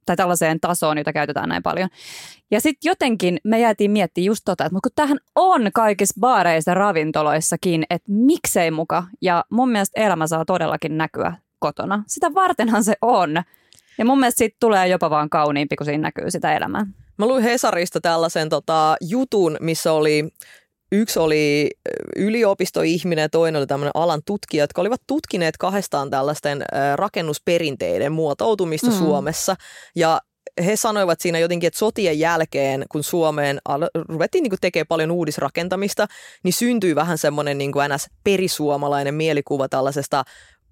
tai 0.07 0.17
tällaiseen 0.17 0.61
tasoon, 0.61 0.99
jota 0.99 1.13
käytetään 1.13 1.49
näin 1.49 1.63
paljon. 1.63 1.89
Ja 2.51 2.61
sitten 2.61 2.91
jotenkin 2.91 3.39
me 3.45 3.61
jäätiin 3.61 3.91
miettimään 3.91 4.27
just 4.27 4.43
tota, 4.45 4.65
että 4.65 4.79
kun 4.83 4.93
tämähän 4.95 5.19
on 5.35 5.71
kaikissa 5.75 6.21
baareissa 6.21 6.75
ravintoloissakin, 6.75 7.85
että 7.91 8.13
miksei 8.13 8.71
muka. 8.71 9.05
Ja 9.23 9.45
mun 9.51 9.71
mielestä 9.71 10.01
elämä 10.01 10.27
saa 10.27 10.45
todellakin 10.45 10.99
näkyä 10.99 11.35
kotona. 11.59 12.05
Sitä 12.07 12.35
vartenhan 12.35 12.85
se 12.85 12.95
on. 13.03 13.43
Ja 13.99 14.05
mun 14.05 14.21
mielestä 14.21 14.39
siitä 14.39 14.57
tulee 14.61 14.89
jopa 14.89 15.11
vaan 15.11 15.31
kauniimpi, 15.31 15.77
kun 15.77 15.85
siinä 15.85 16.03
näkyy 16.03 16.31
sitä 16.31 16.57
elämää. 16.57 16.87
Mä 17.17 17.27
luin 17.27 17.43
Hesarista 17.43 18.01
tällaisen 18.01 18.49
tota, 18.49 18.97
jutun, 19.01 19.57
missä 19.61 19.93
oli 19.93 20.29
yksi 20.93 21.19
oli 21.19 21.71
yliopistoihminen 22.17 23.23
ja 23.23 23.29
toinen 23.29 23.59
oli 23.59 23.67
tämmöinen 23.67 23.91
alan 23.95 24.21
tutkija, 24.27 24.63
jotka 24.63 24.81
olivat 24.81 25.01
tutkineet 25.07 25.57
kahdestaan 25.57 26.11
tällaisten 26.11 26.65
rakennusperinteiden 26.97 28.13
muotoutumista 28.13 28.91
Mm. 28.91 28.97
Suomessa. 28.99 29.57
Ja 29.97 30.21
he 30.65 30.77
sanoivat 30.77 31.21
siinä 31.21 31.39
jotenkin, 31.39 31.67
että 31.67 31.79
sotien 31.79 32.19
jälkeen, 32.19 32.85
kun 32.89 33.03
Suomeen 33.03 33.59
al- 33.65 33.89
ruvettiin 34.09 34.43
niin 34.43 34.53
tekemään 34.61 34.87
paljon 34.87 35.11
uudisrakentamista, 35.11 36.07
niin 36.45 36.53
syntyi 36.53 36.95
vähän 36.95 37.19
semmoinen 37.19 37.59
niin 37.59 37.73
ns. 37.95 38.07
perisuomalainen 38.25 39.15
mielikuva 39.15 39.69
tällaisesta 39.69 40.25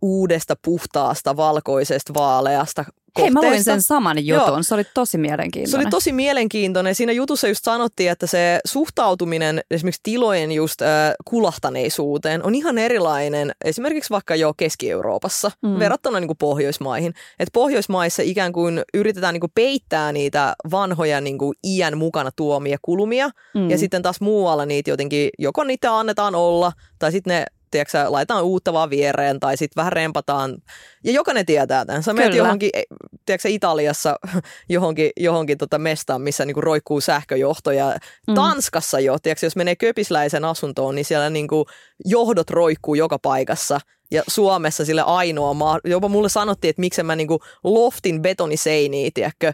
uudesta, 0.02 0.54
puhtaasta, 0.64 1.36
valkoisesta, 1.36 2.14
vaaleasta 2.14 2.84
Hei, 3.18 3.30
mä 3.30 3.40
luin 3.40 3.48
kohteesta. 3.48 3.70
sen 3.72 3.82
saman 3.82 4.26
jutun. 4.26 4.46
Joo. 4.48 4.62
Se 4.62 4.74
oli 4.74 4.84
tosi 4.94 5.10
Se 5.10 5.18
mielenkiintoinen. 5.18 5.86
oli 5.86 5.90
tosi 5.90 6.12
mielenkiintoinen. 6.12 6.94
Siinä 6.94 7.12
jutussa 7.12 7.48
just 7.48 7.64
sanottiin, 7.64 8.10
että 8.10 8.26
se 8.26 8.60
suhtautuminen 8.66 9.60
esimerkiksi 9.70 10.00
tilojen 10.02 10.52
just 10.52 10.82
äh, 10.82 10.88
kulahtaneisuuteen 11.24 12.42
on 12.46 12.54
ihan 12.54 12.78
erilainen 12.78 13.52
esimerkiksi 13.64 14.10
vaikka 14.10 14.34
jo 14.36 14.54
Keski-Euroopassa 14.56 15.50
Mm. 15.62 15.78
verrattuna 15.78 16.20
niin 16.20 16.28
kuin 16.28 16.36
Pohjoismaihin. 16.38 17.14
Et 17.38 17.48
Pohjoismaissa 17.52 18.22
ikään 18.22 18.52
kuin 18.52 18.82
yritetään 18.94 19.32
niin 19.34 19.40
kuin 19.40 19.52
peittää 19.54 20.12
niitä 20.12 20.54
vanhoja 20.70 21.20
niin 21.20 21.38
kuin 21.38 21.54
iän 21.64 21.98
mukana 21.98 22.30
tuomia 22.36 22.78
kulmia 22.82 23.30
Mm. 23.54 23.70
ja 23.70 23.78
sitten 23.78 24.02
taas 24.02 24.20
muualla 24.20 24.66
niitä 24.66 24.90
jotenkin, 24.90 25.30
joko 25.38 25.64
niitä 25.64 25.98
annetaan 25.98 26.34
olla 26.34 26.72
tai 26.98 27.12
sitten 27.12 27.30
ne 27.34 27.44
tiedätkö, 27.70 28.04
laitetaan 28.08 28.44
uutta 28.44 28.72
vaan 28.72 28.90
viereen 28.90 29.40
tai 29.40 29.56
sitten 29.56 29.80
vähän 29.80 29.92
rempataan. 29.92 30.56
Ja 31.04 31.12
jokainen 31.12 31.46
tietää 31.46 31.84
tämän. 31.84 32.02
Sä 32.02 32.12
menet 32.12 32.34
johonkin, 32.34 32.70
e, 32.74 32.82
tiedätkö, 33.26 33.48
Italiassa 33.48 34.16
johonkin, 34.68 35.10
johonkin 35.16 35.58
tota 35.58 35.78
mestaan, 35.78 36.22
missä 36.22 36.44
niinku 36.44 36.60
roikkuu 36.60 37.00
sähköjohto. 37.00 37.70
Ja 37.70 37.96
mm. 38.28 38.34
Tanskassa 38.34 39.00
jo, 39.00 39.18
tiedätkö, 39.18 39.46
jos 39.46 39.56
menee 39.56 39.76
köpisläisen 39.76 40.44
asuntoon, 40.44 40.94
niin 40.94 41.04
siellä 41.04 41.30
niinku 41.30 41.66
johdot 42.04 42.50
roikkuu 42.50 42.94
joka 42.94 43.18
paikassa. 43.18 43.80
Ja 44.10 44.22
Suomessa 44.28 44.84
sille 44.84 45.02
ainoa 45.02 45.54
maa, 45.54 45.78
jopa 45.84 46.08
mulle 46.08 46.28
sanottiin, 46.28 46.70
että 46.70 46.80
miksi 46.80 47.02
mä 47.02 47.16
niinku 47.16 47.40
loftin 47.64 48.22
betoniseiniä, 48.22 49.10
tiedätkö, 49.14 49.52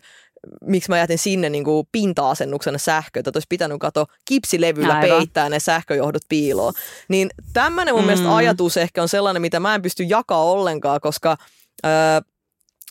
miksi 0.64 0.90
mä 0.90 0.99
jätin 0.99 1.18
sinne 1.18 1.51
niinku 1.51 1.88
pinta-asennuksena 1.93 2.78
sähköä, 2.78 3.20
että 3.20 3.30
olisi 3.34 3.47
pitänyt 3.49 3.78
kato 3.80 4.07
kipsilevyllä 4.24 4.95
Aivan. 4.95 5.18
peittää 5.18 5.49
ne 5.49 5.61
sähköjohdot 5.61 6.22
piiloon. 6.28 6.72
Niin 7.09 7.30
tämmöinen 7.53 7.95
mun 7.95 8.03
mm. 8.03 8.07
mielestä 8.07 8.36
ajatus 8.36 8.76
ehkä 8.76 9.03
on 9.03 9.09
sellainen, 9.09 9.43
mitä 9.43 9.61
mä 9.61 9.74
en 9.74 9.82
pysty 9.82 10.03
jakaa 10.03 10.45
ollenkaan, 10.45 11.01
koska 11.01 11.36
öö, 11.86 11.90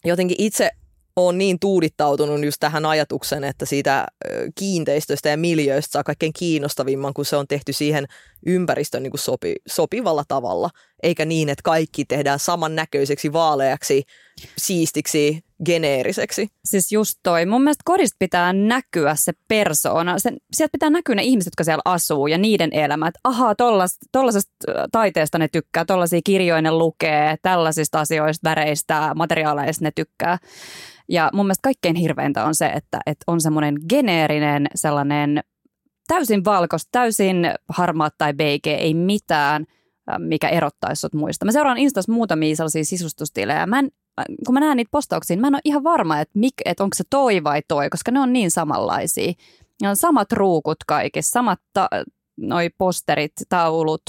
jotenkin 0.05 0.35
itse 0.39 0.71
on 1.15 1.37
niin 1.37 1.59
tuudittautunut 1.59 2.45
just 2.45 2.57
tähän 2.59 2.85
ajatukseen, 2.85 3.43
että 3.43 3.65
siitä 3.65 4.07
kiinteistöstä 4.55 5.29
ja 5.29 5.37
miljöistä 5.37 5.91
saa 5.91 6.03
kaikkein 6.03 6.33
kiinnostavimman, 6.33 7.13
kun 7.13 7.25
se 7.25 7.35
on 7.35 7.47
tehty 7.47 7.73
siihen 7.73 8.05
ympäristön 8.45 9.03
niin 9.03 9.11
kuin 9.11 9.19
sopi, 9.19 9.55
sopivalla 9.67 10.23
tavalla, 10.27 10.69
eikä 11.03 11.25
niin, 11.25 11.49
että 11.49 11.63
kaikki 11.63 12.05
tehdään 12.05 12.39
samannäköiseksi, 12.39 13.33
vaaleaksi, 13.33 14.03
siistiksi, 14.57 15.43
geneeriseksi. 15.65 16.47
Siis 16.65 16.91
just 16.91 17.19
toi. 17.23 17.45
Mun 17.45 17.61
mielestä 17.61 17.81
kodista 17.85 18.15
pitää 18.19 18.53
näkyä 18.53 19.15
se 19.15 19.31
persoona. 19.47 20.19
Sen, 20.19 20.37
sieltä 20.53 20.71
pitää 20.71 20.89
näkyä 20.89 21.15
ne 21.15 21.23
ihmiset, 21.23 21.51
jotka 21.51 21.63
siellä 21.63 21.81
asuu 21.85 22.27
ja 22.27 22.37
niiden 22.37 22.69
elämät. 22.73 23.13
Ahaa, 23.23 23.55
tollasesta 24.11 24.55
taiteesta 24.91 25.37
ne 25.37 25.47
tykkää, 25.47 25.85
tollaisia 25.85 26.19
kirjoja 26.23 26.61
ne 26.61 26.71
lukee, 26.71 27.35
tällaisista 27.41 27.99
asioista, 27.99 28.49
väreistä, 28.49 29.11
materiaaleista 29.15 29.83
ne 29.83 29.91
tykkää. 29.95 30.37
Ja 31.09 31.29
mun 31.33 31.45
mielestä 31.45 31.63
kaikkein 31.63 31.95
hirveintä 31.95 32.45
on 32.45 32.55
se, 32.55 32.65
että, 32.65 32.99
että 33.05 33.23
on 33.27 33.41
semmoinen 33.41 33.75
geneerinen 33.89 34.67
sellainen 34.75 35.43
täysin 36.07 36.45
valkoista, 36.45 36.89
täysin 36.91 37.35
harmaat 37.69 38.13
tai 38.17 38.33
beige, 38.33 38.73
ei 38.73 38.93
mitään, 38.93 39.65
mikä 40.17 40.49
erottaisi 40.49 40.99
sut 40.99 41.13
muista. 41.13 41.45
Mä 41.45 41.51
seuraan 41.51 41.77
Instas 41.77 42.07
muutamia 42.07 42.55
sellaisia 42.55 42.85
sisustustilejä. 42.85 43.65
Mä 43.65 43.79
en, 43.79 43.91
kun 44.45 44.53
mä 44.53 44.59
näen 44.59 44.77
niitä 44.77 44.91
postauksia, 44.91 45.35
niin 45.35 45.41
mä 45.41 45.47
en 45.47 45.55
ole 45.55 45.61
ihan 45.63 45.83
varma, 45.83 46.19
että, 46.19 46.39
mik, 46.39 46.53
että 46.65 46.83
onko 46.83 46.95
se 46.95 47.03
toi 47.09 47.43
vai 47.43 47.61
toi, 47.67 47.89
koska 47.89 48.11
ne 48.11 48.19
on 48.19 48.33
niin 48.33 48.51
samanlaisia. 48.51 49.33
Ja 49.81 49.89
on 49.89 49.95
samat 49.95 50.31
ruukut 50.31 50.77
kaikissa, 50.87 51.31
samat 51.31 51.59
ta- 51.73 51.89
noi 52.37 52.69
posterit, 52.77 53.33
taulut, 53.49 54.01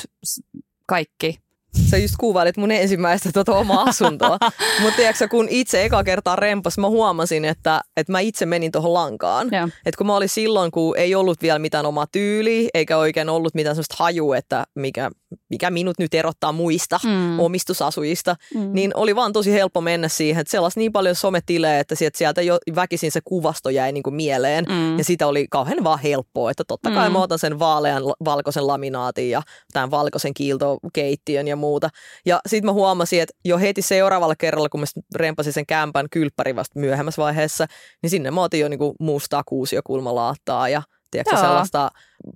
kaikki. 0.86 1.41
Sä 1.90 1.96
just 1.96 2.14
kuvailit 2.18 2.56
mun 2.56 2.70
ensimmäistä 2.70 3.32
tota 3.32 3.52
omaa 3.52 3.82
asuntoa. 3.82 4.38
Mutta 4.82 4.96
tiedätkö, 4.96 5.28
kun 5.28 5.46
itse 5.50 5.84
eka 5.84 6.04
kertaa 6.04 6.36
rempas, 6.36 6.78
mä 6.78 6.88
huomasin, 6.88 7.44
että, 7.44 7.80
että 7.96 8.12
mä 8.12 8.20
itse 8.20 8.46
menin 8.46 8.72
tuohon 8.72 8.94
lankaan. 8.94 9.48
Joo. 9.52 9.68
Et 9.86 9.96
kun 9.96 10.06
mä 10.06 10.16
olin 10.16 10.28
silloin, 10.28 10.70
kun 10.70 10.96
ei 10.96 11.14
ollut 11.14 11.42
vielä 11.42 11.58
mitään 11.58 11.86
omaa 11.86 12.06
tyyliä, 12.12 12.68
eikä 12.74 12.96
oikein 12.98 13.28
ollut 13.28 13.54
mitään 13.54 13.76
sellaista 13.76 13.96
hajua, 13.98 14.36
että 14.36 14.64
mikä, 14.74 15.10
mikä 15.50 15.70
minut 15.70 15.98
nyt 15.98 16.14
erottaa 16.14 16.52
muista 16.52 17.00
mm. 17.04 17.40
omistusasujista, 17.40 18.36
mm. 18.54 18.70
niin 18.72 18.90
oli 18.94 19.16
vaan 19.16 19.32
tosi 19.32 19.52
helppo 19.52 19.80
mennä 19.80 20.08
siihen, 20.08 20.40
että 20.40 20.50
sellaisi 20.50 20.78
niin 20.78 20.92
paljon 20.92 21.14
sometilejä, 21.14 21.80
että 21.80 21.94
sieltä, 21.94 22.18
sieltä 22.18 22.42
jo 22.42 22.58
väkisin 22.74 23.12
se 23.12 23.20
kuvasto 23.24 23.70
jäi 23.70 23.92
niin 23.92 24.02
kuin 24.02 24.14
mieleen. 24.14 24.64
Mm. 24.68 24.98
Ja 24.98 25.04
sitä 25.04 25.26
oli 25.26 25.46
kauhean 25.50 25.84
vaan 25.84 25.98
helppoa, 25.98 26.50
että 26.50 26.64
totta 26.68 26.90
kai 26.90 27.08
mm. 27.08 27.12
mä 27.12 27.22
otan 27.22 27.38
sen 27.38 27.58
vaalean 27.58 28.02
valkoisen 28.24 28.66
laminaatin 28.66 29.30
ja 29.30 29.42
tämän 29.72 29.90
valkoisen 29.90 30.34
kiiltokeittiön 30.34 31.48
ja 31.48 31.56
muuta. 31.62 31.88
Ja 32.26 32.40
sitten 32.46 32.66
mä 32.66 32.72
huomasin, 32.72 33.22
että 33.22 33.34
jo 33.44 33.58
heti 33.58 33.82
seuraavalla 33.82 34.36
kerralla, 34.36 34.68
kun 34.68 34.80
mä 34.80 34.86
rempasin 35.14 35.52
sen 35.52 35.66
kämpän 35.66 36.06
kylppäri 36.10 36.56
vasta 36.56 36.80
myöhemmässä 36.80 37.22
vaiheessa, 37.22 37.66
niin 38.02 38.10
sinne 38.10 38.30
mä 38.30 38.42
otin 38.42 38.60
jo 38.60 38.68
niinku 38.68 38.94
mustaa 39.00 39.42
kuusiokulmalaattaa 39.46 40.68
ja 40.68 40.82
tiedätkö, 41.10 41.34
Joo. 41.34 41.42
sellaista 41.42 41.90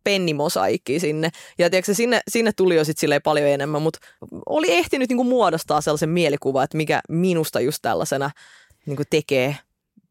pennimosaikkiä 0.05 0.99
sinne. 0.99 1.31
Ja 1.59 1.70
tiedätkö, 1.70 1.95
sinne, 1.95 2.20
sinne 2.31 2.53
tuli 2.57 2.77
jo 2.77 2.85
sit 2.85 2.99
paljon 3.24 3.49
enemmän, 3.49 3.83
mutta 3.83 3.99
oli 4.47 4.72
ehtinyt 4.72 5.09
niinku 5.09 5.24
muodostaa 5.24 5.81
sellaisen 5.81 6.09
mielikuva, 6.09 6.62
että 6.62 6.77
mikä 6.77 7.01
minusta 7.09 7.61
just 7.61 7.79
tällaisena 7.83 8.31
niinku 8.87 9.03
tekee 9.11 9.57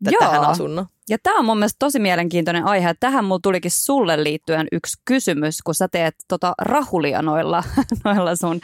t- 0.05 0.11
Joo. 0.21 0.31
tähän 0.31 0.45
asunnon. 0.45 0.85
Ja 1.09 1.17
tämä 1.23 1.39
on 1.39 1.45
mun 1.45 1.57
mielestä 1.57 1.79
tosi 1.79 1.99
mielenkiintoinen 1.99 2.65
aihe. 2.65 2.93
Tähän 2.99 3.25
mulla 3.25 3.39
tulikin 3.43 3.71
sulle 3.71 4.23
liittyen 4.23 4.67
yksi 4.71 5.01
kysymys, 5.05 5.61
kun 5.61 5.75
sä 5.75 5.87
teet 5.87 6.15
tota 6.27 6.53
rahulia 6.61 7.21
noilla, 7.21 7.63
noilla 8.05 8.35
sun 8.35 8.59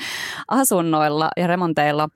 asunnoilla 0.47 1.29
ja 1.37 1.47
remonteilla. 1.47 2.09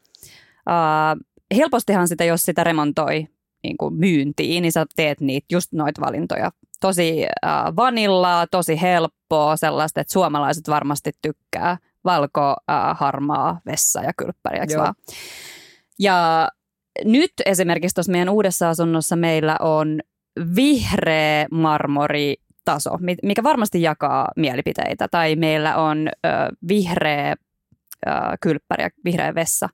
Uh, 0.69 1.25
helpostihan 1.55 2.07
sitä, 2.07 2.23
jos 2.23 2.43
sitä 2.43 2.63
remontoi 2.63 3.27
niin 3.63 3.77
kuin 3.77 3.93
myyntiin, 3.93 4.61
niin 4.61 4.71
sä 4.71 4.85
teet 4.95 5.21
niitä 5.21 5.45
just 5.51 5.73
noita 5.73 6.01
valintoja. 6.01 6.51
Tosi 6.81 7.25
uh, 7.45 7.75
vanillaa, 7.75 8.47
tosi 8.47 8.81
helppoa, 8.81 9.57
sellaista, 9.57 10.01
että 10.01 10.13
suomalaiset 10.13 10.67
varmasti 10.69 11.11
tykkää. 11.21 11.77
Valko, 12.05 12.51
uh, 12.51 12.97
harmaa, 12.97 13.61
vessa 13.65 14.01
ja 14.01 14.11
kylppäri, 14.17 14.59
eikö 14.59 14.73
Joo. 14.73 14.83
vaan? 14.83 14.95
Ja 15.99 16.49
nyt 17.03 17.33
esimerkiksi 17.45 17.93
tuossa 17.93 18.11
meidän 18.11 18.29
uudessa 18.29 18.69
asunnossa 18.69 19.15
meillä 19.15 19.57
on 19.59 19.99
vihreä 20.55 21.45
marmoritaso, 21.51 22.97
mi- 22.99 23.17
mikä 23.23 23.43
varmasti 23.43 23.81
jakaa 23.81 24.27
mielipiteitä. 24.35 25.07
Tai 25.07 25.35
meillä 25.35 25.75
on 25.75 26.07
ö, 26.07 26.29
vihreä 26.67 27.35
ö, 28.07 28.11
kylppäri 28.41 28.83
ja 28.83 28.89
vihreä 29.05 29.35
vessa. 29.35 29.69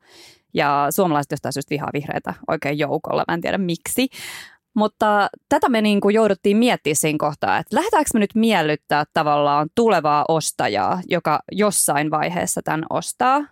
Ja 0.54 0.88
suomalaiset 0.90 1.32
jostain 1.32 1.54
syystä 1.54 1.70
vihaa 1.70 1.90
vihreitä 1.94 2.34
oikein 2.48 2.80
joukolla, 2.80 3.24
mä 3.28 3.34
en 3.34 3.42
tiedä 3.42 3.58
miksi. 3.58 4.08
Mutta 4.74 5.30
tätä 5.50 5.70
me 5.70 5.82
niin 5.82 6.02
kuin 6.02 6.16
jouduttiin 6.16 6.58
miettimään 6.58 6.96
siinä 6.96 7.18
kohtaa, 7.20 7.58
että 7.58 7.76
lähdetäänkö 7.76 8.10
me 8.14 8.20
nyt 8.20 8.36
miellyttää 8.36 9.04
tavallaan 9.14 9.70
tulevaa 9.76 10.26
ostajaa, 10.28 11.02
joka 11.10 11.40
jossain 11.52 12.12
vaiheessa 12.12 12.62
tämän 12.64 12.86
ostaa, 12.90 13.44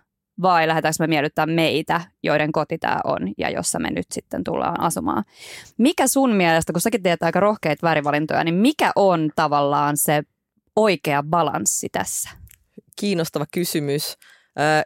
vai 0.42 0.68
lähdetäänkö 0.68 0.96
me 0.98 1.06
miellyttää 1.06 1.46
meitä, 1.46 2.00
joiden 2.22 2.52
koti 2.52 2.78
tämä 2.78 3.00
on 3.04 3.32
ja 3.38 3.50
jossa 3.50 3.78
me 3.78 3.90
nyt 3.90 4.06
sitten 4.12 4.44
tullaan 4.44 4.80
asumaan. 4.80 5.24
Mikä 5.78 6.06
sun 6.06 6.34
mielestä, 6.34 6.72
kun 6.72 6.80
säkin 6.80 7.02
teet 7.02 7.22
aika 7.22 7.40
rohkeita 7.40 7.86
värivalintoja, 7.86 8.44
niin 8.44 8.54
mikä 8.54 8.92
on 8.96 9.30
tavallaan 9.36 9.96
se 9.96 10.22
oikea 10.76 11.22
balanssi 11.22 11.88
tässä? 11.92 12.30
Kiinnostava 13.00 13.44
kysymys. 13.52 14.16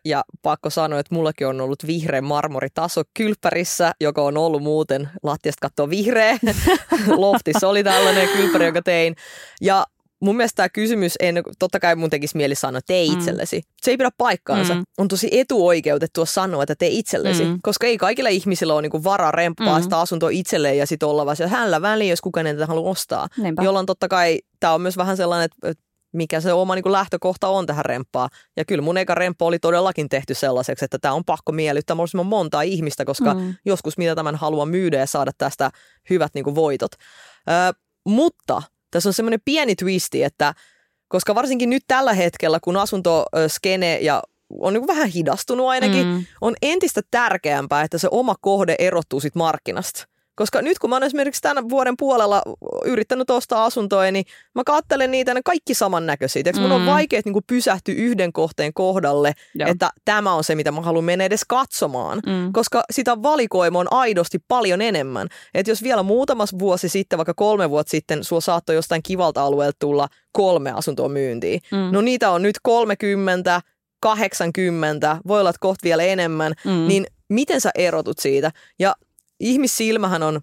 Ja 0.04 0.24
pakko 0.42 0.70
sanoa, 0.70 0.98
että 0.98 1.14
mullakin 1.14 1.46
on 1.46 1.60
ollut 1.60 1.86
vihreä 1.86 2.22
marmoritaso 2.22 3.02
kylppärissä, 3.14 3.92
joka 4.00 4.22
on 4.22 4.36
ollut 4.36 4.62
muuten 4.62 5.08
lattiasta 5.22 5.68
katsoa 5.68 5.90
vihreä. 5.90 6.38
Loftissa 7.16 7.68
oli 7.68 7.84
tällainen 7.84 8.28
kylppäri, 8.28 8.64
jonka 8.64 8.82
tein. 8.82 9.16
Ja 9.60 9.86
mun 10.24 10.36
mielestä 10.36 10.56
tämä 10.56 10.68
kysymys, 10.68 11.14
en, 11.20 11.42
totta 11.58 11.80
kai 11.80 11.96
mun 11.96 12.10
tekisi 12.10 12.36
mieli 12.36 12.54
sanoa, 12.54 12.78
että 12.78 12.86
tee 12.86 13.02
itsellesi. 13.04 13.62
Se 13.82 13.90
ei 13.90 13.96
pidä 13.96 14.10
paikkaansa. 14.18 14.74
Mm. 14.74 14.82
On 14.98 15.08
tosi 15.08 15.28
etuoikeutettua 15.32 16.26
sanoa, 16.26 16.62
että 16.62 16.74
tee 16.74 16.88
itsellesi. 16.88 17.44
Mm. 17.44 17.58
Koska 17.62 17.86
ei 17.86 17.98
kaikilla 17.98 18.28
ihmisillä 18.28 18.74
ole 18.74 18.82
niinku 18.82 19.04
varaa 19.04 19.30
remppaa 19.30 19.78
Mm. 19.78 19.82
sitä 19.82 20.00
asuntoa 20.00 20.30
itselleen 20.30 20.78
ja 20.78 20.86
sitten 20.86 21.08
olla 21.08 21.26
vaan 21.26 21.36
siellä 21.36 21.56
hänellä 21.56 21.82
väliin, 21.82 22.10
jos 22.10 22.20
kukaan 22.20 22.46
ei 22.46 22.54
tätä 22.54 22.66
halua 22.66 22.90
ostaa. 22.90 23.28
Niinpä. 23.36 23.62
Jolloin 23.62 23.86
totta 23.86 24.08
kai 24.08 24.38
tämä 24.60 24.72
on 24.74 24.80
myös 24.80 24.96
vähän 24.96 25.16
sellainen, 25.16 25.44
että 25.44 25.84
mikä 26.12 26.40
se 26.40 26.52
oma 26.52 26.74
niin 26.74 26.92
lähtökohta 26.92 27.48
on 27.48 27.66
tähän 27.66 27.84
remppaan. 27.84 28.30
Ja 28.56 28.64
kyllä 28.64 28.82
mun 28.82 28.96
eka 28.96 29.14
remppa 29.14 29.44
oli 29.44 29.58
todellakin 29.58 30.08
tehty 30.08 30.34
sellaiseksi, 30.34 30.84
että 30.84 30.98
tämä 30.98 31.14
on 31.14 31.24
pakko 31.24 31.52
miellyttää 31.52 31.94
mahdollisimman 31.94 32.26
montaa 32.26 32.62
ihmistä, 32.62 33.04
koska 33.04 33.34
Mm. 33.34 33.40
mm. 33.40 33.54
joskus 33.66 33.98
mitä 33.98 34.14
tämän 34.14 34.34
haluaa 34.36 34.66
myydä 34.66 34.98
ja 34.98 35.06
saada 35.06 35.30
tästä 35.38 35.70
hyvät 36.10 36.34
niin 36.34 36.44
kuin 36.44 36.54
voitot. 36.54 36.92
Ö, 37.50 37.74
mutta 38.08 38.62
tässä 38.94 39.08
on 39.08 39.12
semmoinen 39.14 39.40
pieni 39.44 39.74
twisti, 39.76 40.22
että 40.22 40.54
koska 41.08 41.34
varsinkin 41.34 41.70
nyt 41.70 41.82
tällä 41.86 42.12
hetkellä, 42.12 42.58
kun 42.62 42.76
asuntoskene 42.76 43.98
ja 43.98 44.22
on 44.60 44.72
niin 44.72 44.86
vähän 44.86 45.08
hidastunut 45.08 45.66
ainakin, 45.68 46.06
Mm. 46.06 46.12
mm. 46.12 46.24
on 46.40 46.54
entistä 46.62 47.00
tärkeämpää, 47.10 47.82
että 47.82 47.98
se 47.98 48.08
oma 48.10 48.34
kohde 48.40 48.74
erottuu 48.78 49.20
sit 49.20 49.34
markkinasta. 49.34 50.06
Koska 50.36 50.62
nyt 50.62 50.78
kun 50.78 50.90
mä 50.90 50.96
oon 50.96 51.02
esimerkiksi 51.02 51.42
tämän 51.42 51.68
vuoden 51.68 51.94
puolella 51.98 52.42
yrittänyt 52.84 53.30
ostaa 53.30 53.64
asuntoja, 53.64 54.12
niin 54.12 54.24
mä 54.54 54.62
katselen 54.66 55.10
niitä 55.10 55.34
ne 55.34 55.40
kaikki 55.44 55.74
samannäköisiä. 55.74 56.42
Eikö 56.46 56.60
mun 56.60 56.72
on 56.72 56.80
Mm. 56.80 56.86
vaikea 56.86 57.20
niin 57.24 57.44
pysähtyä 57.46 57.94
yhden 57.94 58.32
kohteen 58.32 58.74
kohdalle, 58.74 59.32
Joo. 59.54 59.70
että 59.70 59.90
tämä 60.04 60.34
on 60.34 60.44
se, 60.44 60.54
mitä 60.54 60.72
mä 60.72 60.80
haluan 60.80 61.04
mennä 61.04 61.24
edes 61.24 61.44
katsomaan. 61.48 62.20
Mm. 62.26 62.52
Koska 62.52 62.84
sitä 62.90 63.22
valikoima 63.22 63.78
on 63.78 63.86
aidosti 63.92 64.38
paljon 64.48 64.82
enemmän. 64.82 65.28
Että 65.54 65.70
jos 65.70 65.82
vielä 65.82 66.02
muutamas 66.02 66.58
vuosi 66.58 66.88
sitten, 66.88 67.16
vaikka 67.16 67.34
kolme 67.34 67.70
vuotta 67.70 67.90
sitten, 67.90 68.24
sulla 68.24 68.40
saattoi 68.40 68.74
jostain 68.76 69.02
kivalta 69.02 69.42
alueelta 69.42 69.76
tulla 69.78 70.08
kolme 70.32 70.72
asuntoa 70.72 71.08
myyntiin. 71.08 71.60
Mm. 71.72 71.78
No 71.92 72.00
niitä 72.00 72.30
on 72.30 72.42
nyt 72.42 72.56
30, 72.62 73.60
80, 74.00 75.16
voi 75.28 75.40
olla 75.40 75.50
että 75.50 75.60
kohta 75.60 75.84
vielä 75.84 76.02
enemmän, 76.02 76.52
Mm. 76.64 76.70
mm. 76.70 76.88
niin 76.88 77.06
miten 77.28 77.60
sä 77.60 77.70
erotut 77.74 78.18
siitä? 78.18 78.50
Ja 78.78 78.94
ihmissilmähän 79.40 80.22
on, 80.22 80.40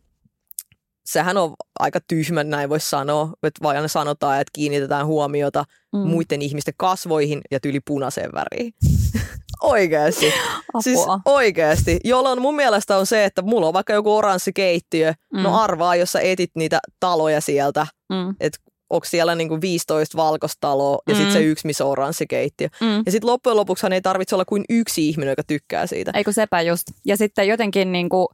sehän 1.06 1.38
on 1.38 1.54
aika 1.80 2.00
tyhmä, 2.08 2.44
näin 2.44 2.70
voisi 2.70 2.90
sanoa, 2.90 3.30
että 3.44 3.60
vaan 3.64 3.90
sanotaan, 3.90 4.42
että 4.42 4.52
kiinnitetään 4.54 5.06
huomiota 5.06 5.64
Mm. 5.94 6.00
mm. 6.00 6.08
muiden 6.08 6.42
ihmisten 6.42 6.74
kasvoihin 6.78 7.42
ja 7.52 7.60
tyli 7.60 7.80
punaiseen 7.80 8.32
väriin. 8.34 8.74
Oikeasti. 9.62 10.34
Apua. 10.74 10.82
Siis 10.82 11.00
oikeasti. 11.26 12.00
Jolloin 12.04 12.42
mun 12.42 12.56
mielestä 12.56 12.98
on 12.98 13.06
se, 13.06 13.26
että 13.26 13.42
mulla 13.42 13.68
on 13.68 13.74
vaikka 13.74 13.94
joku 13.94 14.16
oranssi 14.16 14.54
keittiö. 14.54 15.14
Mm. 15.34 15.42
No 15.42 15.60
arvaa, 15.60 15.96
jos 15.96 16.12
sä 16.12 16.20
etit 16.20 16.52
niitä 16.56 16.80
taloja 17.00 17.42
sieltä, 17.42 17.88
Mm. 18.10 18.36
että 18.40 18.60
onko 18.92 19.06
siellä 19.06 19.36
niinku 19.36 19.62
15 19.62 20.18
valkostaloa 20.18 21.00
ja 21.08 21.14
mm. 21.14 21.18
sitten 21.18 21.34
se 21.34 21.44
yksi, 21.44 21.68
missä 21.68 21.86
on 21.86 21.92
oranssi 21.92 22.28
keittiö. 22.28 22.68
Mm. 22.82 23.04
Ja 23.06 23.12
sitten 23.12 23.30
loppujen 23.30 23.58
lopuksihan 23.58 23.94
ei 23.94 24.02
tarvitse 24.02 24.36
olla 24.36 24.46
kuin 24.46 24.64
yksi 24.70 25.10
ihminen, 25.10 25.32
joka 25.32 25.44
tykkää 25.44 25.88
siitä. 25.88 26.12
Eikö 26.16 26.32
sepä 26.32 26.62
just. 26.62 26.88
Ja 27.06 27.18
sitten 27.18 27.48
jotenkin 27.48 27.92
niin 27.92 28.10
kuin, 28.10 28.28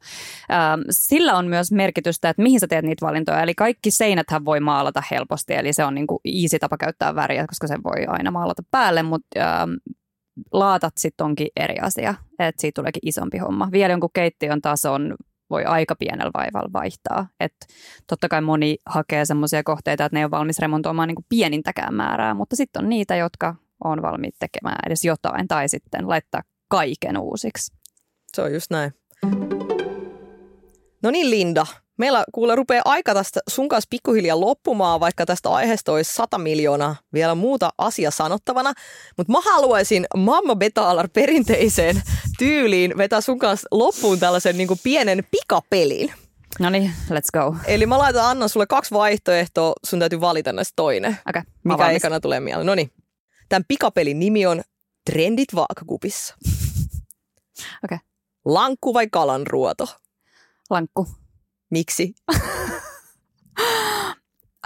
ähm, 0.52 0.82
sillä 0.90 1.34
on 1.34 1.48
myös 1.48 1.72
merkitystä, 1.72 2.30
että 2.30 2.42
mihin 2.42 2.60
sä 2.60 2.68
teet 2.68 2.86
niitä 2.86 3.06
valintoja. 3.06 3.44
Eli 3.44 3.56
kaikki 3.56 3.92
seinäthän 3.92 4.46
voi 4.46 4.60
maalata 4.60 5.04
helposti, 5.12 5.54
eli 5.54 5.74
se 5.74 5.84
on 5.84 5.96
niin 5.96 6.08
kuin 6.08 6.20
easy 6.26 6.60
tapa 6.60 6.78
käyttää 6.78 7.16
väriä, 7.16 7.48
koska 7.48 7.68
sen 7.68 7.84
voi 7.84 8.06
aina 8.08 8.32
maalata 8.32 8.64
päälle, 8.72 9.04
mutta 9.04 9.40
ähm, 9.40 9.72
laatat 10.52 10.94
sitten 10.98 11.26
onkin 11.26 11.48
eri 11.56 11.76
asia, 11.82 12.16
että 12.40 12.62
siitä 12.62 12.76
tuleekin 12.82 13.02
isompi 13.06 13.38
homma. 13.38 13.70
Vielä 13.72 13.94
jonkun 13.94 14.10
keittiön 14.14 14.62
tason 14.62 15.16
voi 15.50 15.66
aika 15.66 15.96
pienellä 15.96 16.32
vaivalla 16.34 16.74
vaihtaa. 16.74 17.28
Et 17.40 17.54
totta 18.08 18.30
kai 18.30 18.42
moni 18.42 18.78
hakee 18.86 19.26
semmoisia 19.26 19.64
kohteita, 19.64 20.06
että 20.06 20.16
ne 20.16 20.20
ei 20.20 20.24
ole 20.24 20.32
valmis 20.32 20.60
remontoimaan 20.60 21.08
niin 21.08 21.16
kuin 21.16 21.26
pienintäkään 21.30 21.94
määrää, 21.94 22.34
mutta 22.34 22.56
sitten 22.56 22.84
on 22.84 22.90
niitä, 22.90 23.16
jotka 23.16 23.56
on 23.84 24.02
valmiit 24.02 24.36
tekemään 24.40 24.80
edes 24.86 25.06
jotain 25.06 25.48
tai 25.48 25.70
sitten 25.70 26.10
laittaa 26.10 26.42
kaiken 26.68 27.18
uusiksi. 27.18 27.74
Se 28.34 28.42
on 28.42 28.54
just 28.54 28.72
näin. 28.72 28.94
No 31.04 31.12
niin 31.12 31.30
Linda, 31.30 31.66
meillä 31.98 32.24
kuule 32.34 32.56
rupeaa 32.56 32.82
aika 32.86 33.14
tästä 33.14 33.40
sun 33.50 33.70
kanssa 33.70 33.88
pikkuhiljaa 33.90 34.40
loppumaan, 34.40 35.00
vaikka 35.00 35.26
tästä 35.26 35.50
aiheesta 35.50 35.92
olisi 35.92 36.14
100 36.14 36.38
miljoonaa 36.38 36.96
vielä 37.14 37.36
muuta 37.36 37.70
asia 37.78 38.12
sanottavana. 38.12 38.74
Mutta 39.18 39.34
mä 39.34 39.42
haluaisin 39.42 40.06
Mamma 40.18 40.56
Betalar 40.56 41.10
perinteiseen 41.14 42.02
tyyliin 42.38 42.98
vetää 42.98 43.22
sun 43.22 43.40
kanssa 43.40 43.68
loppuun 43.72 44.20
tällaisen 44.20 44.58
niin 44.58 44.68
pienen 44.84 45.24
pikapelin. 45.32 46.14
No 46.60 46.70
niin, 46.70 46.92
let's 47.10 47.40
go. 47.40 47.56
Eli 47.66 47.86
mä 47.86 47.98
laitan 47.98 48.26
Anna 48.26 48.48
sulle 48.48 48.68
kaksi 48.68 48.92
vaihtoehtoa, 48.92 49.74
sun 49.86 50.00
täytyy 50.00 50.22
valita 50.22 50.54
näistä 50.54 50.74
toinen. 50.76 51.18
Okay, 51.30 51.42
Mikä 51.64 51.90
ekana 51.90 52.20
tulee 52.20 52.40
mieleen? 52.40 52.66
No 52.66 52.76
niin. 52.76 52.92
Tämän 53.50 53.64
pikapelin 53.68 54.20
nimi 54.20 54.46
on 54.46 54.62
Trendit 55.12 55.56
vaakakupissa. 55.56 56.36
Okei. 57.84 57.98
Lankku 58.46 58.94
vai 58.94 59.08
kalanruoto? 59.12 59.88
Lankku. 60.70 61.08
Miksi? 61.70 62.14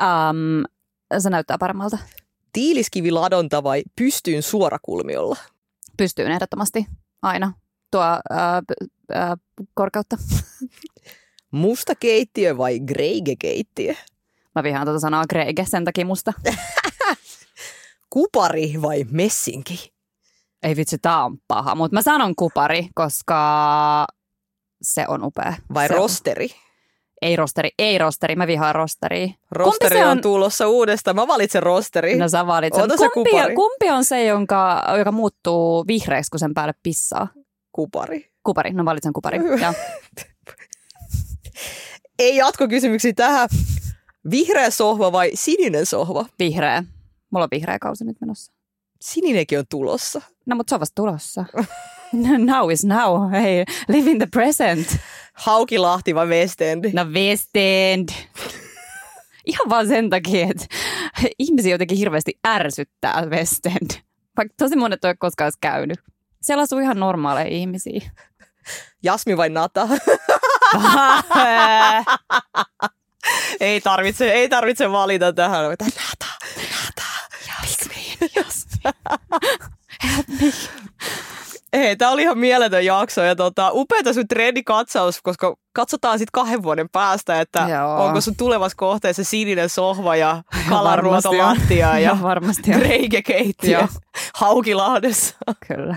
Um, 0.01 0.63
se 1.19 1.29
näyttää 1.29 1.57
paremmalta. 1.57 1.97
Tiiliskiviladonta 2.53 3.63
vai 3.63 3.83
pystyyn 3.95 4.43
suorakulmiolla? 4.43 5.37
Pystyyn 5.97 6.31
ehdottomasti 6.31 6.85
aina. 7.21 7.53
Tuo 7.91 8.01
ää, 8.01 8.19
ää, 9.13 9.37
korkeutta. 9.73 10.17
Musta 11.51 11.95
keittiö 11.95 12.57
vai 12.57 12.79
greige 12.79 13.35
keittiö? 13.35 13.93
Mä 14.55 14.63
vihaan 14.63 14.87
tuota 14.87 14.99
sanaa 14.99 15.23
Greige, 15.29 15.65
sen 15.69 15.85
takia 15.85 16.05
musta. 16.05 16.33
Kupari 18.09 18.73
vai 18.81 19.05
messinki? 19.11 19.93
Ei 20.63 20.75
vitsi, 20.75 20.97
tää 20.97 21.23
on 21.25 21.37
paha, 21.47 21.75
mutta 21.75 21.95
mä 21.95 22.01
sanon 22.01 22.35
kupari, 22.35 22.89
koska 22.95 24.07
se 24.81 25.05
on 25.07 25.23
upea. 25.23 25.53
Vai 25.73 25.87
se 25.87 25.93
on- 25.93 25.99
rosteri? 25.99 26.49
Ei 27.21 27.35
rosteri, 27.35 27.69
ei 27.79 27.97
rosteri, 27.97 28.35
mä 28.35 28.47
vihaan 28.47 28.75
rosteria. 28.75 29.27
Rosteri 29.51 29.95
se 29.97 30.05
on... 30.05 30.11
on- 30.11 30.21
tulossa 30.21 30.67
uudestaan. 30.67 31.15
Mä 31.15 31.27
valitsen 31.27 31.63
rosteri. 31.63 32.15
No 32.17 32.29
sä 32.29 32.47
valitset. 32.47 32.83
Se 32.99 33.09
kumpi, 33.13 33.29
kupari. 33.31 33.55
kumpi 33.55 33.89
on 33.89 34.05
se, 34.05 34.25
jonka, 34.25 34.83
joka 34.97 35.11
muuttuu 35.11 35.87
vihreäksi, 35.87 36.31
kun 36.31 36.39
sen 36.39 36.53
päälle 36.53 36.73
pissaa? 36.83 37.27
Kupari. 37.71 38.31
Kupari, 38.43 38.73
no 38.73 38.85
valitsen 38.85 39.13
kupari. 39.13 39.37
Joo. 39.37 39.73
Ei 42.19 42.35
jatkokysymyksiä 42.35 43.13
tähän. 43.13 43.49
Vihreä 44.31 44.69
sohva 44.69 45.11
vai 45.11 45.31
sininen 45.33 45.85
sohva? 45.85 46.25
Vihreä. 46.39 46.83
Mulla 47.31 47.43
on 47.43 47.49
vihreä 47.51 47.79
kausi 47.79 48.05
nyt 48.05 48.21
menossa. 48.21 48.53
Sininenkin 49.01 49.59
on 49.59 49.65
tulossa. 49.69 50.21
No, 50.45 50.55
mutta 50.55 50.69
se 50.69 50.75
on 50.75 50.79
vasta 50.79 50.95
tulossa. 50.95 51.45
No, 52.13 52.37
now 52.53 52.71
is 52.71 52.85
now. 52.85 53.31
Hey, 53.31 53.65
live 53.87 54.11
in 54.11 54.17
the 54.17 54.27
present. 54.31 54.97
Haukilahti 55.33 56.15
vai 56.15 56.27
West 56.27 56.61
End? 56.61 56.93
No 56.93 57.05
West 57.05 57.49
End. 57.55 58.09
Ihan 59.45 59.69
vaan 59.69 59.87
sen 59.87 60.09
takia, 60.09 60.47
että 60.49 60.65
ihmisiä 61.39 61.71
jotenkin 61.71 61.97
hirveästi 61.97 62.39
ärsyttää 62.47 63.25
West 63.25 63.65
End. 63.65 64.01
Vaikka 64.37 64.53
tosi 64.57 64.75
monet 64.75 65.05
ei 65.05 65.09
ole 65.09 65.15
koskaan 65.19 65.45
edes 65.45 65.57
käynyt. 65.61 65.99
Siellä 66.41 66.61
asuu 66.63 66.79
ihan 66.79 66.99
normaaleja 66.99 67.47
ihmisiä. 67.47 68.11
Jasmi 69.03 69.37
vai 69.37 69.49
Nata? 69.49 69.87
ei, 73.59 73.81
tarvitse, 73.81 74.31
ei 74.31 74.49
tarvitse 74.49 74.91
valita 74.91 75.33
tähän. 75.33 75.63
Nata, 75.63 75.85
Nata. 75.85 77.03
Jasmin, 77.47 78.17
Jasmin. 78.35 78.93
Hei, 81.75 81.95
tää 81.95 82.09
oli 82.09 82.21
ihan 82.21 82.37
mieletön 82.37 82.85
jakso 82.85 83.21
ja 83.21 83.35
tota, 83.35 83.69
upeata 83.73 84.13
sun 84.13 84.27
trendikatsaus, 84.27 85.21
koska 85.21 85.55
katsotaan 85.73 86.19
sitten 86.19 86.31
kahden 86.31 86.63
vuoden 86.63 86.89
päästä, 86.89 87.41
että 87.41 87.67
Joo. 87.69 88.05
onko 88.05 88.21
sun 88.21 88.35
tulevassa 88.35 88.75
kohteessa 88.77 89.23
sininen 89.23 89.69
sohva 89.69 90.15
ja 90.15 90.27
varmasti 90.27 90.69
kalanruoto 90.69 91.29
on. 91.29 91.37
lattia 91.37 91.99
ja 91.99 92.17
varmasti 92.21 92.73
on. 92.73 92.81
reigekeittiö 92.81 93.77
Joo. 93.79 93.87
Haukilahdessa. 94.35 95.35
Kyllä. 95.67 95.95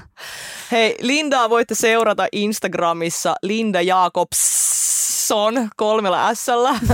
Hei, 0.73 0.97
Lindaa 1.01 1.51
voitte 1.51 1.75
seurata 1.75 2.27
Instagramissa 2.33 3.35
Linda 3.43 3.81
Jakobsson 5.31 5.69
kolmella 5.77 6.35
s 6.35 6.47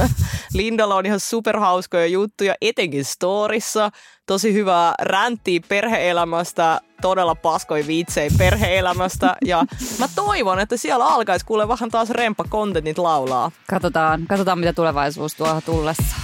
Lindalla 0.54 0.94
on 0.94 1.06
ihan 1.06 1.20
superhauskoja 1.20 2.06
juttuja, 2.06 2.54
etenkin 2.60 3.04
storissa. 3.04 3.90
Tosi 4.26 4.54
hyvää 4.54 4.94
ränttiä 5.02 5.60
perheelämästä, 5.68 6.80
todella 7.00 7.34
paskoi 7.34 7.86
viitsei 7.86 8.30
perheelämästä. 8.38 9.36
Ja 9.44 9.64
mä 9.98 10.08
toivon, 10.14 10.60
että 10.60 10.76
siellä 10.76 11.06
alkaisi 11.06 11.46
kuule 11.46 11.68
vähän 11.68 11.90
taas 11.90 12.10
remppa 12.10 12.44
contentit 12.50 12.98
laulaa. 12.98 13.50
Katsotaan, 13.70 14.26
katsotaan 14.28 14.58
mitä 14.58 14.72
tulevaisuus 14.72 15.34
tuo 15.34 15.60
tullessa. 15.66 16.16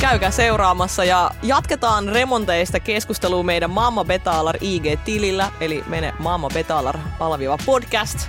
Käykää 0.00 0.30
seuraamassa 0.30 1.04
ja 1.04 1.30
jatketaan 1.42 2.08
remonteista 2.08 2.80
keskustelua 2.80 3.42
meidän 3.42 3.70
Mamma 3.70 4.04
Betalar 4.04 4.56
IG-tilillä, 4.60 5.52
eli 5.60 5.84
mene 5.86 6.14
Mamma 6.18 6.48
Betalar 6.54 6.98
alaviiva 7.20 7.58
podcast. 7.66 8.28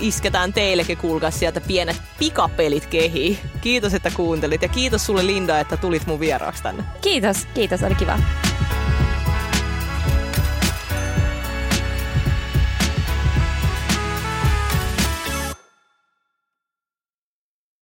Isketään 0.00 0.52
teillekin, 0.52 0.98
kuulkaa 0.98 1.30
sieltä 1.30 1.60
pienet 1.60 1.96
pikapelit 2.18 2.86
kehiin. 2.86 3.38
Kiitos, 3.60 3.94
että 3.94 4.10
kuuntelit 4.10 4.62
ja 4.62 4.68
kiitos 4.68 5.06
sulle 5.06 5.26
Linda, 5.26 5.60
että 5.60 5.76
tulit 5.76 6.06
mun 6.06 6.20
vieraaksi 6.20 6.62
tänne. 6.62 6.84
Kiitos, 7.00 7.46
kiitos, 7.54 7.82
oli 7.82 7.94
kiva. 7.94 8.18